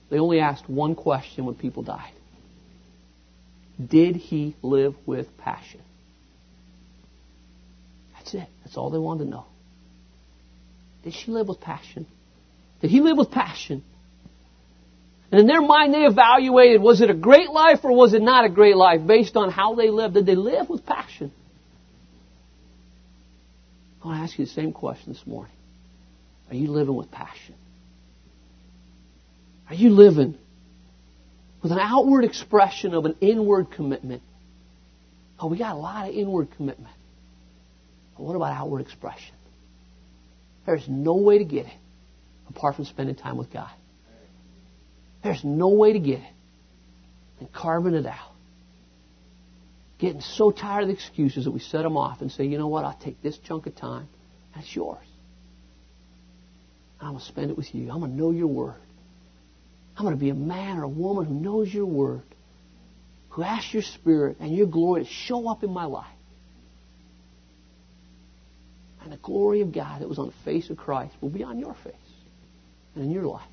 They 0.10 0.20
only 0.20 0.40
asked 0.40 0.70
one 0.70 0.96
question 0.96 1.46
when 1.46 1.56
people 1.56 1.84
died. 1.84 2.14
Did 3.86 4.16
he 4.16 4.56
live 4.62 4.96
with 5.06 5.38
passion? 5.38 5.82
That's 8.16 8.34
it. 8.34 8.48
That's 8.64 8.78
all 8.78 8.90
they 8.90 8.98
wanted 8.98 9.26
to 9.26 9.30
know. 9.30 9.46
Did 11.04 11.14
she 11.14 11.32
live 11.32 11.48
with 11.48 11.62
passion? 11.62 12.08
Did 12.82 12.90
he 12.90 13.02
live 13.02 13.18
with 13.18 13.32
passion? 13.32 13.84
And 15.32 15.42
in 15.42 15.48
their 15.48 15.62
mind, 15.62 15.94
they 15.94 16.06
evaluated 16.06 16.82
was 16.82 17.02
it 17.02 17.10
a 17.10 17.14
great 17.14 17.50
life 17.50 17.80
or 17.84 17.94
was 17.94 18.14
it 18.14 18.22
not 18.22 18.46
a 18.46 18.50
great 18.50 18.78
life 18.78 19.06
based 19.06 19.36
on 19.36 19.52
how 19.52 19.76
they 19.76 19.90
lived? 19.90 20.14
Did 20.14 20.26
they 20.26 20.36
live 20.36 20.70
with 20.70 20.86
passion? 20.86 21.32
I 24.02 24.08
want 24.08 24.20
to 24.20 24.24
ask 24.24 24.40
you 24.40 24.46
the 24.46 24.52
same 24.52 24.72
question 24.72 25.12
this 25.12 25.26
morning. 25.28 25.52
Are 26.50 26.56
you 26.56 26.72
living 26.72 26.96
with 26.96 27.12
passion? 27.12 27.56
Are 29.70 29.76
you 29.76 29.90
living 29.90 30.38
with 31.62 31.74
an 31.74 31.80
outward 31.80 32.24
expression 32.24 32.94
of 32.94 33.06
an 33.06 33.16
inward 33.20 33.72
commitment? 33.72 34.22
Oh, 35.38 35.48
we 35.48 35.58
got 35.58 35.76
a 35.76 35.78
lot 35.78 36.08
of 36.08 36.16
inward 36.16 36.50
commitment. 36.56 36.96
But 38.16 38.24
what 38.24 38.36
about 38.36 38.54
outward 38.54 38.80
expression? 38.80 39.36
There's 40.66 40.88
no 40.88 41.16
way 41.16 41.40
to 41.40 41.44
get 41.44 41.66
it 41.66 41.74
apart 42.50 42.76
from 42.76 42.86
spending 42.86 43.16
time 43.16 43.38
with 43.38 43.52
God. 43.52 43.70
There's 45.24 45.44
no 45.44 45.70
way 45.70 45.94
to 45.94 46.00
get 46.00 46.20
it 46.20 46.34
and 47.40 47.52
carving 47.52 47.94
it 47.94 48.06
out. 48.06 48.32
Getting 50.00 50.22
so 50.22 50.52
tired 50.52 50.84
of 50.84 50.88
the 50.90 50.94
excuses 50.94 51.46
that 51.46 51.52
we 51.52 51.60
set 51.60 51.82
them 51.82 51.98
off 51.98 52.22
and 52.22 52.32
say, 52.32 52.46
you 52.46 52.58
know 52.58 52.68
what, 52.68 52.86
I'll 52.86 53.00
take 53.04 53.22
this 53.22 53.38
chunk 53.40 53.66
of 53.66 53.76
time. 53.76 54.08
That's 54.54 54.76
yours. 54.76 55.06
I'm 57.00 57.10
going 57.10 57.20
to 57.20 57.26
spend 57.26 57.52
it 57.52 57.58
with 57.58 57.74
you. 57.74 57.92
I'm 57.92 58.00
going 58.00 58.12
to 58.12 58.18
know 58.18 58.32
your 58.32 58.48
word. 58.48 58.76
I'm 59.98 60.04
going 60.04 60.16
to 60.16 60.20
be 60.20 60.30
a 60.30 60.36
man 60.36 60.78
or 60.78 60.84
a 60.84 60.90
woman 60.90 61.26
who 61.26 61.34
knows 61.34 61.74
your 61.74 61.86
word, 61.86 62.22
who 63.30 63.44
asks 63.44 63.74
your 63.74 63.84
spirit 63.84 64.38
and 64.40 64.56
your 64.56 64.68
glory 64.68 65.04
to 65.04 65.10
show 65.10 65.48
up 65.50 65.64
in 65.64 65.72
my 65.72 65.86
life. 65.86 66.06
And 69.04 69.12
the 69.12 69.18
glory 69.18 69.62
of 69.62 69.72
God 69.72 70.02
that 70.02 70.10
was 70.10 70.20
on 70.20 70.28
the 70.28 70.44
face 70.44 70.70
of 70.70 70.78
Christ 70.78 71.16
will 71.22 71.30
be 71.30 71.44
on 71.44 71.60
your 71.60 71.76
face 71.84 71.94
and 72.94 73.06
in 73.06 73.12
your 73.12 73.24
life. 73.24 73.48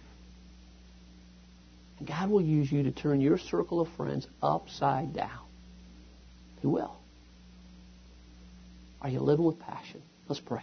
God 2.06 2.30
will 2.30 2.42
use 2.42 2.70
you 2.70 2.82
to 2.84 2.90
turn 2.90 3.20
your 3.20 3.38
circle 3.38 3.80
of 3.80 3.88
friends 3.96 4.26
upside 4.42 5.14
down. 5.14 5.46
He 6.60 6.66
will. 6.66 6.96
Are 9.00 9.08
you 9.08 9.20
living 9.20 9.44
with 9.44 9.58
passion? 9.58 10.02
Let's 10.28 10.40
pray. 10.40 10.62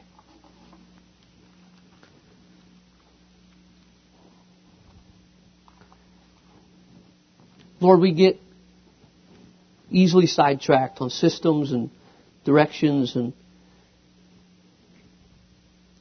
Lord, 7.80 8.00
we 8.00 8.14
get 8.14 8.40
easily 9.90 10.28
sidetracked 10.28 11.02
on 11.02 11.10
systems 11.10 11.72
and 11.72 11.90
directions 12.46 13.16
and 13.16 13.34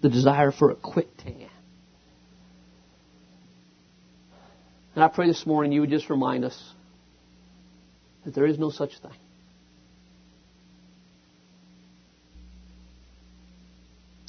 the 0.01 0.09
desire 0.09 0.53
for 0.53 0.70
a 0.70 0.74
quick 0.74 1.16
tan. 1.18 1.49
And 4.95 5.05
I 5.05 5.09
pray 5.09 5.26
this 5.26 5.47
morning 5.47 5.72
you 5.72 5.80
would 5.82 5.91
just 5.91 6.11
remind 6.11 6.45
us 6.45 6.72
that 8.24 8.34
there 8.34 8.47
is 8.47 8.59
no 8.59 8.70
such 8.70 8.99
thing. 8.99 9.12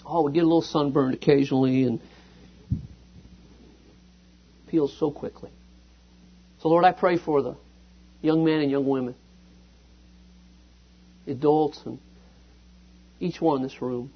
Oh, 0.05 0.24
we 0.24 0.34
get 0.34 0.43
a 0.43 0.45
little 0.45 0.62
sunburned 0.62 1.14
occasionally 1.14 1.84
and 1.84 1.99
peels 4.68 4.95
so 4.99 5.09
quickly. 5.09 5.49
So, 6.62 6.70
Lord, 6.70 6.86
I 6.86 6.91
pray 6.91 7.18
for 7.18 7.41
the 7.41 7.55
young 8.22 8.45
men 8.45 8.59
and 8.59 8.70
young 8.70 8.86
women, 8.86 9.16
adults, 11.28 11.82
and 11.86 11.97
each 13.20 13.41
one 13.41 13.57
in 13.57 13.64
this 13.64 13.82
room, 13.82 14.12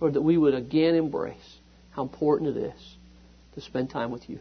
Lord, 0.00 0.14
that 0.14 0.22
we 0.22 0.36
would 0.36 0.54
again 0.54 0.94
embrace 0.94 1.56
how 1.90 2.02
important 2.02 2.56
it 2.56 2.60
is 2.74 2.96
to 3.54 3.60
spend 3.60 3.90
time 3.90 4.10
with 4.10 4.28
you. 4.28 4.40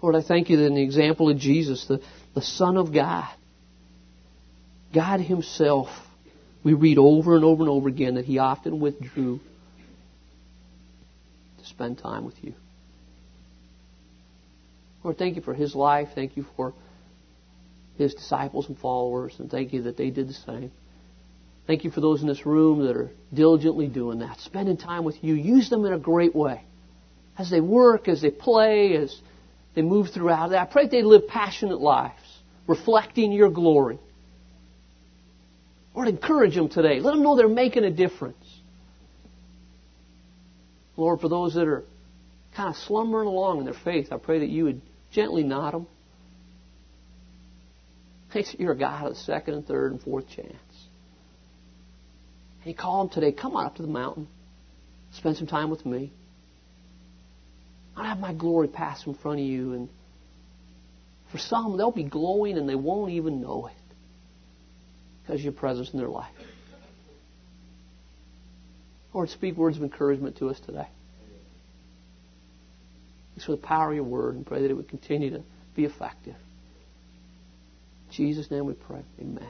Lord, 0.00 0.14
I 0.14 0.22
thank 0.22 0.48
you 0.50 0.58
that 0.58 0.66
in 0.66 0.74
the 0.74 0.82
example 0.82 1.28
of 1.28 1.38
Jesus, 1.38 1.86
the, 1.86 2.00
the 2.34 2.42
Son 2.42 2.76
of 2.76 2.92
God, 2.92 3.28
God 4.94 5.20
Himself, 5.20 5.88
we 6.62 6.72
read 6.74 6.98
over 6.98 7.34
and 7.34 7.44
over 7.44 7.62
and 7.62 7.70
over 7.70 7.88
again 7.88 8.14
that 8.14 8.24
He 8.24 8.38
often 8.38 8.80
withdrew 8.80 9.40
to 11.58 11.64
spend 11.64 11.98
time 11.98 12.24
with 12.24 12.42
you. 12.42 12.54
Lord, 15.02 15.18
thank 15.18 15.36
you 15.36 15.42
for 15.42 15.54
his 15.54 15.74
life. 15.74 16.08
Thank 16.14 16.36
you 16.36 16.44
for 16.56 16.74
his 17.96 18.14
disciples 18.14 18.68
and 18.68 18.78
followers, 18.78 19.34
and 19.38 19.50
thank 19.50 19.72
you 19.72 19.82
that 19.82 19.96
they 19.96 20.10
did 20.10 20.28
the 20.28 20.34
same. 20.34 20.70
Thank 21.66 21.84
you 21.84 21.90
for 21.90 22.00
those 22.00 22.22
in 22.22 22.28
this 22.28 22.46
room 22.46 22.86
that 22.86 22.96
are 22.96 23.10
diligently 23.32 23.88
doing 23.88 24.20
that, 24.20 24.38
spending 24.40 24.76
time 24.76 25.04
with 25.04 25.22
you. 25.22 25.34
Use 25.34 25.68
them 25.68 25.84
in 25.84 25.92
a 25.92 25.98
great 25.98 26.34
way. 26.34 26.62
As 27.36 27.50
they 27.50 27.60
work, 27.60 28.08
as 28.08 28.22
they 28.22 28.30
play, 28.30 28.96
as 28.96 29.18
they 29.78 29.82
move 29.82 30.08
throughout. 30.12 30.52
I 30.52 30.64
pray 30.64 30.88
they 30.88 31.02
live 31.02 31.28
passionate 31.28 31.80
lives, 31.80 32.20
reflecting 32.66 33.30
your 33.30 33.48
glory. 33.48 34.00
Lord, 35.94 36.08
encourage 36.08 36.56
them 36.56 36.68
today. 36.68 36.98
Let 36.98 37.12
them 37.12 37.22
know 37.22 37.36
they're 37.36 37.48
making 37.48 37.84
a 37.84 37.90
difference. 37.90 38.44
Lord, 40.96 41.20
for 41.20 41.28
those 41.28 41.54
that 41.54 41.68
are 41.68 41.84
kind 42.56 42.70
of 42.70 42.76
slumbering 42.76 43.28
along 43.28 43.60
in 43.60 43.66
their 43.66 43.74
faith, 43.84 44.08
I 44.10 44.16
pray 44.16 44.40
that 44.40 44.48
you 44.48 44.64
would 44.64 44.80
Gently 45.12 45.44
nod 45.44 45.74
them. 45.74 45.86
Thanks 48.32 48.50
that 48.50 48.60
You're 48.60 48.72
a 48.72 48.76
God 48.76 49.04
of 49.06 49.14
the 49.14 49.20
second 49.20 49.54
and 49.54 49.66
third 49.66 49.92
and 49.92 50.02
fourth 50.02 50.28
chance. 50.28 50.50
And 52.62 52.66
you 52.66 52.74
call 52.74 53.04
them 53.04 53.14
today, 53.14 53.32
come 53.32 53.56
on 53.56 53.66
up 53.66 53.76
to 53.76 53.82
the 53.82 53.88
mountain. 53.88 54.26
Spend 55.12 55.36
some 55.36 55.46
time 55.46 55.70
with 55.70 55.86
me. 55.86 56.12
I'll 57.98 58.04
have 58.04 58.20
my 58.20 58.32
glory 58.32 58.68
pass 58.68 59.04
in 59.06 59.14
front 59.14 59.40
of 59.40 59.46
you. 59.46 59.72
And 59.72 59.88
for 61.32 61.38
some, 61.38 61.76
they'll 61.76 61.90
be 61.90 62.04
glowing 62.04 62.56
and 62.56 62.68
they 62.68 62.76
won't 62.76 63.10
even 63.12 63.40
know 63.40 63.66
it 63.66 63.94
because 65.22 65.42
your 65.42 65.52
presence 65.52 65.92
in 65.92 65.98
their 65.98 66.08
life. 66.08 66.32
Lord, 69.12 69.30
speak 69.30 69.56
words 69.56 69.76
of 69.76 69.82
encouragement 69.82 70.36
to 70.38 70.48
us 70.48 70.60
today. 70.60 70.86
Thanks 73.32 73.46
for 73.46 73.52
the 73.52 73.58
power 73.58 73.90
of 73.90 73.96
your 73.96 74.04
word 74.04 74.36
and 74.36 74.46
pray 74.46 74.62
that 74.62 74.70
it 74.70 74.74
would 74.74 74.88
continue 74.88 75.30
to 75.30 75.42
be 75.74 75.84
effective. 75.84 76.36
In 78.08 78.12
Jesus' 78.12 78.50
name 78.50 78.64
we 78.64 78.74
pray. 78.74 79.02
Amen. 79.20 79.48